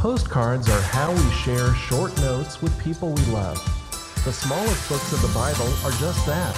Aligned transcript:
Postcards 0.00 0.66
are 0.70 0.80
how 0.80 1.12
we 1.12 1.30
share 1.32 1.74
short 1.74 2.16
notes 2.22 2.62
with 2.62 2.72
people 2.82 3.12
we 3.12 3.22
love. 3.26 3.58
The 4.24 4.32
smallest 4.32 4.88
books 4.88 5.12
of 5.12 5.20
the 5.20 5.28
Bible 5.34 5.68
are 5.84 5.92
just 6.00 6.24
that 6.24 6.56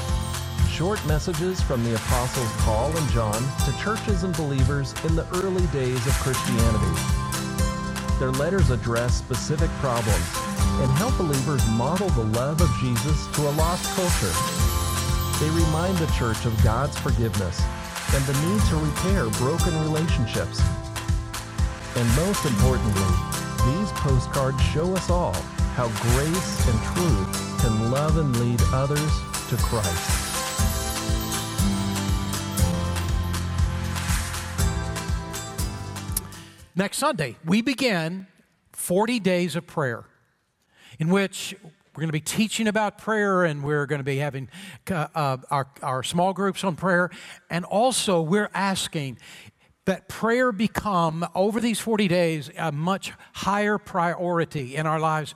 short 0.71 1.05
messages 1.07 1.61
from 1.61 1.83
the 1.83 1.97
apostles 1.97 2.49
Paul 2.59 2.97
and 2.97 3.11
John 3.11 3.43
to 3.67 3.77
churches 3.83 4.23
and 4.23 4.33
believers 4.37 4.95
in 5.03 5.17
the 5.17 5.27
early 5.43 5.67
days 5.73 6.07
of 6.07 6.13
Christianity. 6.23 6.95
Their 8.21 8.31
letters 8.31 8.71
address 8.71 9.19
specific 9.19 9.71
problems 9.83 10.31
and 10.79 10.89
help 10.93 11.19
believers 11.19 11.67
model 11.71 12.11
the 12.11 12.39
love 12.39 12.61
of 12.61 12.71
Jesus 12.81 13.27
to 13.35 13.49
a 13.49 13.57
lost 13.59 13.85
culture. 13.97 14.37
They 15.43 15.51
remind 15.51 15.99
the 15.99 16.13
church 16.15 16.47
of 16.47 16.55
God's 16.63 16.97
forgiveness 16.97 17.61
and 18.15 18.25
the 18.25 18.39
need 18.47 18.63
to 18.71 18.77
repair 18.77 19.27
broken 19.43 19.75
relationships. 19.83 20.63
And 21.97 22.09
most 22.17 22.47
importantly, 22.47 23.32
these 23.65 23.93
postcards 23.93 24.61
show 24.61 24.95
us 24.97 25.09
all 25.09 25.35
how 25.75 25.89
grace 26.13 26.69
and 26.69 26.83
truth 26.83 27.61
can 27.61 27.91
love 27.91 28.19
and 28.19 28.37
lead 28.37 28.61
others 28.73 29.13
to 29.49 29.57
Christ. 29.57 30.33
Next 36.75 36.99
Sunday, 36.99 37.37
we 37.45 37.63
begin 37.63 38.27
40 38.73 39.21
days 39.21 39.57
of 39.57 39.67
prayer 39.67 40.05
in 40.99 41.11
which 41.11 41.55
we're 41.95 42.01
going 42.01 42.09
to 42.09 42.13
be 42.13 42.21
teaching 42.21 42.67
about 42.67 42.97
prayer 42.97 43.45
and 43.45 43.63
we're 43.63 43.85
going 43.85 44.01
to 44.01 44.05
be 44.05 44.17
having 44.17 44.49
uh, 44.91 45.07
uh, 45.15 45.37
our, 45.51 45.69
our 45.83 46.03
small 46.03 46.33
groups 46.33 46.65
on 46.65 46.75
prayer. 46.75 47.11
And 47.51 47.67
also, 47.67 48.23
we're 48.23 48.51
asking 48.55 49.19
that 49.85 50.09
prayer 50.09 50.53
become, 50.53 51.27
over 51.35 51.61
these 51.61 51.81
40 51.81 52.09
days, 52.09 52.51
a 52.57 52.71
much 52.71 53.13
higher 53.33 53.79
priority 53.79 54.77
in 54.77 54.87
our 54.87 55.01
lives, 55.01 55.35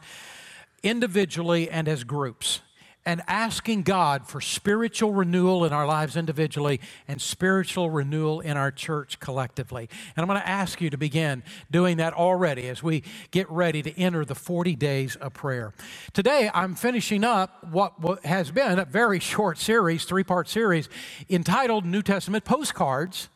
individually 0.82 1.68
and 1.68 1.88
as 1.88 2.04
groups 2.04 2.60
and 3.06 3.22
asking 3.28 3.82
God 3.82 4.26
for 4.26 4.40
spiritual 4.40 5.12
renewal 5.12 5.64
in 5.64 5.72
our 5.72 5.86
lives 5.86 6.16
individually 6.16 6.80
and 7.06 7.22
spiritual 7.22 7.88
renewal 7.88 8.40
in 8.40 8.56
our 8.56 8.72
church 8.72 9.20
collectively. 9.20 9.88
And 10.16 10.22
I'm 10.22 10.26
going 10.26 10.40
to 10.40 10.48
ask 10.48 10.80
you 10.80 10.90
to 10.90 10.98
begin 10.98 11.44
doing 11.70 11.98
that 11.98 12.12
already 12.12 12.68
as 12.68 12.82
we 12.82 13.04
get 13.30 13.48
ready 13.48 13.80
to 13.82 13.98
enter 13.98 14.24
the 14.24 14.34
40 14.34 14.74
days 14.74 15.14
of 15.16 15.32
prayer. 15.32 15.72
Today, 16.12 16.50
I'm 16.52 16.74
finishing 16.74 17.22
up 17.22 17.64
what 17.70 18.24
has 18.24 18.50
been 18.50 18.80
a 18.80 18.84
very 18.84 19.20
short 19.36 19.56
series, 19.56 20.04
three 20.04 20.24
part 20.24 20.48
series, 20.48 20.88
entitled 21.30 21.86
New 21.86 22.02
Testament 22.02 22.44
Postcards. 22.44 23.28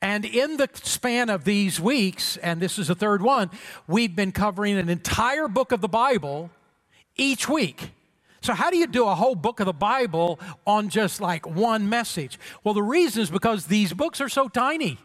And 0.00 0.24
in 0.24 0.56
the 0.56 0.68
span 0.74 1.28
of 1.28 1.44
these 1.44 1.80
weeks, 1.80 2.36
and 2.36 2.60
this 2.60 2.78
is 2.78 2.88
the 2.88 2.94
third 2.94 3.20
one, 3.20 3.50
we've 3.88 4.14
been 4.14 4.32
covering 4.32 4.78
an 4.78 4.88
entire 4.88 5.48
book 5.48 5.72
of 5.72 5.80
the 5.80 5.88
Bible 5.88 6.50
each 7.16 7.48
week. 7.48 7.90
So, 8.40 8.54
how 8.54 8.70
do 8.70 8.76
you 8.76 8.86
do 8.86 9.06
a 9.06 9.14
whole 9.14 9.34
book 9.34 9.58
of 9.58 9.66
the 9.66 9.72
Bible 9.72 10.38
on 10.64 10.88
just 10.88 11.20
like 11.20 11.46
one 11.46 11.88
message? 11.88 12.38
Well, 12.62 12.74
the 12.74 12.82
reason 12.82 13.22
is 13.22 13.30
because 13.30 13.66
these 13.66 13.92
books 13.92 14.20
are 14.20 14.28
so 14.28 14.48
tiny. 14.48 14.98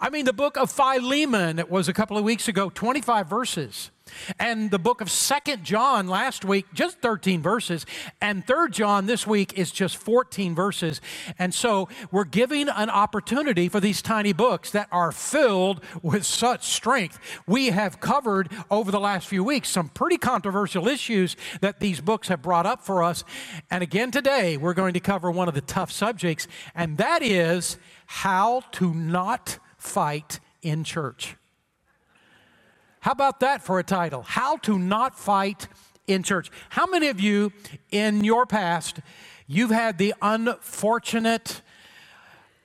I 0.00 0.10
mean, 0.10 0.24
the 0.24 0.32
book 0.32 0.56
of 0.56 0.70
Philemon, 0.70 1.58
it 1.58 1.70
was 1.70 1.88
a 1.88 1.92
couple 1.92 2.16
of 2.18 2.24
weeks 2.24 2.48
ago, 2.48 2.70
25 2.70 3.28
verses. 3.28 3.90
And 4.38 4.70
the 4.70 4.78
book 4.78 5.00
of 5.00 5.10
Second 5.10 5.64
John 5.64 6.08
last 6.08 6.44
week, 6.44 6.66
just 6.72 6.98
13 7.00 7.42
verses. 7.42 7.86
And 8.20 8.46
Third 8.46 8.72
John 8.72 9.06
this 9.06 9.26
week 9.26 9.58
is 9.58 9.70
just 9.70 9.96
14 9.96 10.54
verses. 10.54 11.00
And 11.38 11.54
so 11.54 11.88
we're 12.10 12.24
giving 12.24 12.68
an 12.68 12.90
opportunity 12.90 13.68
for 13.68 13.80
these 13.80 14.02
tiny 14.02 14.32
books 14.32 14.70
that 14.72 14.88
are 14.92 15.12
filled 15.12 15.82
with 16.02 16.24
such 16.24 16.64
strength. 16.64 17.18
We 17.46 17.68
have 17.68 18.00
covered 18.00 18.50
over 18.70 18.90
the 18.90 19.00
last 19.00 19.26
few 19.26 19.44
weeks 19.44 19.68
some 19.68 19.88
pretty 19.88 20.18
controversial 20.18 20.88
issues 20.88 21.36
that 21.60 21.80
these 21.80 22.00
books 22.00 22.28
have 22.28 22.42
brought 22.42 22.66
up 22.66 22.84
for 22.84 23.02
us. 23.02 23.24
And 23.70 23.82
again 23.82 24.10
today, 24.10 24.56
we're 24.56 24.74
going 24.74 24.94
to 24.94 25.00
cover 25.00 25.30
one 25.30 25.48
of 25.48 25.54
the 25.54 25.60
tough 25.60 25.90
subjects, 25.90 26.48
and 26.74 26.96
that 26.98 27.22
is 27.22 27.78
how 28.14 28.60
to 28.70 28.92
not 28.92 29.58
fight 29.78 30.38
in 30.60 30.84
church. 30.84 31.34
How 33.00 33.12
about 33.12 33.40
that 33.40 33.62
for 33.62 33.78
a 33.78 33.82
title? 33.82 34.20
How 34.22 34.58
to 34.58 34.78
Not 34.78 35.18
Fight 35.18 35.66
in 36.06 36.22
Church. 36.22 36.50
How 36.68 36.84
many 36.84 37.08
of 37.08 37.20
you 37.20 37.52
in 37.90 38.22
your 38.22 38.44
past, 38.44 39.00
you've 39.46 39.70
had 39.70 39.96
the 39.96 40.12
unfortunate 40.20 41.62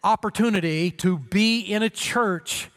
opportunity 0.04 0.92
to 0.92 1.18
be 1.18 1.62
in 1.62 1.82
a 1.82 1.90
church 1.90 2.70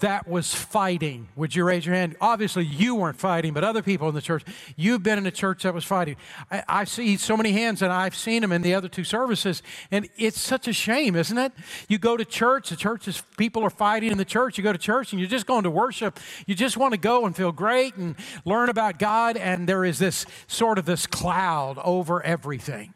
that 0.00 0.26
was 0.26 0.52
fighting. 0.52 1.28
Would 1.36 1.54
you 1.54 1.64
raise 1.64 1.86
your 1.86 1.94
hand? 1.94 2.16
Obviously, 2.20 2.64
you 2.64 2.96
weren't 2.96 3.18
fighting, 3.18 3.52
but 3.52 3.62
other 3.62 3.82
people 3.82 4.08
in 4.08 4.14
the 4.14 4.20
church. 4.20 4.42
You've 4.76 5.02
been 5.02 5.16
in 5.16 5.26
a 5.26 5.30
church 5.30 5.62
that 5.62 5.72
was 5.72 5.84
fighting. 5.84 6.16
I, 6.50 6.64
I, 6.68 6.84
see 6.84 7.16
so 7.16 7.36
many 7.36 7.52
hands, 7.52 7.82
and 7.82 7.92
I've 7.92 8.16
seen 8.16 8.42
them 8.42 8.50
in 8.50 8.62
the 8.62 8.74
other 8.74 8.88
two 8.88 9.04
services, 9.04 9.62
and 9.90 10.08
it's 10.16 10.40
such 10.40 10.66
a 10.66 10.72
shame, 10.72 11.14
isn't 11.14 11.38
it? 11.38 11.52
You 11.88 11.98
go 11.98 12.16
to 12.16 12.24
church, 12.24 12.70
the 12.70 12.76
church 12.76 13.06
is 13.06 13.22
people 13.36 13.62
are 13.62 13.70
fighting 13.70 14.10
in 14.10 14.18
the 14.18 14.24
church. 14.24 14.58
You 14.58 14.64
go 14.64 14.72
to 14.72 14.78
church, 14.78 15.12
and 15.12 15.20
you're 15.20 15.30
just 15.30 15.46
going 15.46 15.62
to 15.62 15.70
worship. 15.70 16.18
You 16.46 16.54
just 16.56 16.76
want 16.76 16.92
to 16.92 16.98
go 16.98 17.24
and 17.24 17.36
feel 17.36 17.52
great 17.52 17.94
and 17.96 18.16
learn 18.44 18.68
about 18.68 18.98
God, 18.98 19.36
and 19.36 19.68
there 19.68 19.84
is 19.84 19.98
this 19.98 20.26
sort 20.48 20.78
of 20.78 20.84
this 20.84 21.06
cloud 21.06 21.78
over 21.78 22.22
everything. 22.24 22.92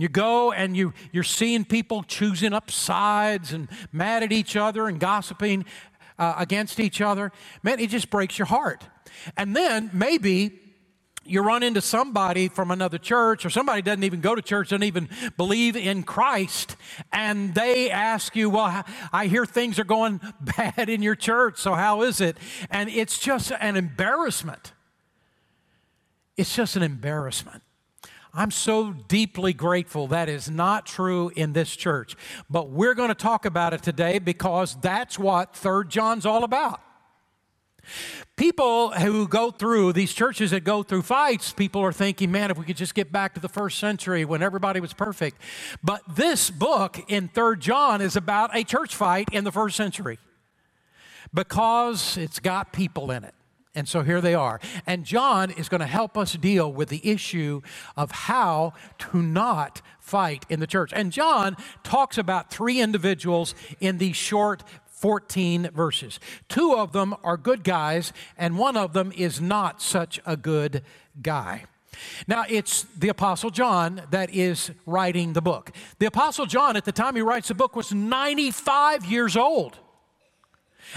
You 0.00 0.08
go 0.08 0.50
and 0.50 0.74
you, 0.74 0.94
you're 1.12 1.22
seeing 1.22 1.64
people 1.64 2.02
choosing 2.02 2.54
up 2.54 2.70
sides 2.70 3.52
and 3.52 3.68
mad 3.92 4.22
at 4.22 4.32
each 4.32 4.56
other 4.56 4.86
and 4.86 4.98
gossiping 4.98 5.66
uh, 6.20 6.34
against 6.38 6.78
each 6.78 7.00
other, 7.00 7.32
man, 7.64 7.80
it 7.80 7.90
just 7.90 8.10
breaks 8.10 8.38
your 8.38 8.46
heart. 8.46 8.84
And 9.36 9.56
then 9.56 9.90
maybe 9.92 10.60
you 11.24 11.42
run 11.42 11.64
into 11.64 11.80
somebody 11.80 12.48
from 12.48 12.70
another 12.70 12.98
church 12.98 13.44
or 13.44 13.50
somebody 13.50 13.82
doesn't 13.82 14.04
even 14.04 14.20
go 14.20 14.34
to 14.34 14.42
church 14.42 14.70
doesn't 14.70 14.82
even 14.82 15.08
believe 15.36 15.76
in 15.76 16.02
christ 16.02 16.76
and 17.12 17.54
they 17.54 17.90
ask 17.90 18.34
you 18.34 18.48
well 18.48 18.84
i 19.12 19.26
hear 19.26 19.44
things 19.44 19.78
are 19.78 19.84
going 19.84 20.18
bad 20.40 20.88
in 20.88 21.02
your 21.02 21.14
church 21.14 21.58
so 21.58 21.74
how 21.74 22.02
is 22.02 22.20
it? 22.20 22.36
And 22.70 22.88
it's 22.88 23.18
just 23.18 23.52
an 23.60 23.76
embarrassment. 23.76 24.72
It's 26.36 26.54
just 26.54 26.76
an 26.76 26.82
embarrassment 26.82 27.62
I'm 28.32 28.50
so 28.50 28.92
deeply 28.92 29.52
grateful 29.52 30.06
that 30.08 30.28
is 30.28 30.48
not 30.48 30.86
true 30.86 31.32
in 31.34 31.52
this 31.52 31.74
church. 31.74 32.16
But 32.48 32.70
we're 32.70 32.94
going 32.94 33.08
to 33.08 33.14
talk 33.14 33.44
about 33.44 33.72
it 33.74 33.82
today 33.82 34.18
because 34.18 34.76
that's 34.80 35.18
what 35.18 35.54
3rd 35.54 35.88
John's 35.88 36.26
all 36.26 36.44
about. 36.44 36.80
People 38.36 38.90
who 38.90 39.26
go 39.26 39.50
through 39.50 39.92
these 39.92 40.12
churches 40.12 40.52
that 40.52 40.64
go 40.64 40.82
through 40.82 41.02
fights, 41.02 41.52
people 41.52 41.80
are 41.82 41.92
thinking, 41.92 42.30
man, 42.30 42.50
if 42.50 42.58
we 42.58 42.64
could 42.64 42.76
just 42.76 42.94
get 42.94 43.10
back 43.10 43.34
to 43.34 43.40
the 43.40 43.48
first 43.48 43.78
century 43.78 44.24
when 44.24 44.42
everybody 44.42 44.80
was 44.80 44.92
perfect. 44.92 45.40
But 45.82 46.02
this 46.14 46.50
book 46.50 46.98
in 47.08 47.28
3rd 47.28 47.58
John 47.58 48.00
is 48.00 48.16
about 48.16 48.54
a 48.56 48.64
church 48.64 48.94
fight 48.94 49.28
in 49.32 49.44
the 49.44 49.52
first 49.52 49.76
century 49.76 50.18
because 51.34 52.16
it's 52.16 52.38
got 52.38 52.72
people 52.72 53.10
in 53.10 53.24
it. 53.24 53.34
And 53.74 53.88
so 53.88 54.02
here 54.02 54.20
they 54.20 54.34
are. 54.34 54.60
And 54.86 55.04
John 55.04 55.50
is 55.52 55.68
going 55.68 55.80
to 55.80 55.86
help 55.86 56.18
us 56.18 56.32
deal 56.34 56.72
with 56.72 56.88
the 56.88 57.08
issue 57.08 57.60
of 57.96 58.10
how 58.10 58.72
to 58.98 59.22
not 59.22 59.80
fight 60.00 60.44
in 60.48 60.58
the 60.58 60.66
church. 60.66 60.92
And 60.92 61.12
John 61.12 61.56
talks 61.84 62.18
about 62.18 62.50
three 62.50 62.80
individuals 62.80 63.54
in 63.80 63.98
these 63.98 64.16
short 64.16 64.64
14 64.86 65.70
verses. 65.70 66.20
Two 66.48 66.74
of 66.74 66.92
them 66.92 67.14
are 67.22 67.38
good 67.38 67.64
guys, 67.64 68.12
and 68.36 68.58
one 68.58 68.76
of 68.76 68.92
them 68.92 69.12
is 69.16 69.40
not 69.40 69.80
such 69.80 70.20
a 70.26 70.36
good 70.36 70.82
guy. 71.22 71.64
Now, 72.26 72.44
it's 72.48 72.82
the 72.98 73.08
Apostle 73.08 73.50
John 73.50 74.02
that 74.10 74.34
is 74.34 74.70
writing 74.84 75.32
the 75.32 75.40
book. 75.40 75.72
The 75.98 76.06
Apostle 76.06 76.46
John, 76.46 76.76
at 76.76 76.84
the 76.84 76.92
time 76.92 77.16
he 77.16 77.22
writes 77.22 77.48
the 77.48 77.54
book, 77.54 77.76
was 77.76 77.92
95 77.92 79.06
years 79.06 79.36
old. 79.36 79.78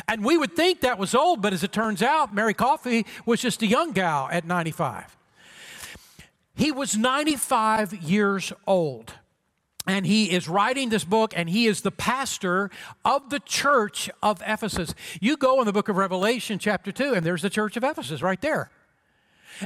And 0.08 0.24
we 0.24 0.38
would 0.38 0.56
think 0.56 0.82
that 0.82 0.98
was 0.98 1.14
old, 1.16 1.42
but 1.42 1.54
as 1.54 1.64
it 1.64 1.72
turns 1.72 2.02
out, 2.02 2.34
Mary 2.34 2.54
Coffey 2.54 3.06
was 3.26 3.42
just 3.42 3.62
a 3.62 3.68
young 3.68 3.92
gal 3.92 4.30
at 4.32 4.46
95. 4.46 5.18
He 6.56 6.72
was 6.72 6.98
95 6.98 7.94
years 7.94 8.54
old. 8.68 9.14
And 9.86 10.06
he 10.06 10.32
is 10.32 10.48
writing 10.48 10.90
this 10.90 11.04
book, 11.04 11.34
and 11.36 11.50
he 11.50 11.66
is 11.66 11.82
the 11.82 11.92
pastor 11.92 12.70
of 13.04 13.30
the 13.30 13.40
church 13.40 14.10
of 14.22 14.42
Ephesus. 14.46 14.96
You 15.20 15.36
go 15.36 15.60
in 15.60 15.66
the 15.66 15.74
book 15.74 15.90
of 15.90 15.98
Revelation, 15.98 16.58
chapter 16.58 16.92
2, 16.92 17.14
and 17.14 17.26
there's 17.26 17.42
the 17.42 17.50
church 17.50 17.76
of 17.76 17.84
Ephesus 17.84 18.22
right 18.22 18.40
there. 18.40 18.72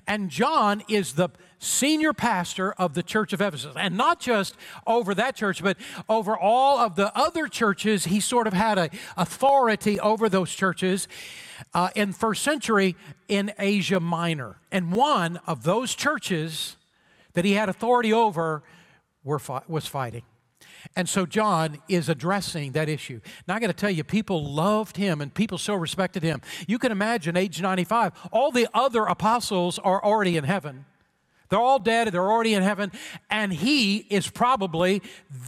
And 0.08 0.30
John 0.30 0.84
is 0.88 1.14
the 1.14 1.30
senior 1.60 2.14
pastor 2.14 2.74
of 2.74 2.94
the 2.94 3.04
church 3.04 3.34
of 3.34 3.42
Ephesus. 3.42 3.74
And 3.76 3.98
not 3.98 4.20
just 4.20 4.56
over 4.86 5.16
that 5.16 5.36
church, 5.36 5.64
but 5.64 5.78
over 6.08 6.38
all 6.38 6.78
of 6.78 6.96
the 6.96 7.16
other 7.18 7.48
churches. 7.48 8.06
He 8.06 8.20
sort 8.20 8.48
of 8.48 8.54
had 8.54 8.78
a 8.78 8.90
authority 9.16 10.00
over 10.00 10.30
those 10.30 10.52
churches 10.52 11.08
uh, 11.74 11.90
in 11.96 12.14
first 12.14 12.44
century 12.44 12.96
in 13.28 13.52
Asia 13.58 14.00
Minor. 14.00 14.60
And 14.72 14.92
one 14.92 15.40
of 15.48 15.64
those 15.64 15.96
churches 15.96 16.78
that 17.34 17.46
he 17.46 17.54
had 17.54 17.70
authority 17.70 18.14
over 18.14 18.64
were, 19.24 19.42
was 19.68 19.88
fighting. 19.88 20.24
And 20.96 21.08
so 21.08 21.26
John 21.26 21.78
is 21.88 22.10
addressing 22.10 22.72
that 22.74 22.90
issue. 22.90 23.20
Now 23.48 23.56
I 23.56 23.60
got 23.60 23.68
to 23.68 23.74
tell 23.74 23.90
you, 23.90 24.04
people 24.04 24.54
loved 24.54 24.98
him 24.98 25.22
and 25.22 25.34
people 25.34 25.58
so 25.58 25.76
respected 25.76 26.24
him. 26.24 26.42
You 26.68 26.80
can 26.80 26.92
imagine, 26.92 27.38
age 27.38 27.62
95, 27.62 28.14
all 28.32 28.52
the 28.52 28.68
other 28.74 29.06
apostles 29.06 29.80
are 29.80 30.04
already 30.04 30.38
in 30.38 30.44
heaven. 30.44 30.86
They're 31.50 31.60
all 31.60 31.80
dead, 31.80 32.10
they're 32.10 32.30
already 32.30 32.54
in 32.54 32.64
heaven, 32.64 32.92
and 33.30 33.54
he 33.54 33.98
is 33.98 34.30
probably 34.30 35.02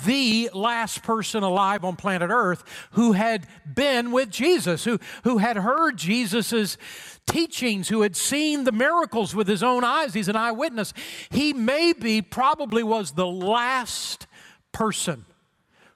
the 0.05 0.49
last 0.53 1.03
person 1.03 1.43
alive 1.43 1.83
on 1.83 1.97
planet 1.97 2.29
Earth 2.31 2.63
who 2.91 3.11
had 3.11 3.47
been 3.75 4.11
with 4.11 4.29
Jesus, 4.29 4.85
who, 4.85 4.99
who 5.23 5.39
had 5.39 5.57
heard 5.57 5.97
Jesus' 5.97 6.77
teachings, 7.27 7.89
who 7.89 8.01
had 8.01 8.15
seen 8.15 8.63
the 8.63 8.71
miracles 8.71 9.35
with 9.35 9.47
his 9.47 9.61
own 9.61 9.83
eyes. 9.83 10.13
He's 10.13 10.29
an 10.29 10.37
eyewitness. 10.37 10.93
He 11.29 11.51
maybe, 11.51 12.21
probably 12.21 12.81
was 12.81 13.11
the 13.11 13.27
last 13.27 14.25
person 14.71 15.25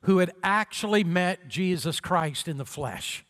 who 0.02 0.20
had 0.20 0.31
actually 0.44 1.04
met 1.04 1.48
Jesus 1.48 2.00
Christ 2.00 2.48
in 2.48 2.58
the 2.58 2.66
flesh. 2.66 3.25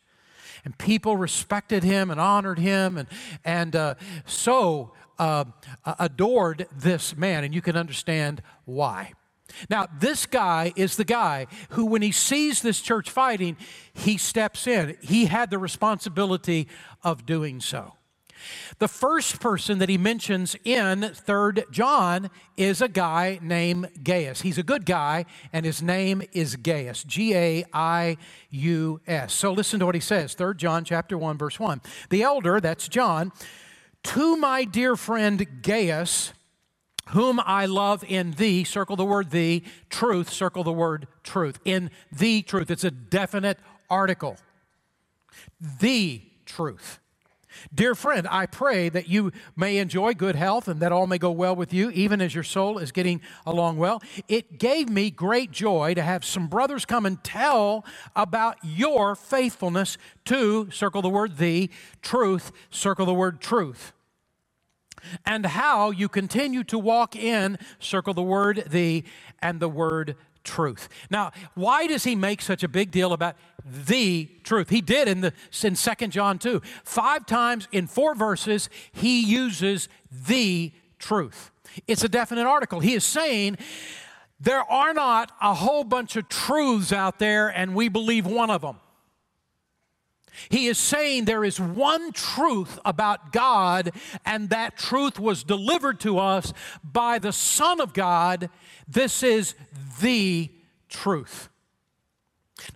And 0.66 0.78
people 0.78 1.18
respected 1.18 1.84
him 1.84 2.10
and 2.10 2.19
honored 2.19 2.60
him, 2.60 2.98
and, 2.98 3.07
and 3.44 3.75
uh, 3.75 3.95
so 4.25 4.94
uh, 5.19 5.45
adored 6.00 6.68
this 6.75 7.16
man, 7.18 7.44
and 7.44 7.54
you 7.54 7.62
can 7.62 7.75
understand 7.75 8.42
why. 8.66 9.13
Now, 9.69 9.88
this 10.00 10.25
guy 10.25 10.74
is 10.75 10.95
the 10.95 11.04
guy 11.04 11.48
who, 11.69 11.86
when 11.86 12.01
he 12.01 12.12
sees 12.12 12.62
this 12.62 12.81
church 12.81 13.10
fighting, 13.10 13.57
he 13.94 14.18
steps 14.18 14.66
in. 14.68 14.98
He 15.01 15.25
had 15.25 15.50
the 15.50 15.60
responsibility 15.60 16.68
of 17.04 17.25
doing 17.25 17.60
so. 17.60 17.94
The 18.80 18.88
first 18.88 19.40
person 19.40 19.80
that 19.80 19.90
he 19.90 19.98
mentions 19.98 20.56
in 20.63 21.01
3rd 21.01 21.69
John 21.72 22.30
is 22.57 22.81
a 22.81 22.88
guy 22.88 23.40
named 23.42 23.90
Gaius. 24.04 24.42
He's 24.42 24.57
a 24.57 24.63
good 24.63 24.86
guy, 24.86 25.25
and 25.51 25.66
his 25.66 25.81
name 25.81 26.24
is 26.34 26.56
Gaius. 26.56 27.04
G 27.04 27.36
A 27.36 27.66
I 27.74 28.18
U 28.50 29.01
S. 29.07 29.34
So 29.34 29.51
listen 29.51 29.80
to 29.80 29.86
what 29.86 29.95
he 29.95 30.01
says. 30.01 30.36
3rd 30.36 30.57
John 30.57 30.86
chapter 30.86 31.18
1, 31.18 31.38
verse 31.38 31.60
1. 31.60 31.81
The 32.10 32.24
elder, 32.24 32.60
that's 32.60 32.88
John, 32.88 33.31
to 34.04 34.38
my 34.38 34.66
dear 34.66 34.95
friend 34.95 35.62
Gaius, 35.62 36.34
whom 37.10 37.40
I 37.45 37.66
love 37.66 38.04
in 38.07 38.31
thee, 38.31 38.63
circle 38.63 38.95
the 38.95 39.06
word 39.06 39.31
thee, 39.31 39.63
truth, 39.90 40.30
circle 40.30 40.63
the 40.63 40.74
word 40.74 41.07
truth. 41.24 41.60
In 41.66 41.92
the 42.12 42.42
truth, 42.42 42.72
it's 42.72 42.84
a 42.84 42.92
definite 42.92 43.60
article. 43.90 44.38
The 45.80 46.22
truth. 46.45 47.00
Dear 47.73 47.95
friend, 47.95 48.27
I 48.29 48.45
pray 48.45 48.89
that 48.89 49.07
you 49.07 49.31
may 49.55 49.77
enjoy 49.77 50.13
good 50.13 50.35
health 50.35 50.67
and 50.67 50.79
that 50.81 50.91
all 50.91 51.07
may 51.07 51.17
go 51.17 51.31
well 51.31 51.55
with 51.55 51.73
you, 51.73 51.89
even 51.91 52.21
as 52.21 52.33
your 52.33 52.44
soul 52.44 52.77
is 52.77 52.91
getting 52.91 53.21
along 53.45 53.77
well. 53.77 54.01
It 54.27 54.57
gave 54.57 54.89
me 54.89 55.11
great 55.11 55.51
joy 55.51 55.94
to 55.94 56.01
have 56.01 56.25
some 56.25 56.47
brothers 56.47 56.85
come 56.85 57.05
and 57.05 57.23
tell 57.23 57.85
about 58.15 58.57
your 58.63 59.15
faithfulness 59.15 59.97
to, 60.25 60.69
circle 60.71 61.01
the 61.01 61.09
word 61.09 61.38
the, 61.38 61.69
truth, 62.01 62.51
circle 62.69 63.05
the 63.05 63.13
word 63.13 63.41
truth. 63.41 63.94
And 65.25 65.45
how 65.45 65.91
you 65.91 66.07
continue 66.07 66.63
to 66.65 66.79
walk 66.79 67.15
in, 67.15 67.57
circle 67.79 68.13
the 68.13 68.23
word 68.23 68.63
the, 68.69 69.03
and 69.41 69.59
the 69.59 69.69
word 69.69 70.15
truth. 70.44 70.90
Now, 71.10 71.31
why 71.56 71.88
does 71.88 72.04
he 72.04 72.16
make 72.16 72.42
such 72.42 72.63
a 72.63 72.68
big 72.68 72.92
deal 72.92 73.13
about 73.13 73.36
the 73.66 74.30
truth? 74.44 74.69
He 74.69 74.81
did 74.81 75.07
in 75.07 75.22
the 75.22 75.34
in 75.63 75.75
2 75.75 76.07
John 76.07 76.40
2. 76.40 76.62
Five 76.84 77.25
times 77.25 77.68
in 77.72 77.88
four 77.88 78.16
verses 78.16 78.69
he 78.92 79.22
uses 79.22 79.90
the 80.12 80.72
truth. 81.00 81.51
It's 81.88 82.04
a 82.04 82.10
definite 82.10 82.45
article. 82.45 82.80
He 82.80 82.94
is 82.94 83.04
saying 83.04 83.57
there 84.40 84.63
are 84.63 84.94
not 84.94 85.31
a 85.42 85.54
whole 85.54 85.84
bunch 85.84 86.16
of 86.16 86.30
truths 86.30 86.92
out 86.92 87.19
there 87.19 87.48
and 87.50 87.74
we 87.75 87.90
believe 87.90 88.25
one 88.25 88.50
of 88.50 88.62
them. 88.62 88.78
He 90.50 90.68
is 90.68 90.77
saying 90.77 91.25
there 91.25 91.44
is 91.44 91.59
one 91.59 92.12
truth 92.12 92.80
about 92.85 93.31
God, 93.31 93.91
and 94.25 94.50
that 94.50 94.77
truth 94.77 95.19
was 95.19 95.44
delivered 95.44 96.00
to 96.01 96.19
us 96.19 96.53
by 96.83 97.19
the 97.19 97.33
Son 97.33 97.80
of 97.80 97.94
God. 97.94 98.50
This 98.88 99.24
is 99.24 99.56
the 100.01 100.51
truth. 100.89 101.50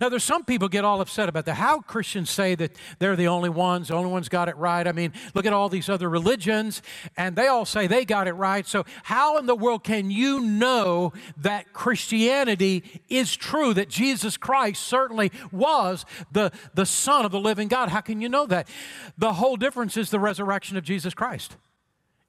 Now, 0.00 0.08
there's 0.08 0.24
some 0.24 0.44
people 0.44 0.68
get 0.68 0.84
all 0.84 1.00
upset 1.00 1.28
about 1.28 1.46
that. 1.46 1.54
How 1.54 1.80
Christians 1.80 2.30
say 2.30 2.54
that 2.54 2.72
they're 2.98 3.16
the 3.16 3.28
only 3.28 3.48
ones, 3.48 3.88
the 3.88 3.94
only 3.94 4.10
ones 4.10 4.28
got 4.28 4.48
it 4.48 4.56
right. 4.56 4.86
I 4.86 4.92
mean, 4.92 5.12
look 5.34 5.46
at 5.46 5.52
all 5.52 5.68
these 5.68 5.88
other 5.88 6.08
religions, 6.08 6.82
and 7.16 7.36
they 7.36 7.46
all 7.46 7.64
say 7.64 7.86
they 7.86 8.04
got 8.04 8.28
it 8.28 8.32
right. 8.34 8.66
So, 8.66 8.84
how 9.04 9.38
in 9.38 9.46
the 9.46 9.54
world 9.54 9.84
can 9.84 10.10
you 10.10 10.40
know 10.40 11.12
that 11.38 11.72
Christianity 11.72 13.02
is 13.08 13.34
true, 13.36 13.74
that 13.74 13.88
Jesus 13.88 14.36
Christ 14.36 14.82
certainly 14.82 15.32
was 15.52 16.04
the, 16.30 16.52
the 16.74 16.86
Son 16.86 17.24
of 17.24 17.32
the 17.32 17.40
living 17.40 17.68
God? 17.68 17.88
How 17.88 18.00
can 18.00 18.20
you 18.20 18.28
know 18.28 18.46
that? 18.46 18.68
The 19.16 19.34
whole 19.34 19.56
difference 19.56 19.96
is 19.96 20.10
the 20.10 20.20
resurrection 20.20 20.76
of 20.76 20.84
Jesus 20.84 21.14
Christ. 21.14 21.56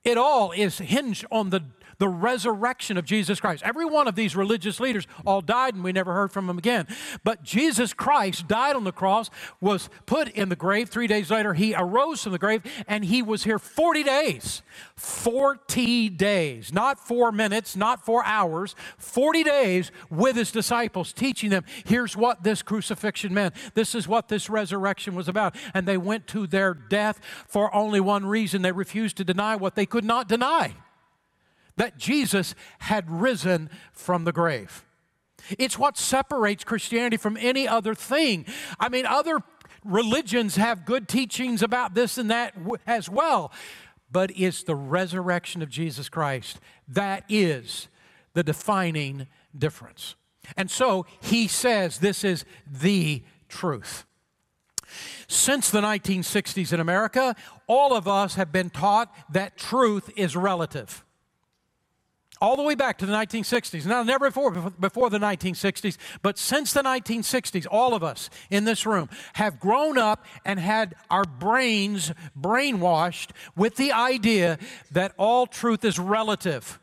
It 0.04 0.18
all 0.18 0.52
is 0.52 0.78
hinged 0.78 1.26
on 1.30 1.50
the 1.50 1.64
the 2.00 2.10
resurrection 2.10 2.98
of 2.98 3.06
Jesus 3.06 3.40
Christ. 3.40 3.62
Every 3.64 3.86
one 3.86 4.08
of 4.08 4.16
these 4.16 4.36
religious 4.36 4.80
leaders 4.80 5.06
all 5.26 5.42
died 5.42 5.76
and 5.76 5.84
we 5.84 5.92
never 5.92 6.14
heard 6.14 6.32
from 6.32 6.48
them 6.48 6.58
again. 6.58 6.88
But 7.24 7.44
Jesus 7.44 7.94
Christ 7.94 8.48
died 8.48 8.76
on 8.76 8.86
the 8.86 8.92
cross, 8.92 9.30
was 9.62 9.90
put 10.06 10.30
in 10.30 10.50
the 10.50 10.56
grave. 10.56 10.90
Three 10.90 11.08
days 11.08 11.30
later, 11.30 11.54
he 11.54 11.76
arose 11.76 12.24
from 12.24 12.32
the 12.32 12.40
grave 12.40 12.64
and 12.88 13.06
he 13.06 13.22
was 13.22 13.44
here 13.44 13.60
40 13.60 14.04
days. 14.04 14.64
40 14.96 16.10
days, 16.10 16.74
not 16.74 17.00
four 17.00 17.32
minutes, 17.32 17.76
not 17.76 18.04
four 18.06 18.26
hours, 18.26 18.76
40 18.98 19.44
days 19.44 19.92
with 20.10 20.36
his 20.36 20.52
disciples, 20.52 21.14
teaching 21.14 21.50
them 21.50 21.66
here's 21.86 22.16
what 22.16 22.44
this 22.44 22.62
crucifixion 22.62 23.34
meant. 23.34 23.54
This 23.74 23.94
is 23.94 24.08
what 24.08 24.30
this 24.30 24.50
resurrection 24.50 25.16
was 25.16 25.28
about. 25.28 25.56
And 25.74 25.86
they 25.86 25.98
went 25.98 26.28
to 26.28 26.48
their 26.48 26.74
death 26.74 27.20
for 27.48 27.74
only 27.76 28.00
one 28.00 28.26
reason 28.26 28.62
they 28.62 28.72
refused 28.72 29.18
to 29.18 29.26
deny 29.26 29.58
what 29.58 29.76
they 29.76 29.86
could 29.86 30.06
not 30.06 30.30
deny 30.30 30.76
that 31.80 31.98
Jesus 31.98 32.56
had 32.80 33.10
risen 33.10 33.70
from 33.94 34.26
the 34.26 34.34
grave. 34.34 34.84
It's 35.58 35.80
what 35.80 35.98
separates 35.98 36.66
Christianity 36.66 37.16
from 37.16 37.38
any 37.38 37.70
other 37.70 37.96
thing. 37.96 38.46
I 38.82 38.90
mean, 38.90 39.06
other 39.06 39.40
religions 39.86 40.58
have 40.58 40.84
good 40.84 41.08
teachings 41.08 41.64
about 41.64 41.94
this 41.94 42.18
and 42.18 42.30
that 42.30 42.54
as 42.86 43.10
well, 43.10 43.54
but 44.12 44.30
it's 44.36 44.62
the 44.64 44.76
resurrection 44.76 45.62
of 45.62 45.70
Jesus 45.70 46.10
Christ 46.10 46.60
that 46.86 47.24
is 47.30 47.88
the 48.34 48.44
defining 48.44 49.28
difference. 49.58 50.16
And 50.58 50.70
so 50.70 51.06
he 51.22 51.48
says 51.48 52.00
this 52.00 52.26
is 52.26 52.44
the 52.70 53.24
truth. 53.48 54.06
Since 55.30 55.70
the 55.70 55.80
1960s 55.80 56.74
in 56.74 56.82
America, 56.82 57.38
all 57.68 57.96
of 57.96 58.06
us 58.06 58.36
have 58.36 58.52
been 58.52 58.70
taught 58.70 59.16
that 59.32 59.56
truth 59.56 60.10
is 60.18 60.36
relative 60.36 61.06
all 62.42 62.56
the 62.56 62.64
way 62.64 62.76
back 62.76 62.98
to 63.00 63.06
the 63.06 63.14
1960s. 63.14 63.86
Now, 63.86 64.04
never 64.04 64.28
before, 64.28 64.52
before 64.52 65.10
the 65.10 65.20
1960s, 65.20 65.98
but 66.22 66.38
since 66.38 66.74
the 66.74 66.82
1960s, 66.82 67.68
all 67.70 67.94
of 67.94 68.04
us 68.04 68.30
in 68.50 68.66
this 68.66 68.86
room 68.86 69.10
have 69.34 69.60
grown 69.60 69.98
up 69.98 70.26
and 70.46 70.60
had 70.60 70.96
our 71.10 71.26
brains 71.26 72.14
brainwashed 72.40 73.32
with 73.56 73.76
the 73.76 73.92
idea 73.92 74.58
that 74.92 75.14
all 75.18 75.48
truth 75.48 75.84
is 75.84 76.00
relative. 76.00 76.80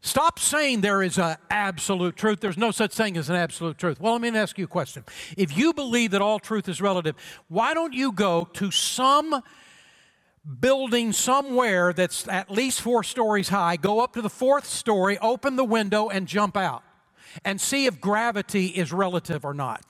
Stop 0.00 0.38
saying 0.38 0.82
there 0.82 1.02
is 1.02 1.16
an 1.16 1.36
absolute 1.48 2.14
truth. 2.14 2.40
There's 2.40 2.58
no 2.58 2.72
such 2.72 2.92
thing 2.92 3.16
as 3.16 3.30
an 3.30 3.36
absolute 3.36 3.78
truth. 3.78 3.98
Well, 3.98 4.12
let 4.12 4.20
me 4.20 4.28
ask 4.38 4.58
you 4.58 4.64
a 4.64 4.68
question. 4.68 5.02
If 5.34 5.56
you 5.56 5.72
believe 5.72 6.10
that 6.10 6.20
all 6.20 6.38
truth 6.38 6.68
is 6.68 6.82
relative, 6.82 7.16
why 7.48 7.72
don't 7.72 7.94
you 7.94 8.12
go 8.12 8.46
to 8.52 8.70
some 8.70 9.42
building 10.60 11.12
somewhere 11.12 11.92
that's 11.92 12.28
at 12.28 12.50
least 12.50 12.80
four 12.80 13.02
stories 13.02 13.48
high, 13.48 13.76
go 13.76 14.00
up 14.00 14.12
to 14.14 14.22
the 14.22 14.30
fourth 14.30 14.66
story, 14.66 15.18
open 15.18 15.56
the 15.56 15.64
window, 15.64 16.08
and 16.08 16.28
jump 16.28 16.56
out 16.56 16.82
and 17.44 17.60
see 17.60 17.86
if 17.86 18.00
gravity 18.00 18.66
is 18.66 18.92
relative 18.92 19.44
or 19.44 19.54
not. 19.54 19.82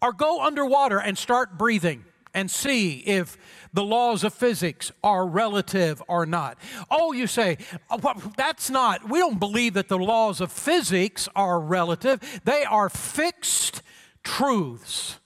Or 0.00 0.12
go 0.12 0.42
underwater 0.42 0.98
and 0.98 1.18
start 1.18 1.58
breathing 1.58 2.04
and 2.34 2.50
see 2.50 3.00
if 3.00 3.36
the 3.74 3.84
laws 3.84 4.24
of 4.24 4.32
physics 4.32 4.90
are 5.04 5.26
relative 5.26 6.02
or 6.08 6.24
not. 6.24 6.58
Oh, 6.90 7.12
you 7.12 7.26
say, 7.26 7.58
oh, 7.90 8.32
that's 8.36 8.70
not, 8.70 9.08
we 9.08 9.18
don't 9.18 9.38
believe 9.38 9.74
that 9.74 9.88
the 9.88 9.98
laws 9.98 10.40
of 10.40 10.50
physics 10.50 11.28
are 11.36 11.60
relative, 11.60 12.40
they 12.44 12.64
are 12.64 12.88
fixed 12.88 13.82
truths. 14.22 15.18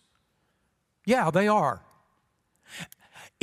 Yeah, 1.04 1.30
they 1.30 1.46
are. 1.46 1.85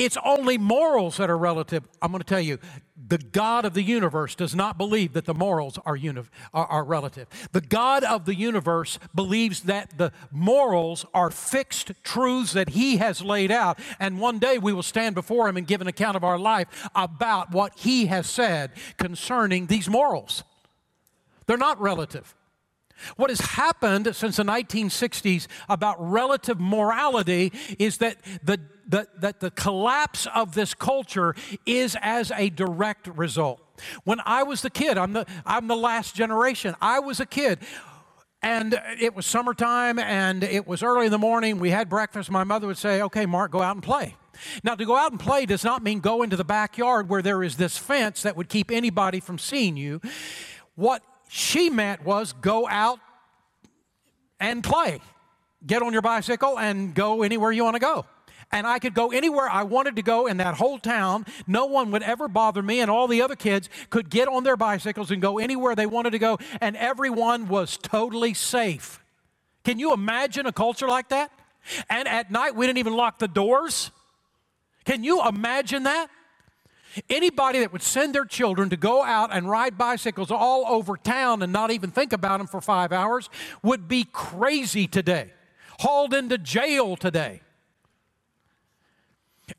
It's 0.03 0.17
only 0.25 0.57
morals 0.57 1.17
that 1.17 1.29
are 1.29 1.37
relative. 1.37 1.87
I'm 2.01 2.11
going 2.11 2.19
to 2.19 2.27
tell 2.27 2.41
you, 2.41 2.59
the 3.07 3.17
God 3.17 3.63
of 3.63 3.73
the 3.73 3.81
universe 3.81 4.35
does 4.35 4.53
not 4.53 4.77
believe 4.77 5.13
that 5.13 5.23
the 5.23 5.33
morals 5.33 5.79
are, 5.85 5.95
uni- 5.95 6.23
are, 6.53 6.65
are, 6.65 6.83
relative. 6.83 7.27
The 7.53 7.61
God 7.61 8.03
of 8.03 8.25
the 8.25 8.35
universe 8.35 8.99
believes 9.15 9.61
that 9.61 9.97
the 9.97 10.11
morals 10.29 11.05
are 11.13 11.31
fixed 11.31 11.91
truths 12.03 12.51
that 12.53 12.69
He 12.69 12.97
has 12.97 13.21
laid 13.21 13.49
out, 13.49 13.79
and 13.99 14.19
one 14.19 14.39
day 14.39 14.57
we 14.57 14.73
will 14.73 14.83
stand 14.83 15.15
before 15.15 15.47
Him 15.47 15.55
and 15.55 15.65
give 15.65 15.79
an 15.79 15.87
account 15.87 16.17
of 16.17 16.23
our 16.23 16.37
life 16.37 16.89
about 16.95 17.51
what 17.51 17.79
He 17.79 18.07
has 18.07 18.29
said 18.29 18.71
concerning 18.97 19.67
these 19.67 19.89
morals. 19.89 20.43
They're 21.47 21.57
not 21.57 21.79
relative. 21.79 22.35
What 23.15 23.29
has 23.29 23.41
happened 23.41 24.15
since 24.15 24.37
the 24.37 24.43
1960s 24.43 25.47
about 25.69 25.95
relative 25.99 26.59
morality 26.59 27.51
is 27.79 27.97
that 27.99 28.17
the, 28.43 28.59
the, 28.87 29.07
that 29.19 29.39
the 29.39 29.51
collapse 29.51 30.27
of 30.33 30.53
this 30.53 30.73
culture 30.73 31.35
is 31.65 31.97
as 32.01 32.31
a 32.31 32.49
direct 32.49 33.07
result. 33.07 33.61
When 34.03 34.19
I 34.25 34.43
was 34.43 34.61
the 34.61 34.69
kid, 34.69 34.97
I'm 34.97 35.13
the, 35.13 35.25
I'm 35.45 35.67
the 35.67 35.75
last 35.75 36.15
generation, 36.15 36.75
I 36.81 36.99
was 36.99 37.19
a 37.19 37.25
kid. 37.25 37.59
And 38.41 38.77
it 38.99 39.15
was 39.15 39.25
summertime 39.25 39.97
and 39.99 40.43
it 40.43 40.67
was 40.67 40.83
early 40.83 41.05
in 41.05 41.13
the 41.13 41.17
morning. 41.17 41.59
We 41.59 41.69
had 41.69 41.87
breakfast. 41.87 42.29
My 42.29 42.43
mother 42.43 42.67
would 42.67 42.77
say, 42.77 43.01
Okay, 43.01 43.25
Mark, 43.25 43.51
go 43.51 43.61
out 43.61 43.77
and 43.77 43.81
play. 43.81 44.17
Now, 44.63 44.75
to 44.75 44.85
go 44.85 44.97
out 44.97 45.11
and 45.11 45.19
play 45.19 45.45
does 45.45 45.63
not 45.63 45.83
mean 45.83 45.99
go 45.99 46.23
into 46.23 46.35
the 46.35 46.43
backyard 46.43 47.07
where 47.07 47.21
there 47.21 47.43
is 47.43 47.55
this 47.55 47.77
fence 47.77 48.23
that 48.23 48.35
would 48.35 48.49
keep 48.49 48.71
anybody 48.71 49.19
from 49.19 49.37
seeing 49.37 49.77
you. 49.77 50.01
What 50.75 51.03
she 51.35 51.71
meant 51.71 52.05
was 52.05 52.31
go 52.33 52.67
out 52.67 52.99
and 54.39 54.63
play. 54.63 54.99
Get 55.65 55.81
on 55.81 55.91
your 55.91 56.03
bicycle 56.03 56.59
and 56.59 56.93
go 56.93 57.23
anywhere 57.23 57.51
you 57.51 57.63
want 57.63 57.75
to 57.75 57.79
go. 57.79 58.05
And 58.51 58.67
I 58.67 58.77
could 58.77 58.93
go 58.93 59.11
anywhere 59.11 59.49
I 59.49 59.63
wanted 59.63 59.95
to 59.95 60.03
go 60.03 60.27
in 60.27 60.37
that 60.37 60.53
whole 60.53 60.77
town. 60.77 61.25
No 61.47 61.65
one 61.65 61.89
would 61.89 62.03
ever 62.03 62.27
bother 62.27 62.61
me, 62.61 62.81
and 62.81 62.91
all 62.91 63.07
the 63.07 63.23
other 63.23 63.35
kids 63.35 63.67
could 63.89 64.11
get 64.11 64.27
on 64.27 64.43
their 64.43 64.55
bicycles 64.55 65.09
and 65.09 65.23
go 65.23 65.39
anywhere 65.39 65.73
they 65.73 65.87
wanted 65.87 66.11
to 66.11 66.19
go, 66.19 66.37
and 66.61 66.77
everyone 66.77 67.47
was 67.47 67.77
totally 67.77 68.35
safe. 68.35 69.03
Can 69.63 69.79
you 69.79 69.91
imagine 69.91 70.45
a 70.45 70.51
culture 70.51 70.87
like 70.87 71.09
that? 71.09 71.31
And 71.89 72.07
at 72.07 72.29
night, 72.29 72.55
we 72.55 72.67
didn't 72.67 72.77
even 72.77 72.93
lock 72.93 73.17
the 73.17 73.27
doors. 73.27 73.89
Can 74.85 75.03
you 75.03 75.27
imagine 75.27 75.83
that? 75.83 76.11
Anybody 77.09 77.59
that 77.59 77.71
would 77.71 77.81
send 77.81 78.13
their 78.13 78.25
children 78.25 78.69
to 78.69 78.77
go 78.77 79.03
out 79.03 79.33
and 79.33 79.49
ride 79.49 79.77
bicycles 79.77 80.29
all 80.29 80.65
over 80.67 80.95
town 80.97 81.41
and 81.41 81.51
not 81.51 81.71
even 81.71 81.91
think 81.91 82.13
about 82.13 82.37
them 82.37 82.47
for 82.47 82.61
five 82.61 82.91
hours 82.91 83.29
would 83.63 83.87
be 83.87 84.05
crazy 84.11 84.87
today, 84.87 85.33
hauled 85.79 86.13
into 86.13 86.37
jail 86.37 86.95
today. 86.95 87.41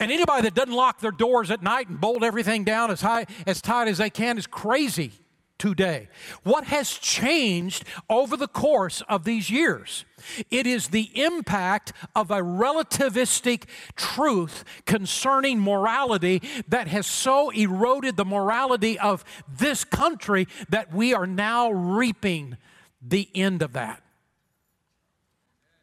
And 0.00 0.10
anybody 0.10 0.42
that 0.42 0.54
doesn't 0.54 0.72
lock 0.74 1.00
their 1.00 1.10
doors 1.10 1.50
at 1.50 1.62
night 1.62 1.88
and 1.88 2.00
bolt 2.00 2.22
everything 2.22 2.64
down 2.64 2.90
as 2.90 3.00
high 3.00 3.26
as 3.46 3.60
tight 3.60 3.88
as 3.88 3.98
they 3.98 4.10
can 4.10 4.38
is 4.38 4.46
crazy 4.46 5.12
today. 5.58 6.08
What 6.42 6.64
has 6.64 6.90
changed 6.90 7.84
over 8.10 8.36
the 8.36 8.48
course 8.48 9.02
of 9.08 9.24
these 9.24 9.50
years? 9.50 10.04
It 10.50 10.66
is 10.66 10.88
the 10.88 11.10
impact 11.14 11.92
of 12.14 12.30
a 12.30 12.40
relativistic 12.40 13.64
truth 13.96 14.64
concerning 14.86 15.60
morality 15.60 16.42
that 16.68 16.88
has 16.88 17.06
so 17.06 17.50
eroded 17.50 18.16
the 18.16 18.24
morality 18.24 18.98
of 18.98 19.24
this 19.48 19.84
country 19.84 20.46
that 20.68 20.92
we 20.92 21.14
are 21.14 21.26
now 21.26 21.70
reaping 21.70 22.56
the 23.02 23.28
end 23.34 23.62
of 23.62 23.72
that. 23.74 24.03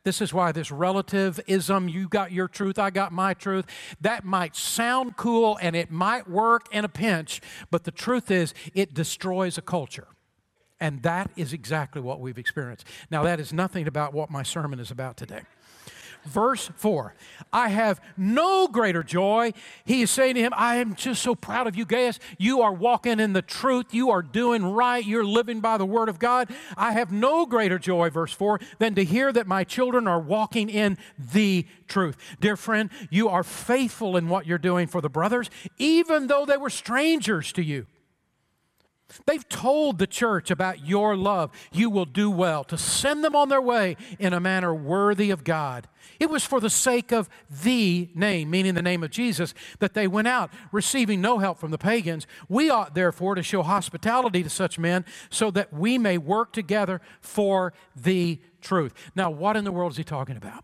This 0.03 0.21
is 0.21 0.33
why 0.33 0.51
this 0.51 0.71
relativism, 0.71 1.87
you 1.87 2.07
got 2.07 2.31
your 2.31 2.47
truth, 2.47 2.79
I 2.79 2.89
got 2.89 3.11
my 3.11 3.33
truth, 3.35 3.65
that 4.01 4.23
might 4.23 4.55
sound 4.55 5.15
cool 5.15 5.59
and 5.61 5.75
it 5.75 5.91
might 5.91 6.27
work 6.27 6.65
in 6.71 6.83
a 6.83 6.89
pinch, 6.89 7.39
but 7.69 7.83
the 7.83 7.91
truth 7.91 8.31
is 8.31 8.53
it 8.73 8.93
destroys 8.93 9.57
a 9.57 9.61
culture. 9.61 10.07
And 10.79 11.03
that 11.03 11.29
is 11.35 11.53
exactly 11.53 12.01
what 12.01 12.19
we've 12.19 12.39
experienced. 12.39 12.87
Now, 13.11 13.21
that 13.23 13.39
is 13.39 13.53
nothing 13.53 13.87
about 13.87 14.13
what 14.13 14.31
my 14.31 14.41
sermon 14.41 14.79
is 14.79 14.89
about 14.89 15.15
today. 15.15 15.41
Verse 16.25 16.69
4 16.75 17.15
I 17.51 17.69
have 17.69 17.99
no 18.15 18.67
greater 18.67 19.03
joy. 19.03 19.53
He 19.83 20.03
is 20.03 20.11
saying 20.11 20.35
to 20.35 20.41
him, 20.41 20.53
I 20.55 20.75
am 20.75 20.95
just 20.95 21.21
so 21.21 21.35
proud 21.35 21.67
of 21.67 21.75
you, 21.75 21.85
Gaius. 21.85 22.19
You 22.37 22.61
are 22.61 22.71
walking 22.71 23.19
in 23.19 23.33
the 23.33 23.41
truth. 23.41 23.87
You 23.93 24.11
are 24.11 24.21
doing 24.21 24.63
right. 24.63 25.03
You're 25.03 25.25
living 25.25 25.59
by 25.59 25.77
the 25.77 25.85
word 25.85 26.09
of 26.09 26.19
God. 26.19 26.49
I 26.77 26.93
have 26.93 27.11
no 27.11 27.45
greater 27.45 27.79
joy, 27.79 28.09
verse 28.09 28.33
4, 28.33 28.59
than 28.77 28.95
to 28.95 29.03
hear 29.03 29.33
that 29.33 29.47
my 29.47 29.63
children 29.63 30.07
are 30.07 30.19
walking 30.19 30.69
in 30.69 30.97
the 31.17 31.65
truth. 31.87 32.17
Dear 32.39 32.55
friend, 32.55 32.89
you 33.09 33.27
are 33.27 33.43
faithful 33.43 34.15
in 34.15 34.29
what 34.29 34.45
you're 34.45 34.57
doing 34.57 34.87
for 34.87 35.01
the 35.01 35.09
brothers, 35.09 35.49
even 35.77 36.27
though 36.27 36.45
they 36.45 36.57
were 36.57 36.69
strangers 36.69 37.51
to 37.53 37.63
you. 37.63 37.87
They've 39.25 39.47
told 39.47 39.97
the 39.97 40.07
church 40.07 40.51
about 40.51 40.85
your 40.85 41.15
love. 41.15 41.51
You 41.71 41.89
will 41.89 42.05
do 42.05 42.29
well 42.29 42.63
to 42.65 42.77
send 42.77 43.23
them 43.23 43.35
on 43.35 43.49
their 43.49 43.61
way 43.61 43.97
in 44.19 44.33
a 44.33 44.39
manner 44.39 44.73
worthy 44.73 45.31
of 45.31 45.43
God. 45.43 45.87
It 46.19 46.29
was 46.29 46.45
for 46.45 46.59
the 46.59 46.69
sake 46.69 47.11
of 47.11 47.29
the 47.49 48.09
name, 48.13 48.49
meaning 48.49 48.73
the 48.73 48.81
name 48.81 49.03
of 49.03 49.11
Jesus, 49.11 49.53
that 49.79 49.93
they 49.93 50.07
went 50.07 50.27
out, 50.27 50.51
receiving 50.71 51.21
no 51.21 51.39
help 51.39 51.59
from 51.59 51.71
the 51.71 51.77
pagans. 51.77 52.27
We 52.47 52.69
ought 52.69 52.93
therefore 52.93 53.35
to 53.35 53.43
show 53.43 53.63
hospitality 53.63 54.43
to 54.43 54.49
such 54.49 54.77
men 54.77 55.05
so 55.29 55.51
that 55.51 55.73
we 55.73 55.97
may 55.97 56.17
work 56.17 56.53
together 56.53 57.01
for 57.19 57.73
the 57.95 58.39
truth. 58.61 58.93
Now, 59.15 59.29
what 59.29 59.57
in 59.57 59.63
the 59.63 59.71
world 59.71 59.93
is 59.93 59.97
he 59.97 60.03
talking 60.03 60.37
about? 60.37 60.63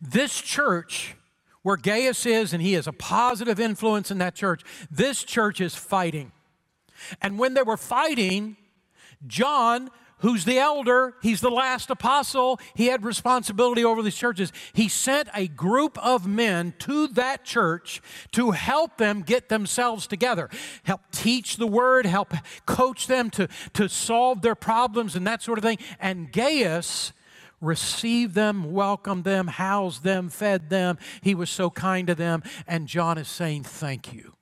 This 0.00 0.40
church 0.40 1.16
where 1.62 1.76
Gaius 1.78 2.26
is, 2.26 2.52
and 2.52 2.62
he 2.62 2.74
is 2.74 2.86
a 2.86 2.92
positive 2.92 3.58
influence 3.58 4.10
in 4.10 4.18
that 4.18 4.34
church, 4.34 4.62
this 4.90 5.24
church 5.24 5.62
is 5.62 5.74
fighting. 5.74 6.30
And 7.20 7.38
when 7.38 7.54
they 7.54 7.62
were 7.62 7.76
fighting, 7.76 8.56
John, 9.26 9.90
who's 10.18 10.44
the 10.44 10.58
elder, 10.58 11.14
he's 11.22 11.40
the 11.40 11.50
last 11.50 11.90
apostle, 11.90 12.58
he 12.74 12.86
had 12.86 13.04
responsibility 13.04 13.84
over 13.84 14.02
these 14.02 14.16
churches. 14.16 14.52
He 14.72 14.88
sent 14.88 15.28
a 15.34 15.48
group 15.48 15.98
of 15.98 16.26
men 16.26 16.74
to 16.80 17.08
that 17.08 17.44
church 17.44 18.00
to 18.32 18.52
help 18.52 18.96
them 18.96 19.22
get 19.22 19.48
themselves 19.48 20.06
together, 20.06 20.48
help 20.84 21.02
teach 21.12 21.56
the 21.56 21.66
word, 21.66 22.06
help 22.06 22.32
coach 22.66 23.06
them 23.06 23.30
to, 23.30 23.48
to 23.74 23.88
solve 23.88 24.42
their 24.42 24.54
problems 24.54 25.14
and 25.14 25.26
that 25.26 25.42
sort 25.42 25.58
of 25.58 25.64
thing. 25.64 25.78
And 26.00 26.32
Gaius, 26.32 27.12
received 27.60 28.34
them, 28.34 28.72
welcomed 28.72 29.24
them, 29.24 29.46
housed 29.46 30.04
them, 30.04 30.28
fed 30.28 30.68
them. 30.68 30.98
He 31.22 31.34
was 31.34 31.48
so 31.48 31.70
kind 31.70 32.06
to 32.08 32.14
them. 32.14 32.42
And 32.66 32.86
John 32.86 33.16
is 33.16 33.28
saying, 33.28 33.64
Thank 33.64 34.12
you. 34.12 34.34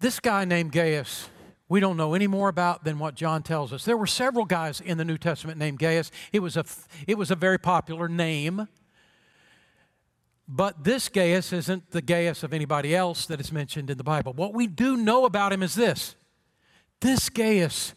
This 0.00 0.20
guy 0.20 0.44
named 0.44 0.72
Gaius, 0.72 1.28
we 1.68 1.80
don't 1.80 1.96
know 1.96 2.14
any 2.14 2.26
more 2.26 2.48
about 2.48 2.84
than 2.84 2.98
what 2.98 3.14
John 3.14 3.42
tells 3.42 3.72
us. 3.72 3.84
There 3.84 3.96
were 3.96 4.06
several 4.06 4.44
guys 4.44 4.80
in 4.80 4.96
the 4.96 5.04
New 5.04 5.18
Testament 5.18 5.58
named 5.58 5.78
Gaius. 5.78 6.10
It 6.32 6.40
was 6.40 6.56
a, 6.56 6.64
it 7.06 7.18
was 7.18 7.30
a 7.30 7.34
very 7.34 7.58
popular 7.58 8.08
name. 8.08 8.68
But 10.46 10.84
this 10.84 11.08
Gaius 11.08 11.52
isn't 11.52 11.90
the 11.90 12.00
Gaius 12.00 12.42
of 12.42 12.54
anybody 12.54 12.94
else 12.94 13.26
that 13.26 13.38
is 13.40 13.52
mentioned 13.52 13.90
in 13.90 13.98
the 13.98 14.04
Bible. 14.04 14.32
What 14.32 14.54
we 14.54 14.66
do 14.66 14.96
know 14.96 15.26
about 15.26 15.52
him 15.52 15.62
is 15.62 15.74
this 15.74 16.14
this 17.00 17.28
Gaius 17.28 17.92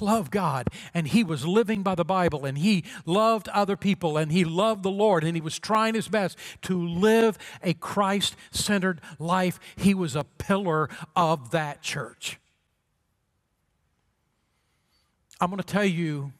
loved 0.00 0.30
God 0.30 0.68
and 0.94 1.08
he 1.08 1.24
was 1.24 1.46
living 1.46 1.82
by 1.82 1.94
the 1.94 2.04
Bible 2.04 2.44
and 2.44 2.58
he 2.58 2.84
loved 3.06 3.48
other 3.48 3.76
people 3.76 4.16
and 4.16 4.32
he 4.32 4.44
loved 4.44 4.82
the 4.82 4.90
Lord 4.90 5.24
and 5.24 5.36
he 5.36 5.40
was 5.40 5.58
trying 5.58 5.94
his 5.94 6.08
best 6.08 6.38
to 6.62 6.86
live 6.86 7.38
a 7.62 7.74
Christ 7.74 8.36
centered 8.50 9.00
life. 9.18 9.58
He 9.76 9.94
was 9.94 10.16
a 10.16 10.24
pillar 10.24 10.88
of 11.16 11.50
that 11.50 11.82
church. 11.82 12.38
I'm 15.40 15.50
going 15.50 15.62
to 15.62 15.66
tell 15.66 15.84
you, 15.84 16.32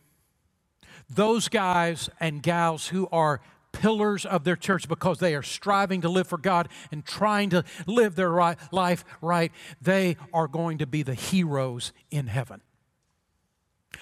those 1.08 1.48
guys 1.48 2.10
and 2.20 2.42
gals 2.42 2.88
who 2.88 3.08
are 3.10 3.40
pillars 3.72 4.26
of 4.26 4.44
their 4.44 4.56
church 4.56 4.88
because 4.88 5.18
they 5.18 5.34
are 5.34 5.42
striving 5.42 6.00
to 6.00 6.08
live 6.08 6.26
for 6.26 6.38
God 6.38 6.68
and 6.90 7.04
trying 7.04 7.50
to 7.50 7.64
live 7.86 8.16
their 8.16 8.30
right, 8.30 8.58
life 8.72 9.04
right, 9.20 9.52
they 9.80 10.16
are 10.32 10.48
going 10.48 10.78
to 10.78 10.86
be 10.86 11.02
the 11.02 11.14
heroes 11.14 11.92
in 12.10 12.26
heaven. 12.26 12.60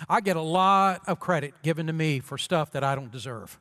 I 0.09 0.21
get 0.21 0.37
a 0.37 0.43
lot 0.43 1.03
of 1.07 1.21
credit 1.21 1.55
given 1.63 1.87
to 1.87 1.93
me 1.93 2.21
for 2.21 2.39
stuff 2.39 2.73
that 2.73 2.85
I 2.85 2.95
don't 2.95 3.11
deserve. 3.11 3.59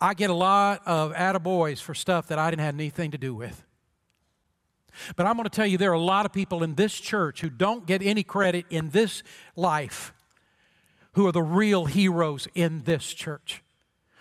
I 0.00 0.14
get 0.14 0.30
a 0.30 0.34
lot 0.34 0.82
of 0.86 1.12
attaboys 1.12 1.80
for 1.80 1.94
stuff 1.94 2.28
that 2.28 2.38
I 2.38 2.50
didn't 2.50 2.62
have 2.62 2.74
anything 2.74 3.12
to 3.12 3.18
do 3.18 3.34
with. 3.34 3.64
But 5.16 5.26
I'm 5.26 5.34
going 5.34 5.44
to 5.44 5.50
tell 5.50 5.66
you, 5.66 5.78
there 5.78 5.90
are 5.90 5.94
a 5.94 6.00
lot 6.00 6.26
of 6.26 6.32
people 6.32 6.62
in 6.62 6.74
this 6.74 6.94
church 6.94 7.40
who 7.40 7.50
don't 7.50 7.86
get 7.86 8.02
any 8.02 8.22
credit 8.22 8.66
in 8.70 8.90
this 8.90 9.22
life 9.56 10.12
who 11.14 11.26
are 11.26 11.32
the 11.32 11.42
real 11.42 11.86
heroes 11.86 12.46
in 12.54 12.82
this 12.82 13.12
church. 13.12 13.62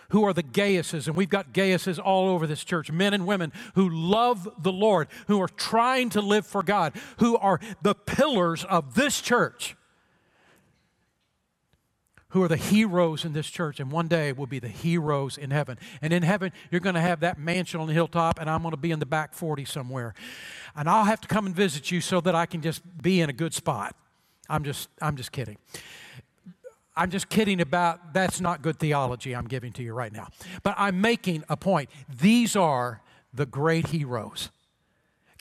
Who 0.09 0.23
are 0.25 0.33
the 0.33 0.43
Gaiuses, 0.43 1.07
and 1.07 1.15
we've 1.15 1.29
got 1.29 1.53
Gaiuses 1.53 1.97
all 1.97 2.29
over 2.29 2.45
this 2.45 2.63
church, 2.63 2.91
men 2.91 3.15
and 3.15 3.25
women 3.25 3.51
who 3.73 3.89
love 3.89 4.47
the 4.61 4.71
Lord, 4.71 5.07
who 5.25 5.41
are 5.41 5.47
trying 5.47 6.11
to 6.11 6.21
live 6.21 6.45
for 6.45 6.61
God, 6.61 6.93
who 7.17 7.35
are 7.37 7.59
the 7.81 7.95
pillars 7.95 8.63
of 8.63 8.93
this 8.93 9.21
church 9.21 9.75
who 12.33 12.41
are 12.41 12.47
the 12.47 12.57
heroes 12.57 13.25
in 13.25 13.33
this 13.33 13.47
church, 13.47 13.79
and 13.79 13.91
one 13.91 14.07
day 14.07 14.31
will 14.31 14.47
be 14.47 14.57
the 14.57 14.67
heroes 14.67 15.37
in 15.37 15.51
heaven. 15.51 15.77
And 16.01 16.11
in 16.11 16.23
heaven, 16.23 16.51
you're 16.71 16.81
going 16.81 16.95
to 16.95 17.01
have 17.01 17.19
that 17.19 17.37
mansion 17.37 17.79
on 17.79 17.85
the 17.85 17.93
hilltop, 17.93 18.39
and 18.39 18.49
I'm 18.49 18.63
going 18.63 18.71
to 18.71 18.77
be 18.77 18.89
in 18.89 18.97
the 18.97 19.05
back 19.05 19.35
40 19.35 19.65
somewhere. 19.65 20.15
And 20.75 20.89
I'll 20.89 21.03
have 21.03 21.21
to 21.21 21.27
come 21.27 21.45
and 21.45 21.55
visit 21.55 21.91
you 21.91 22.01
so 22.01 22.21
that 22.21 22.33
I 22.33 22.47
can 22.47 22.63
just 22.63 22.81
be 23.03 23.21
in 23.21 23.29
a 23.29 23.33
good 23.33 23.53
spot. 23.53 23.95
I'm 24.49 24.63
just, 24.63 24.89
I'm 24.99 25.15
just 25.15 25.31
kidding. 25.31 25.57
I'm 26.95 27.11
just 27.11 27.29
kidding 27.29 27.61
about 27.61 28.15
that's 28.15 28.41
not 28.41 28.63
good 28.63 28.79
theology 28.79 29.35
I'm 29.35 29.47
giving 29.47 29.71
to 29.73 29.83
you 29.83 29.93
right 29.93 30.11
now. 30.11 30.27
But 30.63 30.73
I'm 30.75 31.01
making 31.01 31.43
a 31.49 31.57
point. 31.57 31.91
These 32.09 32.55
are 32.55 33.01
the 33.31 33.45
great 33.45 33.87
heroes. 33.87 34.49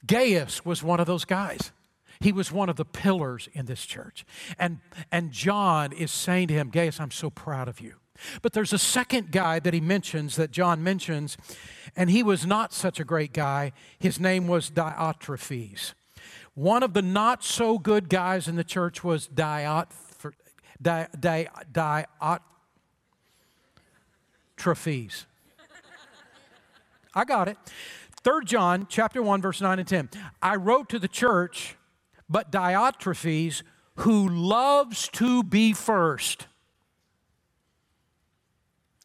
Gaius 0.07 0.63
was 0.65 0.83
one 0.83 1.01
of 1.01 1.07
those 1.07 1.25
guys. 1.25 1.73
He 2.23 2.33
was 2.33 2.53
one 2.53 2.69
of 2.69 2.77
the 2.77 2.85
pillars 2.85 3.49
in 3.53 3.67
this 3.67 3.85
church. 3.85 4.25
And, 4.59 4.79
and 5.11 5.33
John 5.33 5.93
is 5.93 6.11
saying 6.11 6.49
to 6.49 6.55
him, 6.55 6.71
Gaius, 6.71 7.01
I'm 7.01 7.11
so 7.11 7.31
proud 7.31 7.69
of 7.69 7.81
you. 7.81 7.95
But 8.43 8.53
there's 8.53 8.73
a 8.73 8.79
second 8.79 9.33
guy 9.33 9.59
that 9.59 9.75
he 9.75 9.81
mentions, 9.81 10.37
that 10.37 10.53
John 10.53 10.85
mentions, 10.85 11.37
and 11.97 12.09
he 12.11 12.23
was 12.23 12.47
not 12.47 12.73
such 12.73 13.01
a 13.01 13.05
great 13.05 13.33
guy. 13.33 13.73
His 13.99 14.21
name 14.21 14.47
was 14.47 14.71
Diotrephes. 14.71 15.95
One 16.55 16.83
of 16.83 16.93
the 16.93 17.03
not 17.03 17.43
so 17.43 17.79
good 17.79 18.09
guys 18.09 18.47
in 18.47 18.57
the 18.57 18.65
church 18.65 19.03
was 19.03 19.27
Diot, 19.27 19.89
Di, 20.81 21.09
Di, 21.19 21.49
Diotrephes. 24.59 25.25
I 27.15 27.25
got 27.25 27.49
it. 27.49 27.57
3 28.23 28.45
John 28.45 28.87
chapter 28.89 29.23
1 29.23 29.43
verse 29.43 29.61
9 29.61 29.79
and 29.79 29.89
10. 29.89 30.11
I 30.41 30.55
wrote 30.57 30.89
to 30.91 30.99
the 30.99 31.09
church, 31.09 31.77
but 32.33 32.51
Diotrephes 32.51 33.63
who 33.97 34.27
loves 34.27 35.09
to 35.09 35.43
be 35.43 35.75
first 35.75 36.47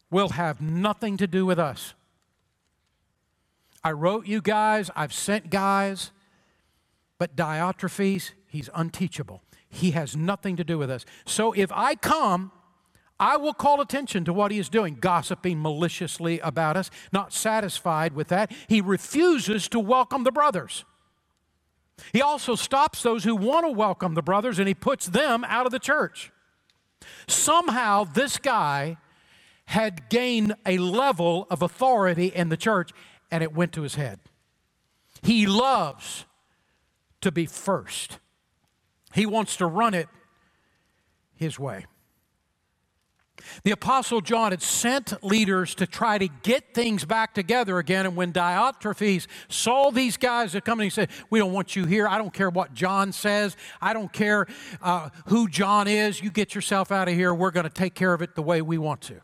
will 0.10 0.30
have 0.30 0.62
nothing 0.62 1.18
to 1.18 1.28
do 1.28 1.46
with 1.46 1.60
us. 1.60 1.94
I 3.84 3.92
wrote 3.92 4.26
you 4.28 4.42
guys, 4.42 4.90
I've 4.96 5.12
sent 5.12 5.50
guys, 5.50 6.12
but 7.18 7.36
Diotrephes, 7.36 8.32
he's 8.48 8.70
unteachable. 8.74 9.44
He 9.68 9.92
has 9.92 10.16
nothing 10.16 10.56
to 10.56 10.64
do 10.64 10.78
with 10.78 10.90
us. 10.90 11.06
So 11.26 11.52
if 11.52 11.70
I 11.74 11.96
come, 11.96 12.54
I 13.20 13.36
will 13.36 13.54
call 13.54 13.82
attention 13.82 14.24
to 14.24 14.32
what 14.32 14.52
he 14.52 14.60
is 14.60 14.70
doing, 14.70 14.96
gossiping 15.02 15.62
maliciously 15.62 16.40
about 16.40 16.78
us, 16.78 16.90
not 17.12 17.34
satisfied 17.34 18.14
with 18.14 18.30
that. 18.30 18.54
He 18.70 18.80
refuses 18.80 19.68
to 19.70 19.80
welcome 19.80 20.24
the 20.24 20.32
brothers. 20.32 20.86
He 22.14 22.22
also 22.22 22.56
stops 22.56 23.04
those 23.04 23.24
who 23.24 23.36
want 23.36 23.66
to 23.66 23.72
welcome 23.72 24.14
the 24.14 24.22
brothers 24.22 24.60
and 24.60 24.68
he 24.68 24.74
puts 24.74 25.08
them 25.08 25.44
out 25.46 25.66
of 25.66 25.72
the 25.72 25.80
church. 25.80 26.32
Somehow, 27.28 28.04
this 28.04 28.38
guy 28.38 28.98
had 29.66 30.10
gained 30.10 30.56
a 30.66 30.78
level 30.78 31.48
of 31.50 31.62
authority 31.62 32.28
in 32.28 32.50
the 32.50 32.58
church 32.58 32.92
and 33.30 33.44
it 33.44 33.54
went 33.54 33.74
to 33.74 33.82
his 33.82 33.96
head. 33.96 34.20
He 35.22 35.46
loves 35.46 36.26
to 37.22 37.32
be 37.32 37.46
first, 37.46 38.20
he 39.14 39.26
wants 39.26 39.58
to 39.58 39.66
run 39.66 39.94
it 39.94 40.08
his 41.36 41.60
way. 41.60 41.86
The 43.64 43.72
Apostle 43.72 44.22
John 44.22 44.52
had 44.52 44.62
sent 44.62 45.24
leaders 45.24 45.76
to 45.76 45.88
try 45.88 46.18
to 46.18 46.28
get 46.28 46.74
things 46.74 47.06
back 47.06 47.34
together 47.34 47.78
again. 47.80 48.06
And 48.06 48.16
when 48.16 48.34
Diotrephes 48.34 49.28
saw 49.48 49.92
these 49.92 50.18
guys 50.18 50.54
that 50.54 50.66
come 50.66 50.80
and 50.80 50.86
he 50.86 50.90
said, 50.90 51.10
We 51.30 51.40
don't 51.40 51.54
want 51.54 51.76
you 51.76 51.86
here. 51.86 52.08
I 52.08 52.18
don't 52.18 52.34
care 52.34 52.50
what 52.50 52.74
John 52.74 53.12
says. 53.12 53.56
I 53.82 53.94
don't 53.94 54.12
care 54.12 54.48
uh, 54.82 55.10
who 55.28 55.48
John 55.48 55.88
is. 55.88 56.22
You 56.22 56.32
get 56.32 56.56
yourself 56.56 56.92
out 56.92 57.08
of 57.08 57.14
here. 57.14 57.34
We're 57.34 57.52
going 57.52 57.66
to 57.66 57.70
take 57.70 57.94
care 57.94 58.14
of 58.14 58.22
it 58.22 58.36
the 58.36 58.44
way 58.44 58.62
we 58.62 58.78
want 58.78 59.02
to. 59.02 59.22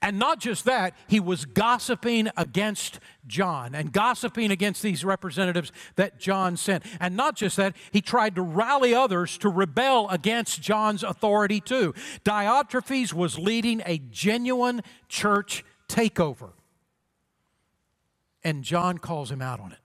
And 0.00 0.18
not 0.18 0.40
just 0.40 0.64
that, 0.64 0.94
he 1.06 1.20
was 1.20 1.44
gossiping 1.44 2.28
against 2.36 3.00
John 3.26 3.74
and 3.74 3.92
gossiping 3.92 4.50
against 4.50 4.82
these 4.82 5.04
representatives 5.04 5.72
that 5.96 6.18
John 6.18 6.56
sent. 6.56 6.84
And 7.00 7.16
not 7.16 7.36
just 7.36 7.56
that, 7.56 7.76
he 7.90 8.00
tried 8.00 8.34
to 8.36 8.42
rally 8.42 8.94
others 8.94 9.38
to 9.38 9.48
rebel 9.48 10.08
against 10.08 10.62
John's 10.62 11.02
authority 11.02 11.60
too. 11.60 11.94
Diotrephes 12.24 13.12
was 13.12 13.38
leading 13.38 13.82
a 13.84 13.98
genuine 14.10 14.82
church 15.08 15.64
takeover. 15.88 16.52
And 18.44 18.64
John 18.64 18.98
calls 18.98 19.30
him 19.30 19.42
out 19.42 19.60
on 19.60 19.72
it. 19.72 19.78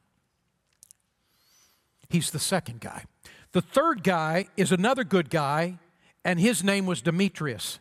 He's 2.10 2.30
the 2.30 2.40
second 2.40 2.80
guy. 2.80 3.06
The 3.54 3.62
third 3.62 4.04
guy 4.04 4.48
is 4.56 4.72
another 4.72 5.04
good 5.04 5.30
guy, 5.30 5.80
and 6.24 6.40
his 6.40 6.64
name 6.64 6.86
was 6.86 7.02
Demetrius. 7.02 7.80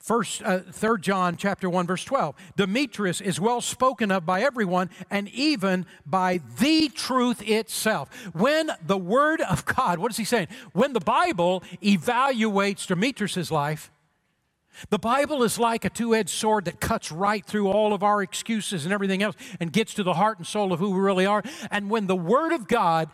First, 0.00 0.42
uh, 0.42 0.60
3 0.60 1.00
John 1.00 1.36
chapter 1.36 1.68
1 1.68 1.86
verse 1.86 2.04
12. 2.04 2.34
Demetrius 2.56 3.20
is 3.20 3.40
well 3.40 3.60
spoken 3.60 4.10
of 4.10 4.24
by 4.24 4.42
everyone 4.42 4.90
and 5.10 5.28
even 5.30 5.86
by 6.06 6.40
the 6.58 6.88
truth 6.88 7.42
itself. 7.46 8.08
When 8.32 8.70
the 8.86 8.96
word 8.96 9.40
of 9.40 9.64
God, 9.64 9.98
what 9.98 10.10
is 10.10 10.16
he 10.16 10.24
saying? 10.24 10.48
When 10.72 10.92
the 10.92 11.00
Bible 11.00 11.62
evaluates 11.82 12.86
Demetrius's 12.86 13.50
life, 13.50 13.90
the 14.90 14.98
Bible 14.98 15.42
is 15.42 15.58
like 15.58 15.84
a 15.84 15.90
two 15.90 16.14
edged 16.14 16.30
sword 16.30 16.66
that 16.66 16.80
cuts 16.80 17.10
right 17.10 17.44
through 17.44 17.68
all 17.68 17.92
of 17.92 18.04
our 18.04 18.22
excuses 18.22 18.84
and 18.84 18.94
everything 18.94 19.22
else 19.22 19.34
and 19.58 19.72
gets 19.72 19.94
to 19.94 20.04
the 20.04 20.14
heart 20.14 20.38
and 20.38 20.46
soul 20.46 20.72
of 20.72 20.78
who 20.78 20.90
we 20.90 21.00
really 21.00 21.26
are. 21.26 21.42
And 21.70 21.90
when 21.90 22.06
the 22.06 22.16
Word 22.16 22.52
of 22.52 22.68
God 22.68 23.10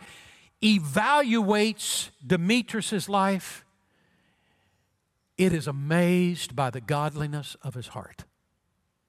evaluates 0.61 2.09
Demetrius's 2.25 3.09
life, 3.09 3.64
it 5.37 5.53
is 5.53 5.67
amazed 5.67 6.55
by 6.55 6.69
the 6.69 6.81
godliness 6.81 7.55
of 7.61 7.73
his 7.73 7.89
heart. 7.89 8.25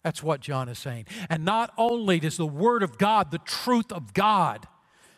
That's 0.02 0.22
what 0.22 0.40
John 0.40 0.68
is 0.68 0.78
saying. 0.78 1.06
And 1.28 1.44
not 1.44 1.72
only 1.76 2.20
does 2.20 2.36
the 2.36 2.46
Word 2.46 2.82
of 2.82 2.98
God, 2.98 3.30
the 3.30 3.38
truth 3.38 3.90
of 3.90 4.14
God, 4.14 4.68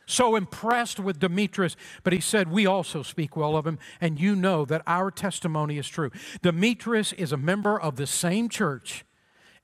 so 0.06 0.36
impressed 0.36 0.98
with 0.98 1.18
Demetrius, 1.18 1.76
but 2.02 2.14
he 2.14 2.20
said, 2.20 2.50
We 2.50 2.64
also 2.64 3.02
speak 3.02 3.36
well 3.36 3.56
of 3.56 3.66
him, 3.66 3.78
and 4.00 4.18
you 4.18 4.34
know 4.34 4.64
that 4.64 4.82
our 4.86 5.10
testimony 5.10 5.76
is 5.76 5.86
true. 5.86 6.10
Demetrius 6.40 7.12
is 7.12 7.32
a 7.32 7.36
member 7.36 7.78
of 7.78 7.96
the 7.96 8.06
same 8.06 8.48
church 8.48 9.04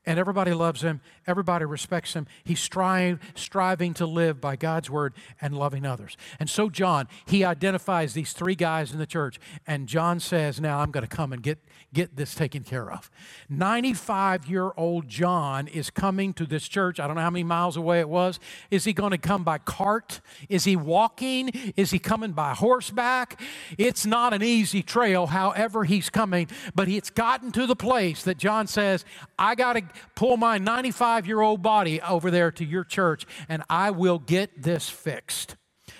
and 0.07 0.18
everybody 0.18 0.52
loves 0.52 0.83
him, 0.83 1.00
everybody 1.26 1.64
respects 1.64 2.14
him. 2.14 2.26
He's 2.42 2.60
strive, 2.60 3.18
striving 3.34 3.94
to 3.94 4.06
live 4.06 4.40
by 4.40 4.56
God's 4.56 4.90
word 4.90 5.14
and 5.40 5.56
loving 5.56 5.87
others. 5.87 6.16
And 6.38 6.48
so, 6.48 6.68
John, 6.68 7.08
he 7.26 7.44
identifies 7.44 8.14
these 8.14 8.32
three 8.32 8.54
guys 8.54 8.92
in 8.92 8.98
the 8.98 9.06
church, 9.06 9.38
and 9.66 9.87
John 9.87 10.20
says, 10.20 10.60
Now 10.60 10.80
I'm 10.80 10.90
going 10.90 11.06
to 11.06 11.16
come 11.16 11.32
and 11.32 11.42
get, 11.42 11.58
get 11.92 12.16
this 12.16 12.34
taken 12.34 12.62
care 12.62 12.90
of. 12.90 13.10
95 13.48 14.46
year 14.46 14.72
old 14.76 15.08
John 15.08 15.68
is 15.68 15.90
coming 15.90 16.32
to 16.34 16.46
this 16.46 16.66
church. 16.66 17.00
I 17.00 17.06
don't 17.06 17.16
know 17.16 17.22
how 17.22 17.30
many 17.30 17.44
miles 17.44 17.76
away 17.76 18.00
it 18.00 18.08
was. 18.08 18.40
Is 18.70 18.84
he 18.84 18.92
going 18.92 19.12
to 19.12 19.18
come 19.18 19.44
by 19.44 19.58
cart? 19.58 20.20
Is 20.48 20.64
he 20.64 20.76
walking? 20.76 21.50
Is 21.76 21.90
he 21.90 21.98
coming 21.98 22.32
by 22.32 22.54
horseback? 22.54 23.40
It's 23.78 24.04
not 24.04 24.32
an 24.32 24.42
easy 24.42 24.82
trail, 24.82 25.26
however, 25.26 25.84
he's 25.84 26.10
coming, 26.10 26.48
but 26.74 26.88
it's 26.88 27.10
gotten 27.10 27.52
to 27.52 27.66
the 27.66 27.76
place 27.76 28.24
that 28.24 28.38
John 28.38 28.66
says, 28.66 29.04
I 29.38 29.54
got 29.54 29.74
to 29.74 29.82
pull 30.14 30.37
my 30.37 30.58
95 30.58 31.13
year 31.20 31.40
old 31.40 31.62
body 31.62 32.00
over 32.03 32.31
there 32.31 32.50
to 32.53 32.64
your 32.64 32.85
church 32.85 33.27
and 33.48 33.62
I 33.68 33.90
will 33.90 34.18
get 34.18 34.62
this 34.62 34.88
fixed. 34.88 35.57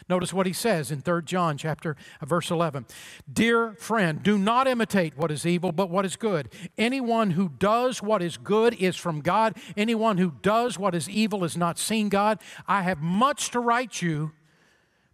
Notice 0.09 0.33
what 0.35 0.47
he 0.47 0.53
says 0.53 0.91
in 0.91 1.01
3 1.01 1.23
John 1.23 1.57
chapter 1.57 1.97
uh, 2.21 2.27
verse 2.27 2.51
11. 2.51 2.87
Dear 3.31 3.75
friend, 3.75 4.23
do 4.23 4.37
not 4.37 4.67
imitate 4.67 5.17
what 5.17 5.31
is 5.31 5.47
evil, 5.47 5.73
but 5.73 5.89
what 5.89 6.05
is 6.05 6.17
good. 6.17 6.51
Anyone 6.77 7.33
who 7.33 7.49
does 7.49 8.03
what 8.03 8.23
is 8.23 8.37
good 8.37 8.75
is 8.75 8.97
from 8.97 9.21
God. 9.21 9.57
Anyone 9.77 10.19
who 10.19 10.35
does 10.43 10.79
what 10.79 10.95
is 10.95 11.09
evil 11.09 11.45
is 11.45 11.57
not 11.57 11.79
seen 11.79 12.09
God. 12.09 12.39
I 12.67 12.83
have 12.83 13.01
much 13.01 13.51
to 13.51 13.61
write 13.61 14.03
you, 14.03 14.33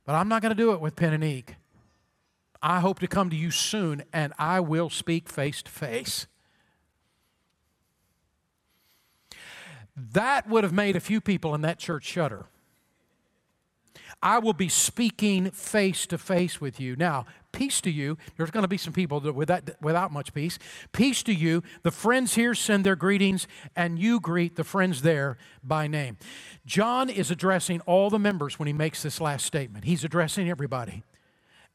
but 0.05 0.15
I'm 0.15 0.29
not 0.29 0.43
going 0.43 0.51
to 0.55 0.61
do 0.61 0.73
it 0.73 0.81
with 0.81 0.97
pen 0.97 1.13
and 1.13 1.25
ink. 1.25 1.57
I 2.63 2.81
hope 2.81 2.99
to 2.99 3.07
come 3.07 3.31
to 3.31 3.37
you 3.37 3.51
soon, 3.51 4.03
and 4.13 4.33
I 4.39 4.61
will 4.61 4.91
speak 4.91 5.29
face 5.29 5.63
to 5.63 5.71
face. 5.71 6.27
That 10.13 10.49
would 10.49 10.65
have 10.65 10.73
made 10.73 10.97
a 10.97 11.01
few 11.01 11.21
people 11.21 11.55
in 11.55 11.61
that 11.63 11.79
church 11.79 12.05
shudder. 12.05 12.47
I 14.23 14.39
will 14.39 14.53
be 14.53 14.69
speaking 14.69 15.51
face 15.51 16.07
to 16.07 16.19
face 16.19 16.61
with 16.61 16.79
you. 16.79 16.95
Now, 16.95 17.25
peace 17.53 17.81
to 17.83 17.91
you. 17.91 18.19
There's 18.37 18.51
going 18.51 18.65
to 18.65 18.69
be 18.69 18.77
some 18.77 18.93
people 18.93 19.21
that 19.21 19.35
without, 19.35 19.71
without 19.81 20.13
much 20.13 20.35
peace. 20.35 20.59
Peace 20.93 21.23
to 21.23 21.33
you. 21.33 21.63
The 21.83 21.91
friends 21.91 22.35
here 22.35 22.55
send 22.55 22.85
their 22.85 22.97
greetings, 22.97 23.47
and 23.75 23.99
you 23.99 24.21
greet 24.21 24.57
the 24.57 24.65
friends 24.65 25.03
there 25.03 25.39
by 25.65 25.87
name. 25.87 26.19
John 26.67 27.09
is 27.09 27.31
addressing 27.31 27.81
all 27.83 28.11
the 28.11 28.19
members 28.19 28.59
when 28.59 28.67
he 28.67 28.75
makes 28.75 29.03
this 29.03 29.21
last 29.21 29.47
statement. 29.47 29.85
He's 29.85 30.05
addressing 30.05 30.51
everybody. 30.51 31.03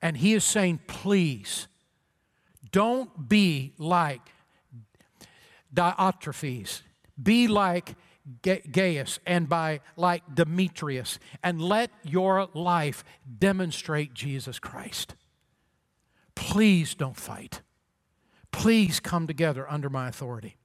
And 0.02 0.18
he 0.18 0.34
is 0.34 0.44
saying, 0.44 0.82
please, 0.88 1.68
don't 2.72 3.28
be 3.28 3.74
like 3.80 4.22
Diotrephes. 5.74 6.82
Be 7.22 7.48
like 7.48 7.96
Gaius 8.42 9.20
and 9.26 9.48
by 9.48 9.82
like 9.96 10.24
Demetrius, 10.34 11.20
and 11.44 11.62
let 11.62 11.92
your 12.04 12.50
life 12.54 13.04
demonstrate 13.40 14.14
Jesus 14.14 14.60
Christ. 14.60 15.16
Please 16.34 16.96
don't 16.96 17.18
fight. 17.18 17.62
Please 18.52 19.00
come 19.00 19.28
together 19.28 19.70
under 19.70 19.90
my 19.90 20.08
authority. 20.08 20.56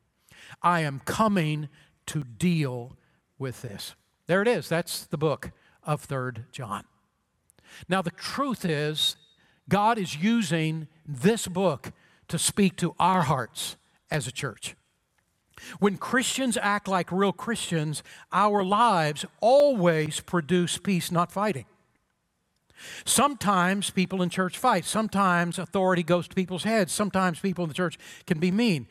I 0.62 0.81
am 0.81 1.01
coming 1.05 1.68
to 2.07 2.25
deal 2.25 2.96
with 3.38 3.62
this. 3.62 3.94
There 4.27 4.42
it 4.42 4.49
is. 4.49 4.68
That's 4.68 5.05
the 5.07 5.18
book 5.18 5.51
of 5.85 6.07
3rd 6.07 6.44
John. 6.53 6.85
Now, 7.88 8.03
the 8.03 8.11
truth 8.11 8.64
is, 8.64 9.16
God 9.68 9.99
is 9.99 10.16
using 10.16 10.88
this 11.07 11.46
book 11.46 11.92
to 12.29 12.38
speak 12.38 12.77
to 12.77 12.94
our 12.99 13.23
hearts 13.23 13.77
as 14.11 14.27
a 14.27 14.33
church. 14.33 14.75
When 15.79 15.96
Christians 15.96 16.57
act 16.61 16.88
like 16.88 17.12
real 17.12 17.33
Christians, 17.33 18.03
our 18.33 18.64
lives 18.64 19.25
always 19.40 20.20
produce 20.20 20.79
peace, 20.79 21.11
not 21.11 21.31
fighting. 21.31 21.66
Sometimes 23.05 23.90
people 23.90 24.23
in 24.23 24.31
church 24.31 24.57
fight. 24.57 24.85
Sometimes 24.85 25.59
authority 25.59 26.03
goes 26.03 26.29
to 26.29 26.35
people's 26.35 26.64
heads. 26.64 26.92
Sometimes 26.92 27.38
people 27.38 27.64
in 27.64 27.68
the 27.68 27.75
church 27.75 27.99
can 28.27 28.38
be 28.38 28.51
mean. 28.51 28.87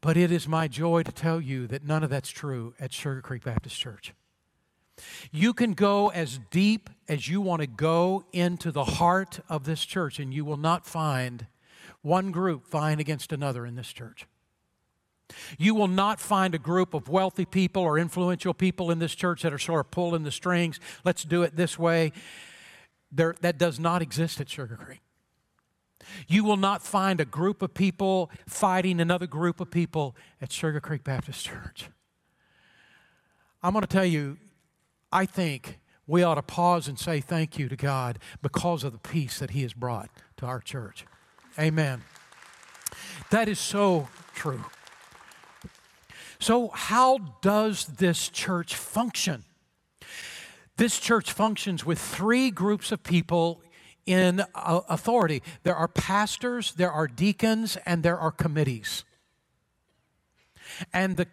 But 0.00 0.16
it 0.16 0.30
is 0.30 0.48
my 0.48 0.68
joy 0.68 1.02
to 1.02 1.12
tell 1.12 1.40
you 1.40 1.66
that 1.66 1.84
none 1.84 2.02
of 2.02 2.10
that's 2.10 2.30
true 2.30 2.74
at 2.78 2.92
Sugar 2.92 3.20
Creek 3.20 3.44
Baptist 3.44 3.78
Church. 3.78 4.14
You 5.30 5.52
can 5.52 5.74
go 5.74 6.08
as 6.08 6.40
deep 6.50 6.90
as 7.08 7.28
you 7.28 7.40
want 7.40 7.60
to 7.60 7.66
go 7.66 8.24
into 8.32 8.72
the 8.72 8.84
heart 8.84 9.40
of 9.48 9.64
this 9.64 9.84
church, 9.84 10.18
and 10.18 10.32
you 10.32 10.44
will 10.44 10.56
not 10.56 10.86
find 10.86 11.46
one 12.02 12.30
group 12.30 12.68
vying 12.68 13.00
against 13.00 13.32
another 13.32 13.66
in 13.66 13.76
this 13.76 13.92
church. 13.92 14.26
You 15.58 15.74
will 15.74 15.88
not 15.88 16.20
find 16.20 16.54
a 16.54 16.58
group 16.58 16.94
of 16.94 17.08
wealthy 17.08 17.44
people 17.44 17.82
or 17.82 17.98
influential 17.98 18.54
people 18.54 18.90
in 18.90 18.98
this 18.98 19.14
church 19.14 19.42
that 19.42 19.52
are 19.52 19.58
sort 19.58 19.80
of 19.80 19.90
pulling 19.90 20.24
the 20.24 20.32
strings. 20.32 20.80
Let's 21.04 21.24
do 21.24 21.42
it 21.42 21.56
this 21.56 21.78
way. 21.78 22.12
There, 23.12 23.34
that 23.40 23.58
does 23.58 23.78
not 23.78 24.02
exist 24.02 24.40
at 24.40 24.48
Sugar 24.48 24.76
Creek. 24.76 25.00
You 26.26 26.44
will 26.44 26.56
not 26.56 26.82
find 26.82 27.20
a 27.20 27.24
group 27.24 27.62
of 27.62 27.74
people 27.74 28.30
fighting 28.46 29.00
another 29.00 29.26
group 29.26 29.60
of 29.60 29.70
people 29.70 30.16
at 30.40 30.52
Sugar 30.52 30.80
Creek 30.80 31.04
Baptist 31.04 31.44
Church. 31.44 31.90
I'm 33.62 33.72
going 33.72 33.82
to 33.82 33.88
tell 33.88 34.04
you, 34.04 34.38
I 35.12 35.26
think 35.26 35.78
we 36.06 36.22
ought 36.22 36.36
to 36.36 36.42
pause 36.42 36.88
and 36.88 36.98
say 36.98 37.20
thank 37.20 37.58
you 37.58 37.68
to 37.68 37.76
God 37.76 38.18
because 38.40 38.84
of 38.84 38.92
the 38.92 38.98
peace 38.98 39.38
that 39.38 39.50
He 39.50 39.62
has 39.62 39.74
brought 39.74 40.10
to 40.38 40.46
our 40.46 40.60
church. 40.60 41.04
Amen. 41.58 42.02
That 43.30 43.48
is 43.48 43.58
so 43.58 44.08
true. 44.34 44.64
So, 46.40 46.68
how 46.68 47.18
does 47.42 47.86
this 47.86 48.28
church 48.28 48.74
function? 48.76 49.44
This 50.76 51.00
church 51.00 51.32
functions 51.32 51.84
with 51.84 51.98
three 51.98 52.50
groups 52.50 52.92
of 52.92 53.02
people 53.02 53.60
in 54.06 54.40
uh, 54.54 54.80
authority 54.88 55.42
there 55.64 55.74
are 55.74 55.88
pastors, 55.88 56.72
there 56.72 56.92
are 56.92 57.08
deacons, 57.08 57.76
and 57.84 58.02
there 58.02 58.18
are 58.18 58.30
committees. 58.30 59.04
And 60.92 61.16
the 61.16 61.26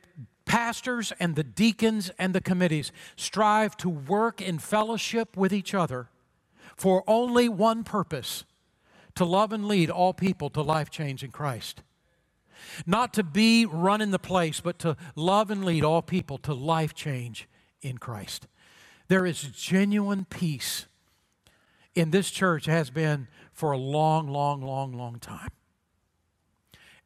pastors 0.46 1.14
and 1.20 1.36
the 1.36 1.44
deacons 1.44 2.10
and 2.18 2.34
the 2.34 2.42
committees 2.42 2.92
strive 3.16 3.78
to 3.78 3.90
work 3.90 4.42
in 4.42 4.60
fellowship 4.60 5.38
with 5.38 5.54
each 5.54 5.74
other 5.74 6.10
for 6.76 7.04
only 7.08 7.48
one 7.48 7.84
purpose 7.84 8.44
to 9.16 9.26
love 9.26 9.54
and 9.54 9.68
lead 9.68 9.90
all 9.90 10.14
people 10.14 10.50
to 10.50 10.62
life 10.62 10.90
change 10.90 11.24
in 11.24 11.32
Christ. 11.32 11.82
Not 12.86 13.14
to 13.14 13.24
be 13.24 13.66
running 13.66 14.12
the 14.12 14.20
place, 14.20 14.60
but 14.60 14.80
to 14.80 14.98
love 15.16 15.52
and 15.52 15.66
lead 15.66 15.84
all 15.84 16.02
people 16.02 16.38
to 16.40 16.54
life 16.54 16.94
change 16.94 17.48
in 17.82 17.98
Christ. 17.98 18.48
There 19.08 19.26
is 19.26 19.42
genuine 19.42 20.26
peace 20.26 20.88
in 21.94 22.12
this 22.12 22.30
church, 22.30 22.66
has 22.66 22.90
been 22.90 23.28
for 23.54 23.72
a 23.72 23.78
long, 23.78 24.28
long, 24.28 24.62
long, 24.62 24.94
long 24.94 25.18
time. 25.20 25.50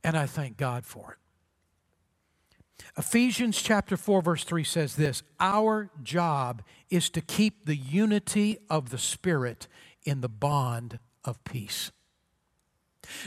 And 0.04 0.18
I 0.18 0.26
thank 0.26 0.58
God 0.58 0.86
for 0.86 1.12
it. 1.12 1.18
Ephesians 2.98 3.62
chapter 3.62 3.96
4, 3.96 4.22
verse 4.22 4.44
3 4.44 4.64
says 4.64 4.96
this 4.96 5.24
Our 5.40 5.90
job 6.02 6.64
is 6.90 7.10
to 7.12 7.22
keep 7.22 7.66
the 7.66 7.76
unity 7.76 8.58
of 8.70 8.90
the 8.90 8.98
Spirit 8.98 9.68
in 10.04 10.22
the 10.22 10.30
bond 10.30 11.00
of 11.24 11.44
peace. 11.44 11.92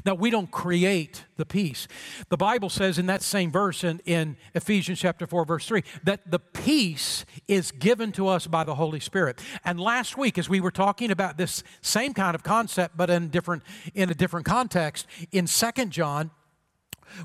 Now, 0.04 0.14
we 0.14 0.30
don't 0.30 0.50
create 0.50 1.24
the 1.36 1.46
peace. 1.46 1.88
The 2.28 2.36
Bible 2.36 2.68
says 2.68 2.98
in 2.98 3.06
that 3.06 3.22
same 3.22 3.50
verse 3.50 3.84
in, 3.84 4.00
in, 4.04 4.36
Ephesians 4.54 4.98
chapter 4.98 5.26
4, 5.26 5.44
verse 5.44 5.66
3, 5.66 5.82
that 6.04 6.30
the 6.30 6.38
peace 6.38 7.24
is 7.48 7.70
given 7.72 8.12
to 8.12 8.28
us 8.28 8.46
by 8.46 8.64
the 8.64 8.74
Holy 8.74 9.00
Spirit. 9.00 9.40
And 9.64 9.80
last 9.80 10.16
week, 10.16 10.38
as 10.38 10.48
we 10.48 10.60
were 10.60 10.70
talking 10.70 11.10
about 11.10 11.36
this 11.36 11.62
same 11.80 12.14
kind 12.14 12.34
of 12.34 12.42
concept, 12.42 12.96
but 12.96 13.10
in, 13.10 13.28
different, 13.28 13.62
in 13.94 14.10
a 14.10 14.14
different 14.14 14.46
context, 14.46 15.06
in 15.30 15.46
Second 15.46 15.90
John, 15.90 16.30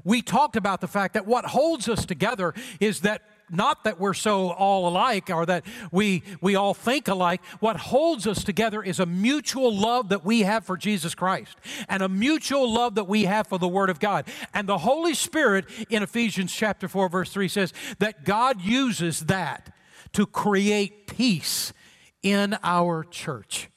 we 0.04 0.22
talked 0.22 0.56
about 0.56 0.82
the 0.82 0.88
fact 0.88 1.14
that 1.14 1.26
what 1.26 1.46
holds 1.46 1.88
us 1.88 2.06
together 2.06 2.54
is 2.80 3.02
that 3.02 3.22
not 3.50 3.84
that 3.84 4.00
we're 4.00 4.14
so 4.14 4.50
all 4.52 4.88
alike 4.88 5.30
or 5.30 5.46
that 5.46 5.66
we, 5.92 6.24
we 6.42 6.56
all 6.56 6.74
think 6.74 7.08
alike. 7.08 7.42
What 7.60 7.78
holds 7.78 8.28
us 8.28 8.44
together 8.44 8.84
is 8.84 9.00
a 9.00 9.06
mutual 9.06 9.76
love 9.76 10.10
that 10.10 10.26
we 10.26 10.42
have 10.42 10.66
for 10.66 10.78
Jesus 10.78 11.16
Christ 11.16 11.56
and 11.88 12.04
a 12.04 12.10
mutual 12.10 12.72
love 12.72 12.96
that 12.96 13.06
we 13.06 13.24
have 13.26 13.48
for 13.48 13.58
the 13.58 13.68
Word 13.68 13.90
of 13.90 14.00
God. 14.00 14.28
And 14.54 14.68
the 14.68 14.80
Holy 14.80 15.14
Spirit 15.14 15.66
in 15.90 16.04
Ephesians 16.04 16.54
chapter 16.54 16.88
4, 16.88 17.10
verse 17.10 17.32
3 17.32 17.48
says 17.48 17.74
that 18.00 18.26
God 18.26 18.62
uses 18.62 19.22
that 19.22 19.74
to 20.14 20.26
create 20.26 21.08
peace 21.08 21.74
in 22.22 22.58
our 22.64 23.04
church. 23.04 23.70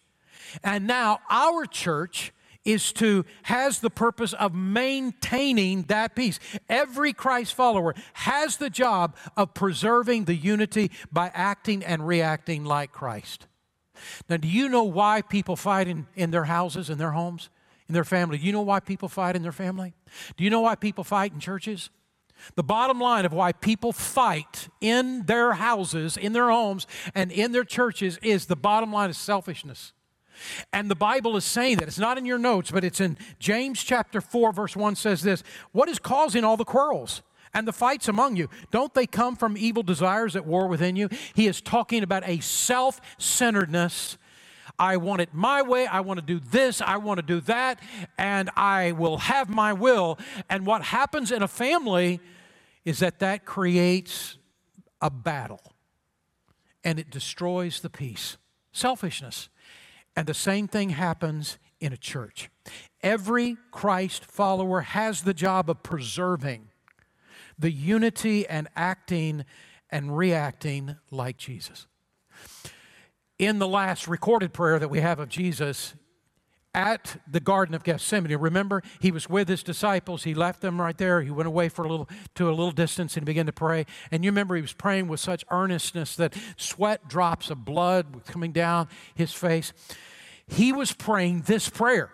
And 0.64 0.86
now 0.86 1.20
our 1.30 1.64
church 1.66 2.32
is 2.64 2.92
to 2.92 3.24
has 3.44 3.80
the 3.80 3.90
purpose 3.90 4.32
of 4.34 4.54
maintaining 4.54 5.82
that 5.84 6.14
peace. 6.14 6.38
Every 6.68 7.12
Christ 7.12 7.54
follower 7.54 7.94
has 8.14 8.58
the 8.58 8.70
job 8.70 9.16
of 9.36 9.54
preserving 9.54 10.24
the 10.24 10.34
unity 10.34 10.90
by 11.10 11.30
acting 11.34 11.84
and 11.84 12.06
reacting 12.06 12.64
like 12.64 12.92
Christ. 12.92 13.46
Now, 14.28 14.36
do 14.36 14.48
you 14.48 14.68
know 14.68 14.84
why 14.84 15.22
people 15.22 15.56
fight 15.56 15.88
in, 15.88 16.06
in 16.14 16.30
their 16.30 16.44
houses, 16.44 16.90
in 16.90 16.98
their 16.98 17.10
homes, 17.12 17.50
in 17.88 17.94
their 17.94 18.04
family? 18.04 18.38
Do 18.38 18.46
you 18.46 18.52
know 18.52 18.62
why 18.62 18.80
people 18.80 19.08
fight 19.08 19.36
in 19.36 19.42
their 19.42 19.52
family? 19.52 19.94
Do 20.36 20.44
you 20.44 20.50
know 20.50 20.60
why 20.60 20.74
people 20.74 21.04
fight 21.04 21.32
in 21.32 21.40
churches? 21.40 21.90
The 22.54 22.62
bottom 22.62 22.98
line 22.98 23.26
of 23.26 23.32
why 23.32 23.52
people 23.52 23.92
fight 23.92 24.68
in 24.80 25.26
their 25.26 25.52
houses, 25.52 26.16
in 26.16 26.32
their 26.32 26.48
homes, 26.48 26.86
and 27.14 27.30
in 27.30 27.52
their 27.52 27.64
churches 27.64 28.18
is 28.22 28.46
the 28.46 28.56
bottom 28.56 28.92
line 28.92 29.10
is 29.10 29.18
selfishness. 29.18 29.92
And 30.72 30.90
the 30.90 30.94
Bible 30.94 31.36
is 31.36 31.44
saying 31.44 31.78
that. 31.78 31.88
It's 31.88 31.98
not 31.98 32.18
in 32.18 32.24
your 32.24 32.38
notes, 32.38 32.70
but 32.70 32.84
it's 32.84 33.00
in 33.00 33.16
James 33.38 33.82
chapter 33.82 34.20
4, 34.20 34.52
verse 34.52 34.76
1 34.76 34.96
says 34.96 35.22
this 35.22 35.42
What 35.72 35.88
is 35.88 35.98
causing 35.98 36.44
all 36.44 36.56
the 36.56 36.64
quarrels? 36.64 37.22
and 37.52 37.66
the 37.66 37.72
fights 37.72 38.08
among 38.08 38.36
you? 38.36 38.48
Don't 38.70 38.94
they 38.94 39.06
come 39.06 39.36
from 39.36 39.56
evil 39.56 39.82
desires 39.82 40.36
at 40.36 40.46
war 40.46 40.68
within 40.68 40.96
you? 40.96 41.08
He 41.34 41.46
is 41.46 41.60
talking 41.60 42.02
about 42.02 42.22
a 42.28 42.40
self-centeredness. 42.40 44.18
I 44.78 44.96
want 44.96 45.20
it 45.20 45.30
my 45.32 45.62
way. 45.62 45.86
I 45.86 46.00
want 46.00 46.20
to 46.20 46.24
do 46.24 46.40
this. 46.40 46.80
I 46.80 46.96
want 46.96 47.18
to 47.18 47.26
do 47.26 47.40
that. 47.42 47.80
And 48.16 48.50
i 48.56 48.92
will 48.92 49.18
have 49.18 49.50
my 49.50 49.72
will. 49.72 50.18
And 50.48 50.64
what 50.64 50.82
happens 50.82 51.30
in 51.30 51.42
a 51.42 51.48
family 51.48 52.20
is 52.84 53.00
that 53.00 53.18
that 53.18 53.44
creates 53.44 54.38
a 55.02 55.10
battle 55.10 55.60
and 56.82 56.98
it 56.98 57.10
destroys 57.10 57.80
the 57.80 57.90
peace. 57.90 58.38
Selfishness 58.72 59.48
and 60.20 60.26
the 60.26 60.34
same 60.34 60.68
thing 60.68 60.90
happens 60.90 61.56
in 61.80 61.94
a 61.94 61.96
church. 61.96 62.50
Every 63.02 63.56
Christ 63.70 64.22
follower 64.22 64.82
has 64.82 65.22
the 65.22 65.32
job 65.32 65.70
of 65.70 65.82
preserving 65.82 66.68
the 67.58 67.70
unity 67.70 68.46
and 68.46 68.68
acting 68.76 69.46
and 69.88 70.14
reacting 70.14 70.96
like 71.10 71.38
Jesus. 71.38 71.86
In 73.38 73.60
the 73.60 73.66
last 73.66 74.06
recorded 74.06 74.52
prayer 74.52 74.78
that 74.78 74.90
we 74.90 75.00
have 75.00 75.20
of 75.20 75.30
Jesus, 75.30 75.94
at 76.74 77.20
the 77.30 77.40
Garden 77.40 77.74
of 77.74 77.82
Gethsemane. 77.82 78.36
Remember, 78.36 78.82
he 79.00 79.10
was 79.10 79.28
with 79.28 79.48
his 79.48 79.62
disciples. 79.62 80.22
He 80.22 80.34
left 80.34 80.60
them 80.60 80.80
right 80.80 80.96
there. 80.96 81.22
He 81.22 81.30
went 81.30 81.46
away 81.46 81.68
for 81.68 81.84
a 81.84 81.88
little 81.88 82.08
to 82.36 82.48
a 82.48 82.50
little 82.50 82.70
distance 82.70 83.16
and 83.16 83.26
began 83.26 83.46
to 83.46 83.52
pray. 83.52 83.86
And 84.10 84.24
you 84.24 84.30
remember 84.30 84.54
he 84.54 84.62
was 84.62 84.72
praying 84.72 85.08
with 85.08 85.20
such 85.20 85.44
earnestness 85.50 86.16
that 86.16 86.34
sweat 86.56 87.08
drops 87.08 87.50
of 87.50 87.64
blood 87.64 88.14
were 88.14 88.20
coming 88.20 88.52
down 88.52 88.88
his 89.14 89.32
face. 89.32 89.72
He 90.46 90.72
was 90.72 90.92
praying 90.92 91.42
this 91.42 91.68
prayer 91.68 92.10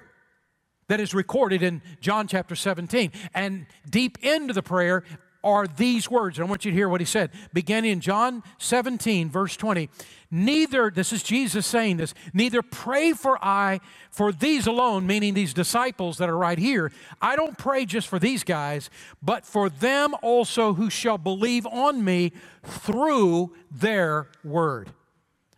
that 0.89 1.01
is 1.01 1.15
recorded 1.15 1.63
in 1.63 1.83
John 2.01 2.27
chapter 2.29 2.55
17. 2.55 3.13
And 3.35 3.67
deep 3.89 4.19
into 4.23 4.53
the 4.53 4.63
prayer 4.63 5.05
are 5.47 5.69
these 5.69 6.11
words. 6.11 6.41
I 6.41 6.45
want 6.45 6.65
you 6.65 6.73
to 6.73 6.77
hear 6.77 6.89
what 6.89 7.01
he 7.01 7.05
said. 7.05 7.31
Beginning 7.55 7.93
in 7.93 8.01
John 8.01 8.43
17, 8.59 9.31
verse 9.31 9.57
20. 9.57 9.89
Neither, 10.29 10.91
this 10.91 11.13
is 11.13 11.23
Jesus 11.23 11.65
saying 11.65 11.99
this, 11.99 12.13
neither 12.35 12.61
pray 12.63 13.13
for 13.13 13.39
I 13.41 13.81
for 14.11 14.33
these 14.33 14.67
alone, 14.67 15.07
meaning 15.07 15.35
these 15.35 15.55
disciples 15.55 16.19
that 16.19 16.29
are 16.29 16.37
right 16.37 16.59
here. 16.59 16.91
I 17.23 17.37
don't 17.37 17.57
pray 17.57 17.87
just 17.87 18.09
for 18.09 18.19
these 18.19 18.43
guys, 18.43 18.91
but 19.23 19.47
for 19.47 19.71
them 19.71 20.17
also 20.21 20.75
who 20.75 20.91
shall 20.91 21.17
believe 21.17 21.65
on 21.67 22.05
me 22.05 22.33
through 22.65 23.55
their 23.71 24.29
word. 24.43 24.91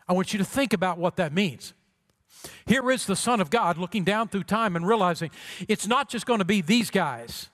I 0.06 0.12
want 0.12 0.34
you 0.34 0.38
to 0.38 0.44
think 0.44 0.74
about 0.74 0.98
what 0.98 1.16
that 1.16 1.32
means. 1.32 1.72
Here 2.66 2.90
is 2.90 3.06
the 3.06 3.16
Son 3.16 3.40
of 3.40 3.48
God 3.48 3.78
looking 3.78 4.04
down 4.04 4.28
through 4.28 4.44
time 4.44 4.76
and 4.76 4.86
realizing 4.86 5.30
it's 5.66 5.86
not 5.86 6.10
just 6.10 6.26
going 6.26 6.40
to 6.40 6.44
be 6.44 6.60
these 6.60 6.90
guys. 6.90 7.48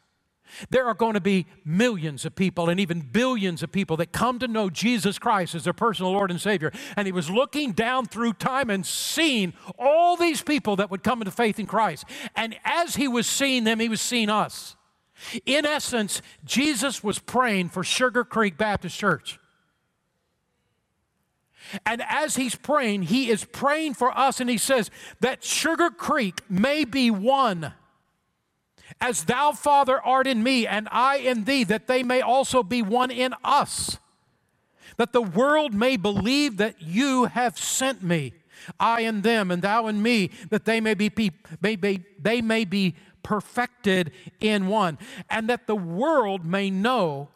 There 0.71 0.87
are 0.87 0.95
going 0.95 1.15
to 1.15 1.21
be 1.21 1.47
millions 1.65 2.25
of 2.25 2.35
people 2.35 2.69
and 2.69 2.79
even 2.79 3.01
billions 3.01 3.63
of 3.63 3.73
people 3.73 3.97
that 3.99 4.13
come 4.13 4.39
to 4.39 4.49
know 4.49 4.71
Jesus 4.71 5.19
Christ 5.19 5.55
as 5.55 5.65
their 5.65 5.73
personal 5.73 6.13
Lord 6.13 6.31
and 6.31 6.41
Savior. 6.41 6.73
And 6.97 7.07
he 7.07 7.13
was 7.13 7.31
looking 7.31 7.73
down 7.73 8.07
through 8.07 8.35
time 8.35 8.71
and 8.71 8.85
seeing 8.85 9.53
all 9.79 10.17
these 10.17 10.43
people 10.43 10.77
that 10.77 10.91
would 10.91 11.03
come 11.03 11.21
into 11.21 11.31
faith 11.31 11.59
in 11.59 11.67
Christ. 11.67 12.05
And 12.37 12.57
as 12.65 12.97
he 12.97 13.09
was 13.09 13.27
seeing 13.27 13.65
them, 13.65 13.81
he 13.81 13.89
was 13.89 14.01
seeing 14.01 14.31
us. 14.31 14.77
In 15.47 15.65
essence, 15.65 16.23
Jesus 16.45 17.03
was 17.03 17.19
praying 17.19 17.69
for 17.71 17.85
Sugar 17.85 18.25
Creek 18.25 18.57
Baptist 18.57 18.99
Church. 18.99 19.39
And 21.87 22.03
as 22.09 22.37
he's 22.37 22.55
praying, 22.55 23.05
he 23.05 23.31
is 23.31 23.45
praying 23.45 23.95
for 23.95 24.17
us, 24.17 24.41
and 24.41 24.51
he 24.51 24.59
says 24.59 24.91
that 25.21 25.43
Sugar 25.43 25.91
Creek 25.91 26.41
may 26.51 26.85
be 26.85 27.11
one. 27.11 27.73
As 29.01 29.25
thou, 29.25 29.53
Father, 29.53 30.01
art 30.01 30.27
in 30.27 30.43
me, 30.43 30.67
and 30.67 30.89
I 30.91 31.17
in 31.17 31.45
thee, 31.45 31.65
that 31.65 31.87
they 31.87 32.03
may 32.03 32.21
also 32.21 32.63
be 32.63 32.83
one 32.83 33.11
in 33.11 33.35
us, 33.45 33.99
that 34.97 35.13
the 35.13 35.23
world 35.23 35.75
may 35.75 35.97
believe 35.97 36.57
that 36.57 36.81
you 36.81 37.25
have 37.27 37.59
sent 37.59 38.03
me, 38.03 38.33
I 38.81 39.01
in 39.01 39.23
them, 39.23 39.51
and 39.51 39.61
thou 39.63 39.87
in 39.89 40.03
me, 40.03 40.31
that 40.51 40.65
they 40.65 40.81
may 40.81 40.95
be, 40.95 41.11
may 41.61 41.77
be, 41.77 42.05
they 42.21 42.41
may 42.41 42.65
be 42.65 42.95
perfected 43.23 44.13
in 44.41 44.69
one, 44.69 44.99
and 45.29 45.49
that 45.49 45.67
the 45.67 45.77
world 45.77 46.45
may 46.45 46.71
know 46.71 47.29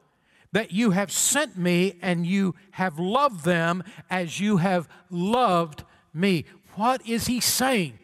that 0.52 0.72
you 0.72 0.92
have 0.92 1.12
sent 1.12 1.58
me 1.58 1.98
and 2.00 2.24
you 2.26 2.54
have 2.72 2.98
loved 2.98 3.44
them 3.44 3.82
as 4.08 4.40
you 4.40 4.58
have 4.58 4.88
loved 5.10 5.84
me. 6.14 6.44
What 6.74 7.06
is 7.06 7.26
he 7.26 7.40
saying? 7.40 7.98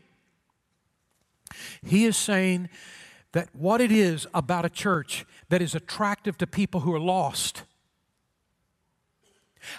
He 1.83 2.05
is 2.05 2.17
saying 2.17 2.69
that 3.35 3.49
what 3.53 3.81
it 3.81 3.92
is 3.92 4.27
about 4.33 4.64
a 4.64 4.70
church 4.70 5.27
that 5.51 5.61
is 5.61 5.75
attractive 5.75 6.38
to 6.38 6.47
people 6.47 6.81
who 6.81 6.94
are 6.94 7.01
lost 7.01 7.64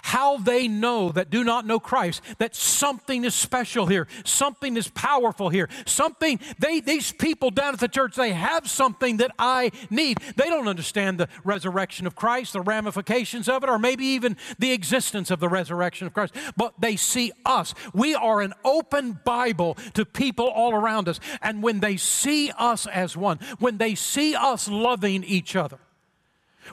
how 0.02 0.38
they 0.38 0.68
know 0.68 1.10
that 1.10 1.30
do 1.30 1.44
not 1.44 1.66
know 1.66 1.80
Christ, 1.80 2.22
that 2.38 2.54
something 2.54 3.24
is 3.24 3.34
special 3.34 3.86
here, 3.86 4.06
something 4.24 4.76
is 4.76 4.88
powerful 4.88 5.48
here, 5.48 5.68
something, 5.84 6.40
they, 6.58 6.80
these 6.80 7.12
people 7.12 7.50
down 7.50 7.74
at 7.74 7.80
the 7.80 7.88
church, 7.88 8.14
they 8.16 8.32
have 8.32 8.68
something 8.68 9.18
that 9.18 9.32
I 9.38 9.72
need. 9.90 10.18
They 10.36 10.48
don't 10.48 10.68
understand 10.68 11.18
the 11.18 11.28
resurrection 11.44 12.06
of 12.06 12.14
Christ, 12.14 12.52
the 12.52 12.60
ramifications 12.60 13.48
of 13.48 13.62
it, 13.62 13.70
or 13.70 13.78
maybe 13.78 14.04
even 14.06 14.36
the 14.58 14.72
existence 14.72 15.30
of 15.30 15.40
the 15.40 15.48
resurrection 15.48 16.06
of 16.06 16.14
Christ, 16.14 16.34
but 16.56 16.74
they 16.80 16.96
see 16.96 17.32
us. 17.44 17.74
We 17.94 18.14
are 18.14 18.40
an 18.40 18.54
open 18.64 19.20
Bible 19.24 19.76
to 19.94 20.04
people 20.04 20.46
all 20.46 20.74
around 20.74 21.08
us. 21.08 21.20
And 21.42 21.62
when 21.62 21.80
they 21.80 21.96
see 21.96 22.50
us 22.58 22.86
as 22.86 23.16
one, 23.16 23.38
when 23.58 23.78
they 23.78 23.94
see 23.94 24.34
us 24.34 24.68
loving 24.68 25.24
each 25.24 25.56
other, 25.56 25.78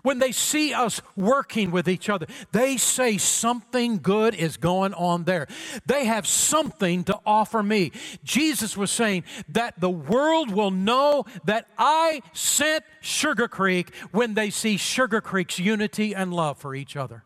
when 0.02 0.20
they 0.20 0.32
see 0.32 0.74
us 0.74 1.02
working 1.16 1.72
with 1.72 1.88
each 1.88 2.10
other, 2.10 2.26
they 2.52 2.78
say 2.78 3.18
something 3.18 3.98
good 3.98 4.36
is 4.36 4.58
going 4.58 4.94
on 4.94 5.26
there. 5.26 5.48
They 5.86 6.06
have 6.06 6.26
something 6.26 7.04
to 7.06 7.20
offer 7.26 7.62
me. 7.62 7.92
Jesus 8.24 8.76
was 8.76 8.92
saying 8.92 9.24
that 9.50 9.80
the 9.80 9.90
world 9.90 10.52
will 10.52 10.72
know 10.72 11.26
that 11.46 11.68
I 11.78 12.22
sent 12.34 12.84
Sugar 13.02 13.48
Creek 13.48 13.94
when 14.12 14.34
they 14.34 14.50
see 14.50 14.78
Sugar 14.78 15.22
Creek's 15.22 15.60
unity 15.60 16.16
and 16.16 16.34
love 16.34 16.58
for 16.58 16.74
each 16.74 16.96
other. 16.96 17.24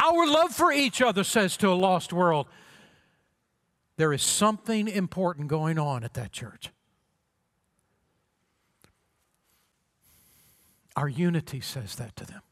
Our 0.00 0.26
love 0.26 0.54
for 0.54 0.70
each 0.70 1.02
other 1.02 1.24
says 1.24 1.56
to 1.58 1.68
a 1.68 1.74
lost 1.74 2.12
world, 2.12 2.46
there 3.96 4.12
is 4.12 4.22
something 4.22 4.86
important 4.86 5.48
going 5.48 5.78
on 5.78 6.04
at 6.04 6.14
that 6.14 6.30
church. 6.30 6.70
Our 10.98 11.08
unity 11.08 11.60
says 11.60 11.94
that 11.94 12.16
to 12.16 12.26
them. 12.26 12.42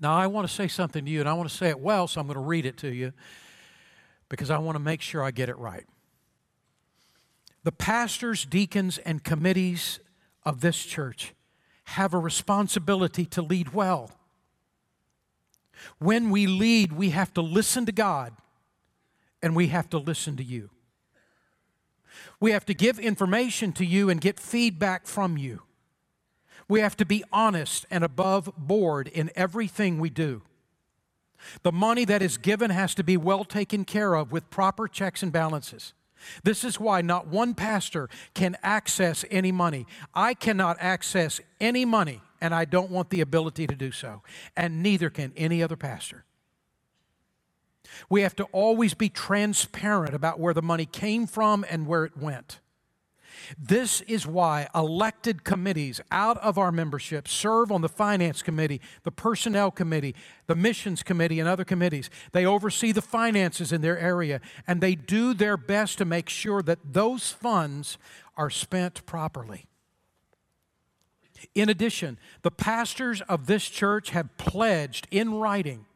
Now, 0.00 0.14
I 0.14 0.26
want 0.26 0.48
to 0.48 0.54
say 0.54 0.68
something 0.68 1.04
to 1.04 1.10
you, 1.10 1.20
and 1.20 1.28
I 1.28 1.34
want 1.34 1.50
to 1.50 1.54
say 1.54 1.68
it 1.68 1.78
well, 1.78 2.08
so 2.08 2.18
I'm 2.18 2.26
going 2.26 2.38
to 2.38 2.40
read 2.40 2.64
it 2.64 2.78
to 2.78 2.88
you 2.88 3.12
because 4.30 4.50
I 4.50 4.56
want 4.56 4.76
to 4.76 4.80
make 4.80 5.02
sure 5.02 5.22
I 5.22 5.32
get 5.32 5.50
it 5.50 5.58
right. 5.58 5.84
The 7.62 7.72
pastors, 7.72 8.46
deacons, 8.46 8.96
and 8.96 9.22
committees 9.22 10.00
of 10.46 10.62
this 10.62 10.82
church 10.82 11.34
have 11.84 12.14
a 12.14 12.18
responsibility 12.18 13.26
to 13.26 13.42
lead 13.42 13.74
well. 13.74 14.10
When 15.98 16.30
we 16.30 16.46
lead, 16.46 16.94
we 16.94 17.10
have 17.10 17.34
to 17.34 17.42
listen 17.42 17.84
to 17.84 17.92
God 17.92 18.32
and 19.42 19.54
we 19.54 19.66
have 19.66 19.90
to 19.90 19.98
listen 19.98 20.38
to 20.38 20.42
you. 20.42 20.70
We 22.40 22.52
have 22.52 22.64
to 22.64 22.72
give 22.72 22.98
information 22.98 23.72
to 23.72 23.84
you 23.84 24.08
and 24.08 24.22
get 24.22 24.40
feedback 24.40 25.06
from 25.06 25.36
you. 25.36 25.60
We 26.68 26.80
have 26.80 26.96
to 26.98 27.04
be 27.04 27.24
honest 27.32 27.86
and 27.90 28.04
above 28.04 28.50
board 28.56 29.08
in 29.08 29.30
everything 29.34 29.98
we 29.98 30.10
do. 30.10 30.42
The 31.62 31.72
money 31.72 32.04
that 32.04 32.22
is 32.22 32.38
given 32.38 32.70
has 32.70 32.94
to 32.94 33.04
be 33.04 33.16
well 33.16 33.44
taken 33.44 33.84
care 33.84 34.14
of 34.14 34.32
with 34.32 34.50
proper 34.50 34.86
checks 34.86 35.22
and 35.22 35.32
balances. 35.32 35.92
This 36.44 36.62
is 36.62 36.78
why 36.78 37.02
not 37.02 37.26
one 37.26 37.54
pastor 37.54 38.08
can 38.34 38.56
access 38.62 39.24
any 39.30 39.50
money. 39.50 39.86
I 40.14 40.34
cannot 40.34 40.76
access 40.80 41.40
any 41.60 41.84
money, 41.84 42.20
and 42.40 42.54
I 42.54 42.64
don't 42.64 42.90
want 42.90 43.10
the 43.10 43.20
ability 43.20 43.66
to 43.66 43.74
do 43.74 43.90
so, 43.90 44.22
and 44.56 44.82
neither 44.82 45.10
can 45.10 45.32
any 45.36 45.62
other 45.62 45.76
pastor. 45.76 46.24
We 48.08 48.22
have 48.22 48.36
to 48.36 48.44
always 48.52 48.94
be 48.94 49.08
transparent 49.08 50.14
about 50.14 50.38
where 50.38 50.54
the 50.54 50.62
money 50.62 50.86
came 50.86 51.26
from 51.26 51.64
and 51.68 51.86
where 51.86 52.04
it 52.04 52.16
went. 52.16 52.60
This 53.58 54.00
is 54.02 54.26
why 54.26 54.68
elected 54.74 55.44
committees 55.44 56.00
out 56.10 56.38
of 56.38 56.58
our 56.58 56.72
membership 56.72 57.28
serve 57.28 57.70
on 57.72 57.80
the 57.80 57.88
finance 57.88 58.42
committee, 58.42 58.80
the 59.02 59.10
personnel 59.10 59.70
committee, 59.70 60.14
the 60.46 60.56
missions 60.56 61.02
committee, 61.02 61.40
and 61.40 61.48
other 61.48 61.64
committees. 61.64 62.10
They 62.32 62.46
oversee 62.46 62.92
the 62.92 63.02
finances 63.02 63.72
in 63.72 63.80
their 63.80 63.98
area 63.98 64.40
and 64.66 64.80
they 64.80 64.94
do 64.94 65.34
their 65.34 65.56
best 65.56 65.98
to 65.98 66.04
make 66.04 66.28
sure 66.28 66.62
that 66.62 66.78
those 66.92 67.30
funds 67.30 67.98
are 68.36 68.50
spent 68.50 69.04
properly. 69.06 69.66
In 71.54 71.68
addition, 71.68 72.18
the 72.42 72.50
pastors 72.50 73.20
of 73.22 73.46
this 73.46 73.68
church 73.68 74.10
have 74.10 74.36
pledged 74.36 75.08
in 75.10 75.34
writing 75.34 75.86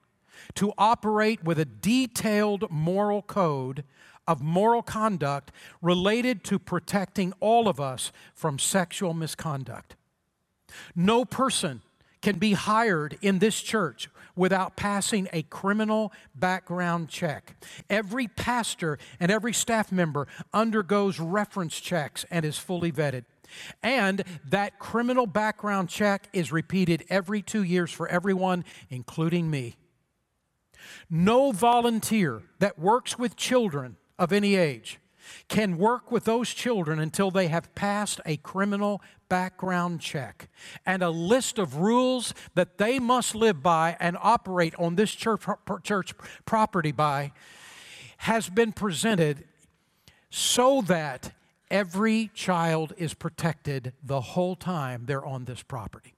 to 0.54 0.72
operate 0.76 1.44
with 1.44 1.58
a 1.58 1.64
detailed 1.64 2.70
moral 2.70 3.22
code 3.22 3.84
of 4.26 4.42
moral 4.42 4.82
conduct 4.82 5.52
related 5.80 6.44
to 6.44 6.58
protecting 6.58 7.32
all 7.40 7.68
of 7.68 7.80
us 7.80 8.12
from 8.34 8.58
sexual 8.58 9.14
misconduct. 9.14 9.96
No 10.94 11.24
person 11.24 11.82
can 12.22 12.38
be 12.38 12.54
hired 12.54 13.18
in 13.22 13.38
this 13.38 13.60
church 13.60 14.08
without 14.34 14.76
passing 14.76 15.28
a 15.32 15.42
criminal 15.44 16.12
background 16.34 17.08
check. 17.08 17.56
Every 17.88 18.28
pastor 18.28 18.98
and 19.20 19.30
every 19.30 19.52
staff 19.52 19.90
member 19.90 20.26
undergoes 20.52 21.18
reference 21.18 21.80
checks 21.80 22.24
and 22.30 22.44
is 22.44 22.58
fully 22.58 22.92
vetted. 22.92 23.24
And 23.82 24.24
that 24.48 24.78
criminal 24.78 25.26
background 25.26 25.88
check 25.88 26.28
is 26.32 26.52
repeated 26.52 27.04
every 27.08 27.42
two 27.42 27.62
years 27.62 27.92
for 27.92 28.08
everyone, 28.08 28.64
including 28.90 29.50
me. 29.50 29.76
No 31.08 31.52
volunteer 31.52 32.42
that 32.58 32.78
works 32.78 33.18
with 33.18 33.36
children 33.36 33.96
of 34.18 34.32
any 34.32 34.54
age 34.56 34.98
can 35.48 35.76
work 35.76 36.10
with 36.10 36.24
those 36.24 36.50
children 36.50 36.98
until 36.98 37.30
they 37.30 37.48
have 37.48 37.74
passed 37.74 38.20
a 38.24 38.36
criminal 38.38 39.02
background 39.28 40.00
check 40.00 40.48
and 40.84 41.02
a 41.02 41.10
list 41.10 41.58
of 41.58 41.76
rules 41.76 42.32
that 42.54 42.78
they 42.78 42.98
must 42.98 43.34
live 43.34 43.62
by 43.62 43.96
and 44.00 44.16
operate 44.22 44.74
on 44.76 44.94
this 44.96 45.12
church, 45.12 45.42
church 45.82 46.14
property 46.44 46.92
by 46.92 47.32
has 48.18 48.48
been 48.48 48.72
presented 48.72 49.44
so 50.30 50.80
that 50.82 51.32
every 51.70 52.30
child 52.34 52.92
is 52.96 53.14
protected 53.14 53.92
the 54.02 54.20
whole 54.20 54.56
time 54.56 55.04
they're 55.06 55.24
on 55.24 55.44
this 55.44 55.62
property. 55.62 56.15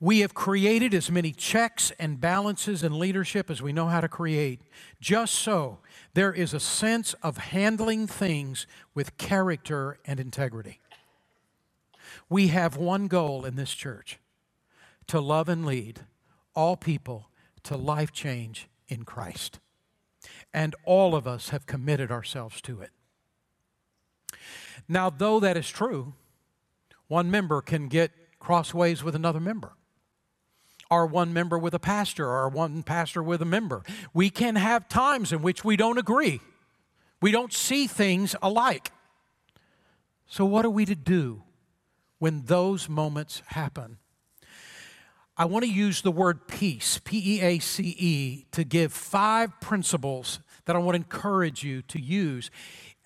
We 0.00 0.20
have 0.20 0.32
created 0.32 0.94
as 0.94 1.10
many 1.10 1.32
checks 1.32 1.90
and 1.98 2.20
balances 2.20 2.84
in 2.84 3.00
leadership 3.00 3.50
as 3.50 3.60
we 3.60 3.72
know 3.72 3.86
how 3.86 4.00
to 4.00 4.08
create. 4.08 4.60
Just 5.00 5.34
so 5.34 5.78
there 6.14 6.32
is 6.32 6.54
a 6.54 6.60
sense 6.60 7.14
of 7.14 7.36
handling 7.38 8.06
things 8.06 8.66
with 8.94 9.18
character 9.18 9.98
and 10.04 10.20
integrity. 10.20 10.80
We 12.28 12.48
have 12.48 12.76
one 12.76 13.08
goal 13.08 13.44
in 13.44 13.56
this 13.56 13.74
church 13.74 14.20
to 15.08 15.20
love 15.20 15.48
and 15.48 15.66
lead 15.66 16.00
all 16.54 16.76
people 16.76 17.28
to 17.64 17.76
life 17.76 18.12
change 18.12 18.68
in 18.86 19.04
Christ. 19.04 19.58
And 20.54 20.76
all 20.84 21.16
of 21.16 21.26
us 21.26 21.48
have 21.48 21.66
committed 21.66 22.12
ourselves 22.12 22.60
to 22.62 22.80
it. 22.80 22.90
Now, 24.88 25.10
though 25.10 25.40
that 25.40 25.56
is 25.56 25.68
true, 25.68 26.14
one 27.08 27.30
member 27.30 27.60
can 27.60 27.88
get 27.88 28.12
crossways 28.38 29.02
with 29.02 29.16
another 29.16 29.40
member 29.40 29.72
or 30.90 31.06
one 31.06 31.32
member 31.32 31.58
with 31.58 31.74
a 31.74 31.78
pastor 31.78 32.26
or 32.26 32.48
one 32.48 32.82
pastor 32.82 33.22
with 33.22 33.42
a 33.42 33.46
member. 33.46 33.82
We 34.14 34.30
can 34.30 34.56
have 34.56 34.88
times 34.88 35.32
in 35.32 35.42
which 35.42 35.64
we 35.64 35.76
don't 35.76 35.98
agree. 35.98 36.40
We 37.20 37.30
don't 37.30 37.52
see 37.52 37.86
things 37.86 38.34
alike. 38.42 38.92
So, 40.26 40.44
what 40.44 40.64
are 40.64 40.70
we 40.70 40.84
to 40.84 40.94
do 40.94 41.42
when 42.18 42.42
those 42.44 42.88
moments 42.88 43.42
happen? 43.46 43.98
I 45.36 45.44
want 45.44 45.64
to 45.64 45.70
use 45.70 46.02
the 46.02 46.10
word 46.10 46.48
peace, 46.48 47.00
P 47.04 47.36
E 47.36 47.40
A 47.40 47.58
C 47.60 47.94
E, 47.96 48.46
to 48.52 48.64
give 48.64 48.92
five 48.92 49.58
principles 49.60 50.40
that 50.64 50.76
I 50.76 50.80
want 50.80 50.96
to 50.96 51.00
encourage 51.00 51.62
you 51.62 51.82
to 51.82 52.00
use 52.00 52.50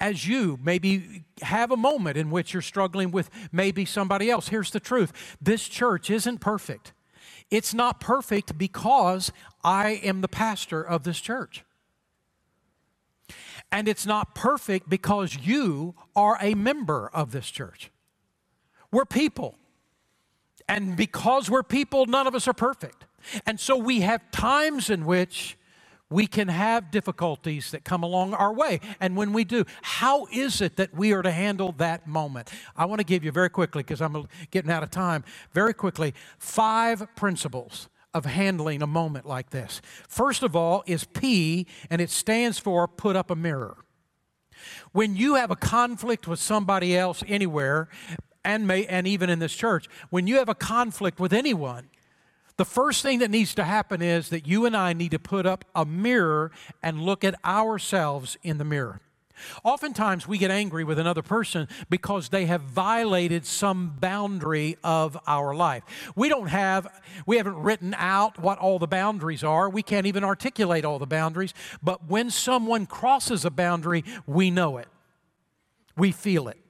as 0.00 0.26
you 0.26 0.58
maybe 0.62 1.22
have 1.42 1.70
a 1.70 1.76
moment 1.76 2.16
in 2.16 2.30
which 2.30 2.52
you're 2.52 2.62
struggling 2.62 3.12
with 3.12 3.30
maybe 3.52 3.84
somebody 3.84 4.30
else. 4.30 4.48
Here's 4.48 4.70
the 4.70 4.80
truth 4.80 5.36
this 5.40 5.68
church 5.68 6.10
isn't 6.10 6.38
perfect. 6.38 6.92
It's 7.52 7.74
not 7.74 8.00
perfect 8.00 8.56
because 8.56 9.30
I 9.62 10.00
am 10.02 10.22
the 10.22 10.28
pastor 10.28 10.82
of 10.82 11.02
this 11.04 11.20
church. 11.20 11.64
And 13.70 13.88
it's 13.88 14.06
not 14.06 14.34
perfect 14.34 14.88
because 14.88 15.36
you 15.36 15.94
are 16.16 16.38
a 16.40 16.54
member 16.54 17.10
of 17.12 17.30
this 17.30 17.50
church. 17.50 17.90
We're 18.90 19.04
people. 19.04 19.58
And 20.66 20.96
because 20.96 21.50
we're 21.50 21.62
people, 21.62 22.06
none 22.06 22.26
of 22.26 22.34
us 22.34 22.48
are 22.48 22.54
perfect. 22.54 23.04
And 23.44 23.60
so 23.60 23.76
we 23.76 24.00
have 24.00 24.30
times 24.30 24.88
in 24.88 25.04
which 25.04 25.58
we 26.12 26.26
can 26.26 26.48
have 26.48 26.90
difficulties 26.90 27.70
that 27.70 27.84
come 27.84 28.02
along 28.02 28.34
our 28.34 28.52
way. 28.52 28.80
And 29.00 29.16
when 29.16 29.32
we 29.32 29.44
do, 29.44 29.64
how 29.80 30.26
is 30.30 30.60
it 30.60 30.76
that 30.76 30.94
we 30.94 31.12
are 31.12 31.22
to 31.22 31.30
handle 31.30 31.72
that 31.78 32.06
moment? 32.06 32.50
I 32.76 32.84
want 32.84 33.00
to 33.00 33.04
give 33.04 33.24
you 33.24 33.32
very 33.32 33.50
quickly, 33.50 33.82
because 33.82 34.00
I'm 34.00 34.26
getting 34.50 34.70
out 34.70 34.82
of 34.82 34.90
time, 34.90 35.24
very 35.52 35.74
quickly, 35.74 36.14
five 36.38 37.06
principles 37.16 37.88
of 38.14 38.26
handling 38.26 38.82
a 38.82 38.86
moment 38.86 39.26
like 39.26 39.50
this. 39.50 39.80
First 40.06 40.42
of 40.42 40.54
all 40.54 40.84
is 40.86 41.04
P, 41.04 41.66
and 41.88 42.00
it 42.00 42.10
stands 42.10 42.58
for 42.58 42.86
put 42.86 43.16
up 43.16 43.30
a 43.30 43.36
mirror. 43.36 43.78
When 44.92 45.16
you 45.16 45.36
have 45.36 45.50
a 45.50 45.56
conflict 45.56 46.28
with 46.28 46.38
somebody 46.38 46.96
else 46.96 47.24
anywhere, 47.26 47.88
and, 48.44 48.66
may, 48.66 48.84
and 48.86 49.06
even 49.06 49.30
in 49.30 49.38
this 49.38 49.54
church, 49.54 49.88
when 50.10 50.26
you 50.26 50.36
have 50.36 50.48
a 50.48 50.54
conflict 50.54 51.18
with 51.18 51.32
anyone, 51.32 51.88
the 52.56 52.64
first 52.64 53.02
thing 53.02 53.20
that 53.20 53.30
needs 53.30 53.54
to 53.54 53.64
happen 53.64 54.02
is 54.02 54.28
that 54.28 54.46
you 54.46 54.66
and 54.66 54.76
I 54.76 54.92
need 54.92 55.12
to 55.12 55.18
put 55.18 55.46
up 55.46 55.64
a 55.74 55.84
mirror 55.84 56.50
and 56.82 57.00
look 57.00 57.24
at 57.24 57.34
ourselves 57.44 58.36
in 58.42 58.58
the 58.58 58.64
mirror. 58.64 59.00
Oftentimes, 59.64 60.28
we 60.28 60.38
get 60.38 60.50
angry 60.50 60.84
with 60.84 60.98
another 60.98 61.22
person 61.22 61.68
because 61.90 62.28
they 62.28 62.46
have 62.46 62.60
violated 62.62 63.46
some 63.46 63.96
boundary 63.98 64.76
of 64.84 65.18
our 65.26 65.54
life. 65.54 65.82
We 66.14 66.28
don't 66.28 66.48
have, 66.48 66.86
we 67.26 67.38
haven't 67.38 67.56
written 67.56 67.94
out 67.98 68.38
what 68.38 68.58
all 68.58 68.78
the 68.78 68.86
boundaries 68.86 69.42
are. 69.42 69.68
We 69.68 69.82
can't 69.82 70.06
even 70.06 70.24
articulate 70.24 70.84
all 70.84 70.98
the 70.98 71.06
boundaries. 71.06 71.54
But 71.82 72.08
when 72.08 72.30
someone 72.30 72.86
crosses 72.86 73.44
a 73.44 73.50
boundary, 73.50 74.04
we 74.26 74.50
know 74.50 74.78
it, 74.78 74.88
we 75.96 76.12
feel 76.12 76.48
it. 76.48 76.61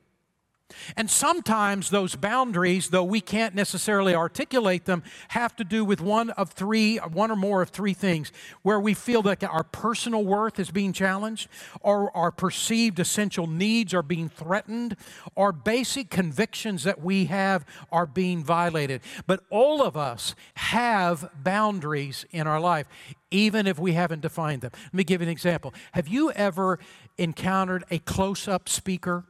And 0.96 1.11
sometimes 1.11 1.90
those 1.90 2.16
boundaries, 2.16 2.90
though 2.90 3.04
we 3.04 3.20
can't 3.20 3.54
necessarily 3.54 4.14
articulate 4.14 4.85
them, 4.85 5.02
have 5.28 5.54
to 5.56 5.64
do 5.64 5.85
with 5.85 6.00
one 6.00 6.30
of 6.30 6.50
three, 6.50 6.98
one 6.98 7.30
or 7.30 7.37
more 7.37 7.62
of 7.62 7.70
three 7.70 7.94
things, 7.94 8.32
where 8.62 8.80
we 8.80 8.94
feel 8.94 9.22
that 9.22 9.42
our 9.44 9.64
personal 9.64 10.24
worth 10.24 10.58
is 10.58 10.70
being 10.70 10.92
challenged, 10.92 11.48
or 11.80 12.14
our 12.16 12.30
perceived 12.30 12.98
essential 12.98 13.46
needs 13.46 13.94
are 13.94 14.02
being 14.02 14.28
threatened, 14.28 14.96
or 15.35 15.52
basic 15.52 16.11
convictions 16.11 16.85
that 16.85 17.00
we 17.00 17.26
have 17.26 17.64
are 17.90 18.06
being 18.06 18.44
violated. 18.44 19.00
But 19.26 19.44
all 19.50 19.82
of 19.82 19.96
us 19.96 20.35
have 20.54 21.30
boundaries 21.42 22.24
in 22.30 22.46
our 22.46 22.61
life, 22.61 22.87
even 23.30 23.66
if 23.66 23.78
we 23.78 23.92
haven't 23.92 24.20
defined 24.20 24.62
them. 24.62 24.70
Let 24.85 24.94
me 24.94 25.04
give 25.04 25.20
you 25.20 25.26
an 25.26 25.32
example. 25.32 25.72
Have 25.92 26.08
you 26.08 26.30
ever 26.32 26.78
encountered 27.18 27.85
a 27.90 27.98
close 27.98 28.48
up 28.48 28.68
speaker? 28.68 29.24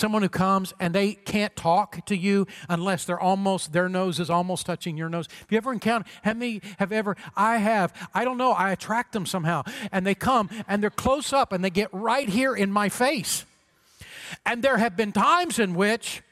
Someone 0.00 0.22
who 0.22 0.30
comes 0.30 0.72
and 0.80 0.94
they 0.94 1.12
can't 1.12 1.54
talk 1.54 2.06
to 2.06 2.16
you 2.16 2.46
unless 2.70 3.04
they're 3.04 3.20
almost, 3.20 3.74
their 3.74 3.86
nose 3.86 4.18
is 4.18 4.30
almost 4.30 4.64
touching 4.64 4.96
your 4.96 5.10
nose. 5.10 5.28
Have 5.40 5.48
you 5.50 5.58
ever 5.58 5.74
encountered, 5.74 6.10
have 6.22 6.38
me, 6.38 6.62
have 6.78 6.90
ever, 6.90 7.18
I 7.36 7.58
have, 7.58 7.92
I 8.14 8.24
don't 8.24 8.38
know, 8.38 8.52
I 8.52 8.72
attract 8.72 9.12
them 9.12 9.26
somehow. 9.26 9.62
And 9.92 10.06
they 10.06 10.14
come 10.14 10.48
and 10.66 10.82
they're 10.82 10.88
close 10.88 11.34
up 11.34 11.52
and 11.52 11.62
they 11.62 11.68
get 11.68 11.92
right 11.92 12.26
here 12.26 12.54
in 12.54 12.72
my 12.72 12.88
face. 12.88 13.44
And 14.46 14.62
there 14.62 14.78
have 14.78 14.96
been 14.96 15.12
times 15.12 15.58
in 15.58 15.74
which 15.74 16.22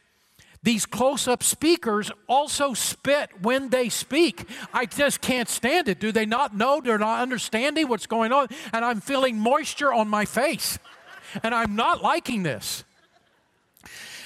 these 0.62 0.86
close 0.86 1.28
up 1.28 1.42
speakers 1.42 2.10
also 2.26 2.72
spit 2.72 3.28
when 3.42 3.68
they 3.68 3.90
speak. 3.90 4.48
I 4.72 4.86
just 4.86 5.20
can't 5.20 5.46
stand 5.46 5.88
it. 5.88 6.00
Do 6.00 6.10
they 6.10 6.24
not 6.24 6.56
know? 6.56 6.80
They're 6.80 6.96
not 6.96 7.20
understanding 7.20 7.86
what's 7.86 8.06
going 8.06 8.32
on. 8.32 8.48
And 8.72 8.82
I'm 8.82 9.02
feeling 9.02 9.38
moisture 9.38 9.92
on 9.92 10.08
my 10.08 10.24
face. 10.24 10.78
And 11.42 11.54
I'm 11.54 11.76
not 11.76 12.02
liking 12.02 12.44
this. 12.44 12.84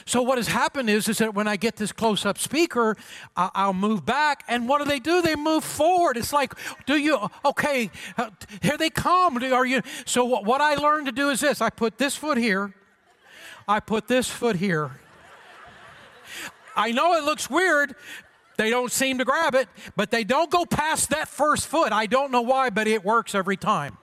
So 0.04 0.22
what 0.22 0.38
has 0.38 0.48
happened 0.48 0.90
is, 0.90 1.08
is 1.08 1.18
that 1.18 1.34
when 1.34 1.46
I 1.46 1.56
get 1.56 1.76
this 1.76 1.92
close-up 1.92 2.38
speaker, 2.38 2.96
I'll 3.36 3.72
move 3.72 4.04
back, 4.04 4.44
and 4.48 4.68
what 4.68 4.78
do 4.78 4.84
they 4.84 4.98
do? 4.98 5.22
They 5.22 5.36
move 5.36 5.64
forward. 5.64 6.16
It's 6.16 6.32
like, 6.32 6.54
do 6.86 6.96
you? 6.96 7.18
Okay, 7.44 7.90
uh, 8.16 8.30
here 8.60 8.76
they 8.76 8.90
come. 8.90 9.42
Are 9.42 9.66
you? 9.66 9.82
So 10.04 10.24
what 10.24 10.60
I 10.60 10.74
learned 10.74 11.06
to 11.06 11.12
do 11.12 11.30
is 11.30 11.40
this: 11.40 11.60
I 11.60 11.70
put 11.70 11.98
this 11.98 12.16
foot 12.16 12.38
here, 12.38 12.74
I 13.68 13.80
put 13.80 14.08
this 14.08 14.28
foot 14.28 14.56
here. 14.56 14.98
I 16.74 16.92
know 16.92 17.14
it 17.14 17.24
looks 17.24 17.50
weird. 17.50 17.94
They 18.56 18.70
don't 18.70 18.92
seem 18.92 19.18
to 19.18 19.24
grab 19.24 19.54
it, 19.54 19.68
but 19.96 20.10
they 20.10 20.24
don't 20.24 20.50
go 20.50 20.64
past 20.64 21.10
that 21.10 21.28
first 21.28 21.66
foot. 21.66 21.92
I 21.92 22.06
don't 22.06 22.30
know 22.30 22.42
why, 22.42 22.70
but 22.70 22.86
it 22.86 23.04
works 23.04 23.34
every 23.34 23.56
time. 23.56 23.96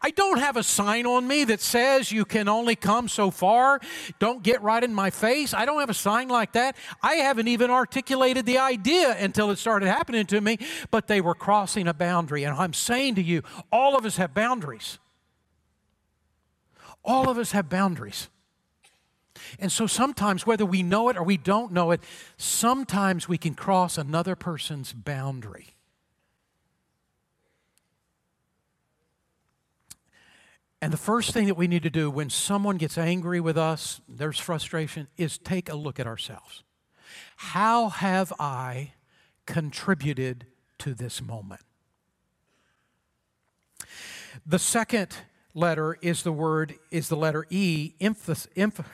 I 0.00 0.10
don't 0.10 0.38
have 0.38 0.56
a 0.56 0.62
sign 0.62 1.06
on 1.06 1.26
me 1.26 1.44
that 1.44 1.60
says 1.60 2.12
you 2.12 2.24
can 2.24 2.48
only 2.48 2.76
come 2.76 3.08
so 3.08 3.30
far. 3.30 3.80
Don't 4.18 4.42
get 4.42 4.62
right 4.62 4.82
in 4.82 4.92
my 4.92 5.10
face. 5.10 5.54
I 5.54 5.64
don't 5.64 5.80
have 5.80 5.90
a 5.90 5.94
sign 5.94 6.28
like 6.28 6.52
that. 6.52 6.76
I 7.02 7.14
haven't 7.14 7.48
even 7.48 7.70
articulated 7.70 8.46
the 8.46 8.58
idea 8.58 9.16
until 9.18 9.50
it 9.50 9.56
started 9.56 9.86
happening 9.86 10.26
to 10.26 10.40
me, 10.40 10.58
but 10.90 11.06
they 11.06 11.20
were 11.20 11.34
crossing 11.34 11.88
a 11.88 11.94
boundary. 11.94 12.44
And 12.44 12.56
I'm 12.56 12.72
saying 12.72 13.16
to 13.16 13.22
you, 13.22 13.42
all 13.72 13.96
of 13.96 14.04
us 14.04 14.16
have 14.16 14.34
boundaries. 14.34 14.98
All 17.04 17.28
of 17.28 17.38
us 17.38 17.52
have 17.52 17.68
boundaries. 17.68 18.28
And 19.58 19.70
so 19.70 19.86
sometimes, 19.86 20.46
whether 20.46 20.64
we 20.64 20.82
know 20.82 21.08
it 21.08 21.16
or 21.16 21.22
we 21.22 21.36
don't 21.36 21.72
know 21.72 21.90
it, 21.90 22.00
sometimes 22.36 23.28
we 23.28 23.38
can 23.38 23.54
cross 23.54 23.98
another 23.98 24.36
person's 24.36 24.92
boundary. 24.92 25.73
And 30.84 30.92
the 30.92 30.98
first 30.98 31.32
thing 31.32 31.46
that 31.46 31.54
we 31.54 31.66
need 31.66 31.82
to 31.84 31.88
do 31.88 32.10
when 32.10 32.28
someone 32.28 32.76
gets 32.76 32.98
angry 32.98 33.40
with 33.40 33.56
us, 33.56 34.02
there's 34.06 34.38
frustration, 34.38 35.08
is 35.16 35.38
take 35.38 35.70
a 35.70 35.74
look 35.74 35.98
at 35.98 36.06
ourselves. 36.06 36.62
How 37.36 37.88
have 37.88 38.34
I 38.38 38.92
contributed 39.46 40.44
to 40.80 40.92
this 40.92 41.22
moment? 41.22 41.62
The 44.44 44.58
second 44.58 45.16
letter 45.54 45.96
is 46.02 46.22
the 46.22 46.32
word, 46.32 46.74
is 46.90 47.08
the 47.08 47.16
letter 47.16 47.46
E, 47.48 47.94
empathize. 47.98 48.84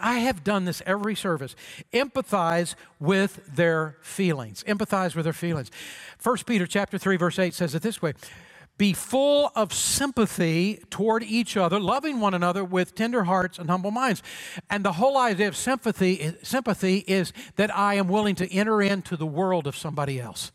I 0.00 0.18
have 0.20 0.44
done 0.44 0.64
this 0.64 0.80
every 0.86 1.16
service. 1.16 1.56
Empathize 1.92 2.76
with 3.00 3.40
their 3.52 3.96
feelings. 4.00 4.62
Empathize 4.62 5.16
with 5.16 5.24
their 5.24 5.32
feelings. 5.32 5.72
1 6.22 6.36
Peter 6.46 6.68
chapter 6.68 6.98
3, 6.98 7.16
verse 7.16 7.40
8 7.40 7.52
says 7.52 7.74
it 7.74 7.82
this 7.82 8.00
way 8.00 8.14
be 8.78 8.92
full 8.92 9.50
of 9.54 9.72
sympathy 9.72 10.82
toward 10.90 11.22
each 11.22 11.56
other, 11.56 11.80
loving 11.80 12.20
one 12.20 12.34
another 12.34 12.64
with 12.64 12.94
tender 12.94 13.24
hearts 13.24 13.58
and 13.58 13.70
humble 13.70 13.90
minds. 13.90 14.22
And 14.68 14.84
the 14.84 14.92
whole 14.92 15.16
idea 15.16 15.48
of 15.48 15.56
sympathy, 15.56 16.34
sympathy 16.42 16.98
is 17.06 17.32
that 17.56 17.74
I 17.74 17.94
am 17.94 18.08
willing 18.08 18.34
to 18.36 18.52
enter 18.52 18.82
into 18.82 19.16
the 19.16 19.26
world 19.26 19.66
of 19.66 19.76
somebody 19.76 20.20
else. 20.20 20.52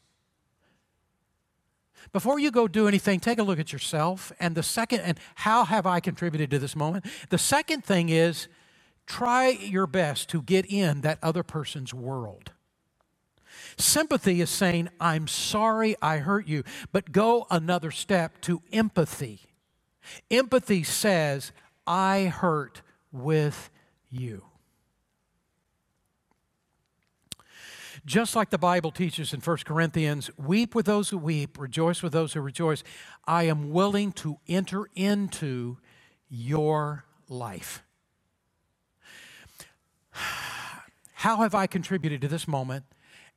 Before 2.12 2.39
you 2.39 2.51
go 2.51 2.67
do 2.67 2.88
anything, 2.88 3.19
take 3.19 3.39
a 3.39 3.43
look 3.43 3.60
at 3.60 3.71
yourself. 3.71 4.31
And 4.39 4.53
the 4.53 4.63
second, 4.63 4.99
and 5.01 5.19
how 5.36 5.63
have 5.63 5.86
I 5.86 5.99
contributed 5.99 6.51
to 6.51 6.60
this 6.60 6.75
moment? 6.75 7.05
The 7.29 7.38
second 7.38 7.86
thing 7.86 8.10
is 8.10 8.47
try 9.05 9.49
your 9.49 9.88
best 9.88 10.29
to 10.29 10.41
get 10.41 10.65
in 10.65 11.01
that 11.01 11.19
other 11.23 11.43
person's 11.43 11.93
world. 11.93 12.51
Sympathy 13.77 14.41
is 14.41 14.49
saying, 14.49 14.89
I'm 14.99 15.27
sorry 15.27 15.95
I 16.01 16.17
hurt 16.17 16.47
you, 16.47 16.63
but 16.91 17.12
go 17.12 17.47
another 17.49 17.91
step 17.91 18.41
to 18.41 18.62
empathy. 18.71 19.41
Empathy 20.29 20.84
says, 20.84 21.51
I 21.86 22.25
hurt 22.25 22.81
with 23.12 23.69
you. 24.10 24.43
Just 28.05 28.36
like 28.36 28.49
the 28.49 28.57
Bible 28.57 28.91
teaches 28.91 29.31
in 29.31 29.41
1 29.41 29.57
Corinthians, 29.57 30.31
weep 30.36 30.73
with 30.73 30.88
those 30.88 31.10
who 31.10 31.19
weep, 31.19 31.60
rejoice 31.60 32.01
with 32.01 32.13
those 32.13 32.34
who 32.34 32.41
rejoice. 32.41 32.84
I 33.28 33.43
am 33.43 33.72
willing 33.72 34.11
to 34.13 34.38
enter 34.47 34.89
into 34.95 35.78
your 36.28 37.05
life. 37.30 37.84
How 41.13 41.38
have 41.38 41.53
I 41.53 41.67
contributed 41.67 42.22
to 42.22 42.28
this 42.28 42.47
moment? 42.47 42.86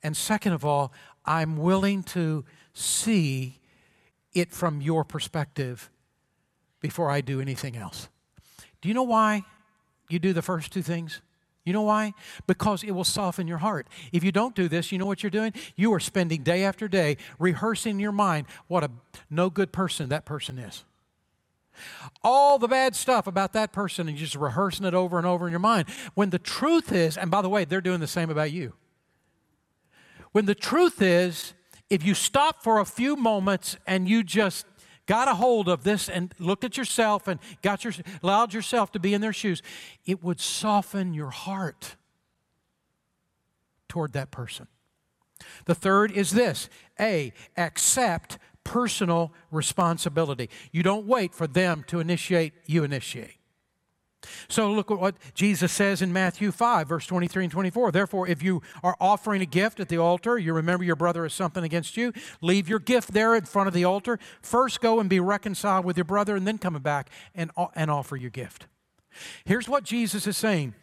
And 0.04 0.14
second 0.16 0.52
of 0.52 0.64
all, 0.64 0.92
I'm 1.24 1.56
willing 1.56 2.02
to 2.04 2.44
see 2.74 3.58
it 4.34 4.52
from 4.52 4.82
your 4.82 5.02
perspective 5.02 5.90
before 6.80 7.10
I 7.10 7.22
do 7.22 7.40
anything 7.40 7.76
else. 7.76 8.08
Do 8.82 8.88
you 8.88 8.94
know 8.94 9.02
why 9.02 9.44
you 10.10 10.18
do 10.18 10.34
the 10.34 10.42
first 10.42 10.70
two 10.72 10.82
things? 10.82 11.22
You 11.64 11.72
know 11.72 11.82
why? 11.82 12.12
Because 12.46 12.84
it 12.84 12.90
will 12.90 13.04
soften 13.04 13.48
your 13.48 13.58
heart. 13.58 13.86
If 14.12 14.22
you 14.22 14.30
don't 14.30 14.54
do 14.54 14.68
this, 14.68 14.92
you 14.92 14.98
know 14.98 15.06
what 15.06 15.22
you're 15.22 15.30
doing? 15.30 15.54
You 15.76 15.94
are 15.94 16.00
spending 16.00 16.42
day 16.42 16.62
after 16.64 16.86
day 16.86 17.16
rehearsing 17.38 17.92
in 17.92 18.00
your 18.00 18.12
mind 18.12 18.46
what 18.68 18.84
a 18.84 18.90
no 19.30 19.48
good 19.48 19.72
person 19.72 20.10
that 20.10 20.26
person 20.26 20.58
is. 20.58 20.84
All 22.22 22.58
the 22.58 22.68
bad 22.68 22.94
stuff 22.94 23.26
about 23.26 23.54
that 23.54 23.72
person 23.72 24.06
and 24.06 24.18
you're 24.18 24.26
just 24.26 24.36
rehearsing 24.36 24.84
it 24.84 24.92
over 24.92 25.16
and 25.16 25.26
over 25.26 25.46
in 25.46 25.50
your 25.50 25.60
mind. 25.60 25.88
When 26.12 26.28
the 26.28 26.38
truth 26.38 26.92
is, 26.92 27.16
and 27.16 27.30
by 27.30 27.40
the 27.40 27.48
way, 27.48 27.64
they're 27.64 27.80
doing 27.80 28.00
the 28.00 28.06
same 28.06 28.28
about 28.28 28.52
you. 28.52 28.74
When 30.34 30.46
the 30.46 30.54
truth 30.56 31.00
is, 31.00 31.54
if 31.88 32.04
you 32.04 32.12
stop 32.12 32.60
for 32.64 32.80
a 32.80 32.84
few 32.84 33.14
moments 33.14 33.76
and 33.86 34.08
you 34.08 34.24
just 34.24 34.66
got 35.06 35.28
a 35.28 35.34
hold 35.34 35.68
of 35.68 35.84
this 35.84 36.08
and 36.08 36.34
looked 36.40 36.64
at 36.64 36.76
yourself 36.76 37.28
and 37.28 37.38
got 37.62 37.84
your, 37.84 37.92
allowed 38.20 38.52
yourself 38.52 38.90
to 38.92 38.98
be 38.98 39.14
in 39.14 39.20
their 39.20 39.32
shoes, 39.32 39.62
it 40.04 40.24
would 40.24 40.40
soften 40.40 41.14
your 41.14 41.30
heart 41.30 41.94
toward 43.88 44.12
that 44.14 44.32
person. 44.32 44.66
The 45.66 45.74
third 45.76 46.10
is 46.10 46.32
this 46.32 46.68
A, 46.98 47.32
accept 47.56 48.38
personal 48.64 49.32
responsibility. 49.52 50.50
You 50.72 50.82
don't 50.82 51.06
wait 51.06 51.32
for 51.32 51.46
them 51.46 51.84
to 51.86 52.00
initiate, 52.00 52.54
you 52.66 52.82
initiate. 52.82 53.36
So 54.48 54.72
look 54.72 54.90
at 54.90 54.98
what 54.98 55.16
Jesus 55.34 55.72
says 55.72 56.02
in 56.02 56.12
Matthew 56.12 56.50
5, 56.50 56.88
verse 56.88 57.06
23 57.06 57.44
and 57.44 57.52
24. 57.52 57.92
Therefore, 57.92 58.28
if 58.28 58.42
you 58.42 58.62
are 58.82 58.96
offering 59.00 59.42
a 59.42 59.46
gift 59.46 59.80
at 59.80 59.88
the 59.88 59.98
altar, 59.98 60.38
you 60.38 60.52
remember 60.52 60.84
your 60.84 60.96
brother 60.96 61.22
has 61.24 61.32
something 61.32 61.64
against 61.64 61.96
you, 61.96 62.12
leave 62.40 62.68
your 62.68 62.78
gift 62.78 63.12
there 63.12 63.34
in 63.34 63.44
front 63.44 63.68
of 63.68 63.74
the 63.74 63.84
altar. 63.84 64.18
First 64.42 64.80
go 64.80 65.00
and 65.00 65.08
be 65.08 65.20
reconciled 65.20 65.84
with 65.84 65.96
your 65.96 66.04
brother, 66.04 66.36
and 66.36 66.46
then 66.46 66.58
come 66.58 66.74
back 66.82 67.10
and, 67.34 67.50
and 67.74 67.90
offer 67.90 68.16
your 68.16 68.30
gift. 68.30 68.66
Here's 69.44 69.68
what 69.68 69.84
Jesus 69.84 70.26
is 70.26 70.36
saying 70.36 70.74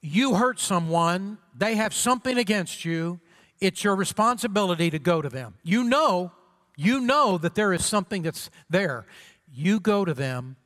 You 0.00 0.34
hurt 0.34 0.58
someone, 0.58 1.38
they 1.56 1.76
have 1.76 1.94
something 1.94 2.38
against 2.38 2.84
you, 2.84 3.20
it's 3.60 3.84
your 3.84 3.96
responsibility 3.96 4.90
to 4.90 4.98
go 4.98 5.22
to 5.22 5.28
them. 5.28 5.54
You 5.62 5.84
know, 5.84 6.32
you 6.76 7.00
know 7.00 7.38
that 7.38 7.54
there 7.54 7.72
is 7.72 7.84
something 7.84 8.22
that's 8.22 8.50
there. 8.68 9.06
You 9.52 9.78
go 9.78 10.04
to 10.04 10.14
them 10.14 10.56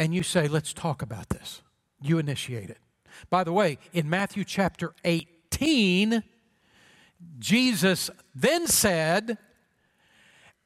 and 0.00 0.14
you 0.14 0.22
say, 0.22 0.48
Let's 0.48 0.72
talk 0.72 1.02
about 1.02 1.28
this. 1.28 1.60
You 2.00 2.18
initiate 2.18 2.70
it. 2.70 2.78
By 3.28 3.44
the 3.44 3.52
way, 3.52 3.76
in 3.92 4.08
Matthew 4.08 4.44
chapter 4.44 4.94
18, 5.04 6.22
Jesus 7.38 8.08
then 8.34 8.66
said, 8.66 9.36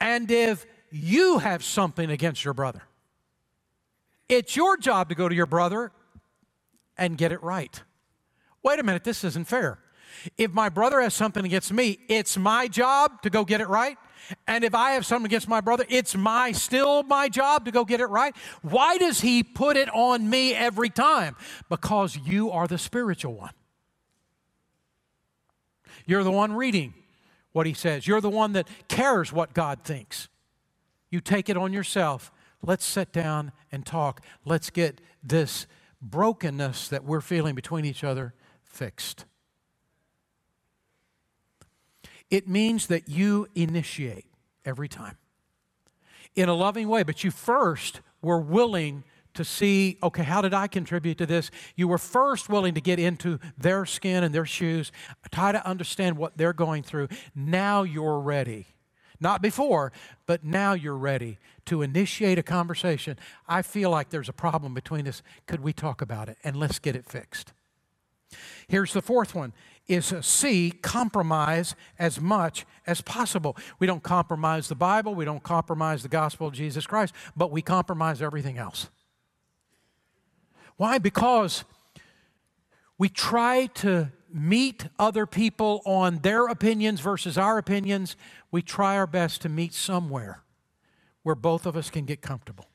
And 0.01 0.31
if 0.31 0.65
you 0.93 1.39
have 1.41 1.65
something 1.65 2.11
against 2.11 2.45
your 2.45 2.55
brother, 2.55 2.83
it's 4.29 4.55
your 4.55 4.77
job 4.77 5.09
to 5.09 5.17
go 5.17 5.29
to 5.29 5.35
your 5.35 5.47
brother 5.47 5.91
and 6.97 7.19
get 7.19 7.33
it 7.33 7.43
right. 7.43 7.83
Wait 8.63 8.79
a 8.79 8.85
minute, 8.85 9.03
this 9.03 9.25
isn't 9.25 9.49
fair. 9.49 9.81
If 10.39 10.53
my 10.53 10.69
brother 10.69 11.01
has 11.01 11.13
something 11.13 11.45
against 11.45 11.73
me, 11.73 11.99
it's 12.09 12.39
my 12.39 12.69
job 12.69 13.21
to 13.23 13.31
go 13.31 13.45
get 13.45 13.61
it 13.61 13.69
right. 13.69 13.99
And 14.47 14.65
if 14.65 14.75
I 14.75 14.93
have 14.93 15.07
something 15.07 15.27
against 15.27 15.49
my 15.49 15.61
brother, 15.61 15.85
it's 15.89 16.17
my 16.17 16.53
still 16.53 17.03
my 17.03 17.29
job 17.29 17.65
to 17.67 17.71
go 17.71 17.85
get 17.85 18.01
it 18.01 18.07
right. 18.07 18.35
Why 18.63 18.99
does 18.99 19.21
he 19.21 19.43
put 19.43 19.77
it 19.77 19.89
on 19.95 20.29
me 20.29 20.55
every 20.55 20.91
time? 20.91 21.37
Because 21.69 22.17
you 22.17 22.51
are 22.51 22.67
the 22.67 22.79
spiritual 22.79 23.35
one. 23.35 23.53
You're 26.07 26.25
the 26.25 26.31
one 26.31 26.53
reading 26.55 26.95
what 27.53 27.67
he 27.67 27.75
says. 27.75 28.07
You're 28.07 28.21
the 28.21 28.31
one 28.31 28.53
that 28.53 28.69
cares 28.89 29.33
what 29.33 29.55
God 29.55 29.85
thinks. 29.85 30.29
You 31.11 31.21
take 31.21 31.49
it 31.49 31.57
on 31.57 31.73
yourself. 31.73 32.33
Let's 32.63 32.85
sit 32.85 33.13
down 33.13 33.53
and 33.71 33.87
talk. 33.87 34.21
Let's 34.45 34.71
get 34.71 35.01
this 35.23 35.67
brokenness 36.03 36.89
that 36.89 37.05
we're 37.05 37.21
feeling 37.21 37.55
between 37.55 37.85
each 37.85 38.05
other 38.05 38.35
fixed. 38.63 39.25
It 42.31 42.49
means 42.49 42.87
that 42.89 43.09
you 43.09 43.49
initiate 43.55 44.27
every 44.65 44.89
time 44.89 45.17
in 46.35 46.49
a 46.49 46.55
loving 46.55 46.89
way, 46.89 47.03
but 47.03 47.23
you 47.23 47.31
first 47.31 48.01
were 48.23 48.41
willing 48.41 49.05
to 49.35 49.45
see, 49.45 49.99
okay, 50.03 50.23
how 50.23 50.41
did 50.41 50.55
I 50.55 50.67
contribute 50.69 51.19
to 51.19 51.27
this? 51.27 51.51
You 51.77 51.89
were 51.89 51.99
first 51.99 52.49
willing 52.49 52.75
to 52.75 52.81
get 52.81 52.99
into 52.99 53.39
their 53.59 53.85
skin 53.85 54.23
and 54.23 54.35
their 54.35 54.47
shoes, 54.47 54.93
try 55.33 55.53
to 55.53 55.67
understand 55.67 56.17
what 56.17 56.37
they're 56.37 56.53
going 56.53 56.83
through. 56.83 57.09
Now 57.35 57.83
you're 57.83 58.21
ready. 58.21 58.67
Not 59.21 59.43
before, 59.43 59.93
but 60.27 60.45
now 60.45 60.73
you're 60.75 60.97
ready 60.97 61.39
to 61.67 61.83
initiate 61.83 62.39
a 62.39 62.43
conversation. 62.43 63.17
I 63.49 63.63
feel 63.63 63.91
like 63.91 64.11
there's 64.11 64.29
a 64.29 64.35
problem 64.35 64.75
between 64.75 65.07
us. 65.09 65.23
Could 65.47 65.61
we 65.61 65.73
talk 65.73 66.03
about 66.03 66.29
it? 66.29 66.37
And 66.45 66.57
let's 66.57 66.79
get 66.79 66.97
it 66.97 67.05
fixed. 67.05 67.53
Here's 68.69 68.93
the 68.93 69.03
fourth 69.03 69.35
one 69.35 69.53
is 69.87 70.15
C, 70.23 70.71
compromise 70.71 71.75
as 71.99 72.21
much 72.21 72.65
as 72.87 73.01
possible. 73.01 73.57
We 73.79 73.87
don't 73.87 74.03
compromise 74.03 74.69
the 74.69 74.75
Bible, 74.75 75.15
we 75.15 75.25
don't 75.25 75.43
compromise 75.43 76.03
the 76.03 76.09
gospel 76.09 76.47
of 76.47 76.55
Jesus 76.55 76.87
Christ, 76.87 77.15
but 77.37 77.51
we 77.51 77.63
compromise 77.63 78.23
everything 78.23 78.59
else. 78.59 78.89
Why? 80.77 80.99
Because 80.99 81.65
we 82.99 83.09
try 83.09 83.67
to 83.67 84.11
meet 84.33 84.89
other 84.99 85.27
people 85.27 85.81
on 85.85 86.19
their 86.19 86.47
opinions 86.47 87.01
versus 87.01 87.39
our 87.39 87.59
opinions. 87.59 88.17
We 88.51 88.63
try 88.63 88.97
our 88.97 89.07
best 89.07 89.43
to 89.43 89.49
meet 89.49 89.73
somewhere 89.73 90.43
where 91.23 91.37
both 91.37 91.67
of 91.67 91.77
us 91.77 91.91
can 91.91 92.05
get 92.05 92.21
comfortable. 92.21 92.67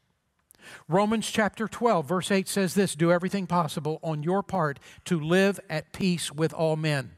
Romans 0.87 1.29
chapter 1.29 1.67
12, 1.67 2.07
verse 2.07 2.31
8 2.31 2.47
says 2.47 2.73
this 2.73 2.95
Do 2.95 3.11
everything 3.11 3.47
possible 3.47 3.99
on 4.03 4.23
your 4.23 4.43
part 4.43 4.79
to 5.05 5.19
live 5.19 5.59
at 5.69 5.93
peace 5.93 6.31
with 6.31 6.53
all 6.53 6.75
men. 6.75 7.11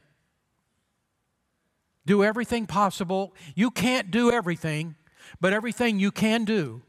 Do 2.04 2.24
everything 2.24 2.66
possible. 2.66 3.34
You 3.54 3.70
can't 3.70 4.10
do 4.10 4.30
everything, 4.30 4.96
but 5.40 5.52
everything 5.52 5.98
you 5.98 6.10
can 6.10 6.44
do 6.44 6.82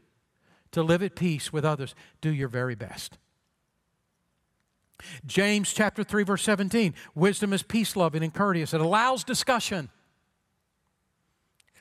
to 0.72 0.82
live 0.82 1.02
at 1.02 1.14
peace 1.14 1.52
with 1.52 1.64
others, 1.64 1.94
do 2.20 2.30
your 2.30 2.48
very 2.48 2.74
best. 2.74 3.16
James 5.26 5.72
chapter 5.72 6.02
3 6.02 6.24
verse 6.24 6.42
17, 6.42 6.94
wisdom 7.14 7.52
is 7.52 7.62
peace 7.62 7.96
loving 7.96 8.22
and 8.22 8.34
courteous. 8.34 8.74
It 8.74 8.80
allows 8.80 9.24
discussion. 9.24 9.90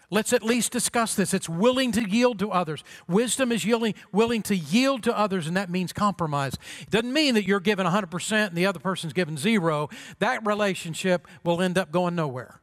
Let's 0.09 0.33
at 0.33 0.43
least 0.43 0.71
discuss 0.71 1.15
this. 1.15 1.33
It's 1.33 1.49
willing 1.49 1.91
to 1.93 2.07
yield 2.07 2.39
to 2.39 2.51
others. 2.51 2.83
Wisdom 3.07 3.51
is 3.51 3.65
yielding, 3.65 3.95
willing 4.11 4.41
to 4.43 4.55
yield 4.55 5.03
to 5.03 5.17
others, 5.17 5.47
and 5.47 5.57
that 5.57 5.69
means 5.69 5.91
compromise. 5.91 6.53
It 6.81 6.89
doesn't 6.89 7.13
mean 7.13 7.33
that 7.35 7.45
you're 7.45 7.59
given 7.59 7.87
100% 7.87 8.47
and 8.47 8.55
the 8.55 8.65
other 8.65 8.79
person's 8.79 9.13
given 9.13 9.37
zero. 9.37 9.89
That 10.19 10.45
relationship 10.45 11.27
will 11.43 11.61
end 11.61 11.77
up 11.77 11.91
going 11.91 12.15
nowhere. 12.15 12.59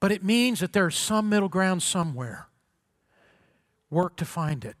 But 0.00 0.12
it 0.12 0.24
means 0.24 0.60
that 0.60 0.72
there's 0.72 0.96
some 0.96 1.28
middle 1.28 1.48
ground 1.48 1.82
somewhere. 1.82 2.48
Work 3.90 4.16
to 4.16 4.24
find 4.24 4.64
it. 4.64 4.76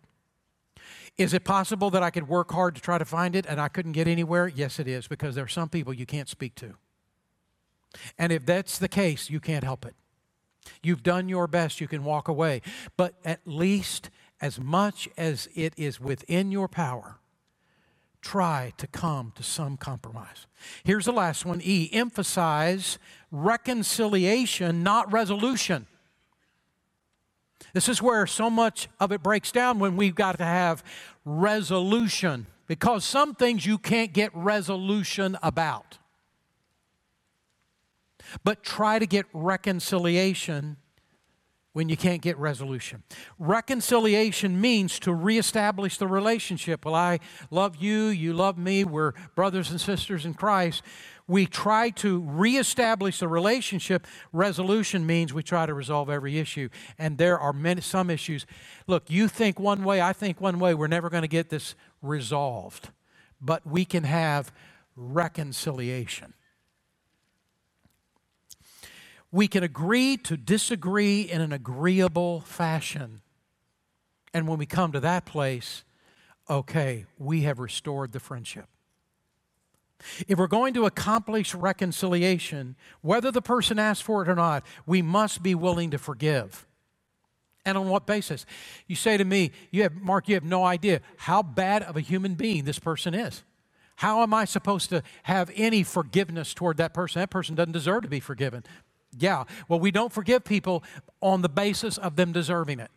Is 1.16 1.32
it 1.32 1.44
possible 1.44 1.90
that 1.90 2.02
I 2.02 2.10
could 2.10 2.28
work 2.28 2.52
hard 2.52 2.74
to 2.74 2.80
try 2.80 2.98
to 2.98 3.04
find 3.04 3.36
it 3.36 3.46
and 3.46 3.60
I 3.60 3.68
couldn't 3.68 3.92
get 3.92 4.08
anywhere? 4.08 4.48
Yes, 4.48 4.78
it 4.80 4.88
is, 4.88 5.06
because 5.06 5.34
there 5.34 5.44
are 5.44 5.48
some 5.48 5.68
people 5.68 5.94
you 5.94 6.06
can't 6.06 6.28
speak 6.28 6.54
to. 6.56 6.74
And 8.18 8.32
if 8.32 8.44
that's 8.44 8.78
the 8.78 8.88
case, 8.88 9.30
you 9.30 9.40
can't 9.40 9.62
help 9.62 9.86
it. 9.86 9.94
You've 10.82 11.02
done 11.02 11.28
your 11.28 11.46
best, 11.46 11.80
you 11.80 11.88
can 11.88 12.04
walk 12.04 12.28
away. 12.28 12.62
But 12.96 13.14
at 13.24 13.40
least 13.44 14.10
as 14.40 14.60
much 14.60 15.08
as 15.16 15.48
it 15.54 15.74
is 15.76 16.00
within 16.00 16.50
your 16.50 16.68
power, 16.68 17.16
try 18.20 18.72
to 18.78 18.86
come 18.86 19.32
to 19.36 19.42
some 19.42 19.76
compromise. 19.76 20.46
Here's 20.82 21.04
the 21.04 21.12
last 21.12 21.44
one 21.44 21.60
E 21.62 21.90
emphasize 21.92 22.98
reconciliation, 23.30 24.82
not 24.82 25.12
resolution. 25.12 25.86
This 27.72 27.88
is 27.88 28.00
where 28.00 28.26
so 28.26 28.48
much 28.48 28.88
of 29.00 29.12
it 29.12 29.22
breaks 29.22 29.50
down 29.50 29.78
when 29.78 29.96
we've 29.96 30.14
got 30.14 30.38
to 30.38 30.44
have 30.44 30.84
resolution 31.24 32.46
because 32.66 33.04
some 33.04 33.34
things 33.34 33.66
you 33.66 33.78
can't 33.78 34.12
get 34.12 34.30
resolution 34.34 35.36
about 35.42 35.98
but 38.42 38.62
try 38.62 38.98
to 38.98 39.06
get 39.06 39.26
reconciliation 39.32 40.76
when 41.74 41.88
you 41.88 41.96
can't 41.96 42.22
get 42.22 42.38
resolution. 42.38 43.02
Reconciliation 43.38 44.60
means 44.60 44.98
to 45.00 45.12
reestablish 45.12 45.98
the 45.98 46.06
relationship. 46.06 46.84
Well, 46.84 46.94
I 46.94 47.18
love 47.50 47.76
you, 47.76 48.06
you 48.06 48.32
love 48.32 48.56
me, 48.56 48.84
we're 48.84 49.12
brothers 49.34 49.70
and 49.70 49.80
sisters 49.80 50.24
in 50.24 50.34
Christ. 50.34 50.82
We 51.26 51.46
try 51.46 51.90
to 51.90 52.20
reestablish 52.20 53.18
the 53.18 53.28
relationship. 53.28 54.06
Resolution 54.32 55.06
means 55.06 55.32
we 55.32 55.42
try 55.42 55.66
to 55.66 55.74
resolve 55.74 56.10
every 56.10 56.38
issue. 56.38 56.68
And 56.98 57.18
there 57.18 57.38
are 57.38 57.52
many, 57.52 57.80
some 57.80 58.10
issues. 58.10 58.46
Look, 58.86 59.10
you 59.10 59.26
think 59.26 59.58
one 59.58 59.84
way, 59.84 60.00
I 60.02 60.12
think 60.12 60.40
one 60.40 60.58
way. 60.58 60.74
We're 60.74 60.86
never 60.86 61.08
going 61.08 61.22
to 61.22 61.28
get 61.28 61.48
this 61.48 61.74
resolved. 62.02 62.90
But 63.40 63.66
we 63.66 63.84
can 63.86 64.04
have 64.04 64.52
reconciliation. 64.96 66.34
We 69.34 69.48
can 69.48 69.64
agree 69.64 70.16
to 70.18 70.36
disagree 70.36 71.22
in 71.22 71.40
an 71.40 71.52
agreeable 71.52 72.42
fashion. 72.42 73.20
And 74.32 74.46
when 74.46 74.60
we 74.60 74.66
come 74.66 74.92
to 74.92 75.00
that 75.00 75.26
place, 75.26 75.82
okay, 76.48 77.06
we 77.18 77.40
have 77.42 77.58
restored 77.58 78.12
the 78.12 78.20
friendship. 78.20 78.66
If 80.28 80.38
we're 80.38 80.46
going 80.46 80.72
to 80.74 80.86
accomplish 80.86 81.52
reconciliation, 81.52 82.76
whether 83.00 83.32
the 83.32 83.42
person 83.42 83.80
asks 83.80 84.02
for 84.02 84.22
it 84.22 84.28
or 84.28 84.36
not, 84.36 84.64
we 84.86 85.02
must 85.02 85.42
be 85.42 85.56
willing 85.56 85.90
to 85.90 85.98
forgive 85.98 86.64
And 87.64 87.78
on 87.78 87.88
what 87.88 88.06
basis? 88.06 88.44
You 88.86 88.96
say 88.96 89.16
to 89.16 89.24
me, 89.24 89.50
you 89.70 89.82
have, 89.84 89.94
Mark, 89.94 90.28
you 90.28 90.34
have 90.34 90.44
no 90.44 90.64
idea 90.64 91.00
how 91.16 91.42
bad 91.42 91.82
of 91.82 91.96
a 91.96 92.00
human 92.00 92.34
being 92.34 92.64
this 92.64 92.78
person 92.78 93.14
is. 93.14 93.42
How 93.96 94.22
am 94.22 94.34
I 94.34 94.44
supposed 94.44 94.90
to 94.90 95.02
have 95.22 95.50
any 95.54 95.82
forgiveness 95.82 96.52
toward 96.52 96.76
that 96.78 96.92
person? 96.92 97.20
That 97.20 97.30
person 97.30 97.54
doesn't 97.54 97.72
deserve 97.72 98.02
to 98.02 98.08
be 98.08 98.20
forgiven. 98.20 98.64
Yeah, 99.18 99.44
well, 99.68 99.80
we 99.80 99.90
don't 99.90 100.12
forgive 100.12 100.44
people 100.44 100.82
on 101.20 101.42
the 101.42 101.48
basis 101.48 101.98
of 101.98 102.16
them 102.16 102.32
deserving 102.32 102.80
it. 102.80 102.90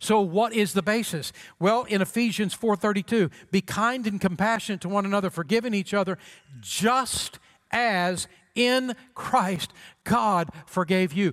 So 0.00 0.20
what 0.20 0.52
is 0.52 0.74
the 0.74 0.82
basis? 0.82 1.32
Well, 1.58 1.84
in 1.84 2.00
Ephesians 2.00 2.54
4:32, 2.54 3.30
be 3.50 3.60
kind 3.60 4.06
and 4.06 4.20
compassionate 4.20 4.80
to 4.82 4.88
one 4.88 5.04
another, 5.04 5.30
forgiving 5.30 5.74
each 5.74 5.92
other 5.92 6.18
just 6.60 7.38
as 7.70 8.28
in 8.54 8.94
Christ 9.14 9.72
God 10.04 10.50
forgave 10.66 11.12
you. 11.12 11.32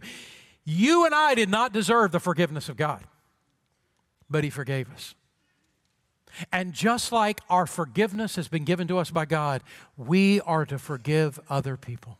You 0.63 1.05
and 1.05 1.13
I 1.13 1.35
did 1.35 1.49
not 1.49 1.73
deserve 1.73 2.11
the 2.11 2.19
forgiveness 2.19 2.69
of 2.69 2.75
God, 2.75 3.03
but 4.29 4.43
he 4.43 4.49
forgave 4.49 4.91
us. 4.91 5.13
And 6.51 6.73
just 6.73 7.11
like 7.11 7.41
our 7.49 7.67
forgiveness 7.67 8.35
has 8.35 8.47
been 8.47 8.65
given 8.65 8.87
to 8.87 8.97
us 8.97 9.11
by 9.11 9.25
God, 9.25 9.63
we 9.95 10.41
are 10.41 10.65
to 10.65 10.77
forgive 10.77 11.39
other 11.49 11.77
people. 11.77 12.17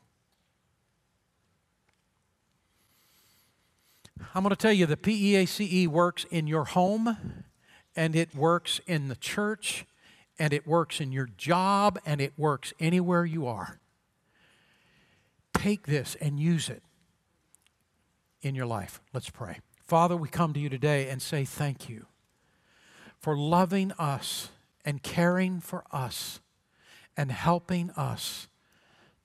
I'm 4.34 4.43
going 4.43 4.49
to 4.49 4.55
tell 4.55 4.74
you 4.74 4.86
the 4.86 4.97
PEACE 4.97 5.88
works 5.88 6.26
in 6.30 6.47
your 6.47 6.66
home, 6.66 7.43
and 7.95 8.16
it 8.16 8.36
works 8.36 8.80
in 8.86 9.07
the 9.07 9.16
church, 9.16 9.86
and 10.38 10.53
it 10.53 10.68
works 10.68 10.99
in 10.99 11.11
your 11.11 11.28
job, 11.38 11.99
and 12.05 12.20
it 12.22 12.34
works 12.38 12.74
anywhere 12.80 13.26
you 13.26 13.47
are. 13.47 13.80
Take 15.53 15.88
this 15.88 16.16
and 16.16 16.39
use 16.39 16.70
it 16.70 16.84
in 18.41 18.55
your 18.55 18.66
life. 18.66 19.01
Let's 19.13 19.30
pray. 19.30 19.59
Father, 19.86 20.18
we 20.18 20.28
come 20.28 20.53
to 20.53 20.59
you 20.59 20.70
today 20.70 21.09
and 21.09 21.22
say 21.22 21.45
thank 21.45 21.89
you 21.89 22.05
for 23.20 23.38
loving 23.38 23.91
us 23.93 24.49
and 24.84 25.01
caring 25.01 25.59
for 25.59 25.84
us 25.91 26.39
and 27.18 27.32
helping 27.32 27.89
us 27.91 28.47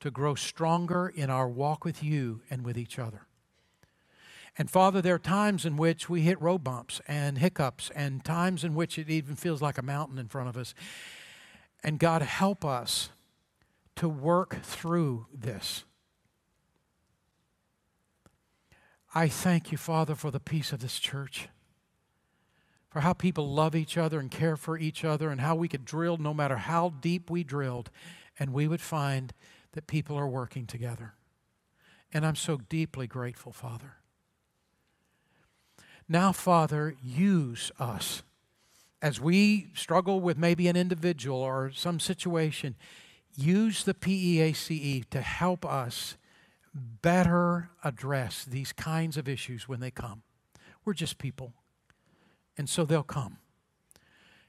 to 0.00 0.10
grow 0.10 0.34
stronger 0.34 1.08
in 1.08 1.28
our 1.28 1.48
walk 1.48 1.84
with 1.84 2.02
you 2.02 2.40
and 2.50 2.64
with 2.64 2.78
each 2.78 2.98
other. 2.98 3.26
And 4.58 4.70
Father, 4.70 5.00
there 5.00 5.14
are 5.14 5.18
times 5.18 5.64
in 5.64 5.76
which 5.76 6.08
we 6.08 6.22
hit 6.22 6.40
road 6.40 6.64
bumps 6.64 7.00
and 7.06 7.38
hiccups, 7.38 7.90
and 7.94 8.24
times 8.24 8.64
in 8.64 8.74
which 8.74 8.98
it 8.98 9.08
even 9.08 9.36
feels 9.36 9.62
like 9.62 9.78
a 9.78 9.82
mountain 9.82 10.18
in 10.18 10.28
front 10.28 10.48
of 10.48 10.56
us. 10.56 10.74
And 11.82 11.98
God, 11.98 12.22
help 12.22 12.64
us 12.64 13.10
to 13.96 14.08
work 14.08 14.62
through 14.62 15.26
this. 15.32 15.84
I 19.14 19.28
thank 19.28 19.72
you, 19.72 19.78
Father, 19.78 20.14
for 20.14 20.30
the 20.30 20.40
peace 20.40 20.72
of 20.72 20.80
this 20.80 20.98
church 20.98 21.48
for 22.90 23.00
how 23.00 23.12
people 23.12 23.48
love 23.48 23.76
each 23.76 23.96
other 23.96 24.18
and 24.18 24.30
care 24.30 24.56
for 24.56 24.76
each 24.76 25.04
other, 25.04 25.30
and 25.30 25.40
how 25.40 25.54
we 25.54 25.68
could 25.68 25.84
drill 25.84 26.16
no 26.16 26.34
matter 26.34 26.56
how 26.56 26.90
deep 27.00 27.30
we 27.30 27.44
drilled, 27.44 27.88
and 28.38 28.52
we 28.52 28.66
would 28.66 28.80
find 28.80 29.32
that 29.72 29.86
people 29.86 30.16
are 30.16 30.28
working 30.28 30.66
together. 30.66 31.14
And 32.12 32.26
I'm 32.26 32.34
so 32.34 32.56
deeply 32.68 33.06
grateful, 33.06 33.52
Father. 33.52 33.94
Now, 36.12 36.32
Father, 36.32 36.96
use 37.00 37.70
us 37.78 38.24
as 39.00 39.20
we 39.20 39.68
struggle 39.74 40.20
with 40.20 40.36
maybe 40.36 40.66
an 40.66 40.74
individual 40.74 41.38
or 41.38 41.70
some 41.72 42.00
situation. 42.00 42.74
Use 43.36 43.84
the 43.84 43.94
PEACE 43.94 45.06
to 45.08 45.20
help 45.20 45.64
us 45.64 46.16
better 46.74 47.70
address 47.84 48.44
these 48.44 48.72
kinds 48.72 49.16
of 49.16 49.28
issues 49.28 49.68
when 49.68 49.78
they 49.78 49.92
come. 49.92 50.22
We're 50.84 50.94
just 50.94 51.16
people. 51.16 51.52
And 52.58 52.68
so 52.68 52.84
they'll 52.84 53.04
come. 53.04 53.38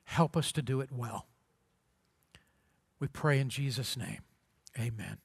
Help 0.05 0.35
us 0.35 0.51
to 0.53 0.63
do 0.63 0.81
it 0.81 0.89
well. 0.91 1.27
We 2.99 3.07
pray 3.07 3.39
in 3.39 3.49
Jesus' 3.49 3.95
name. 3.95 4.21
Amen. 4.79 5.19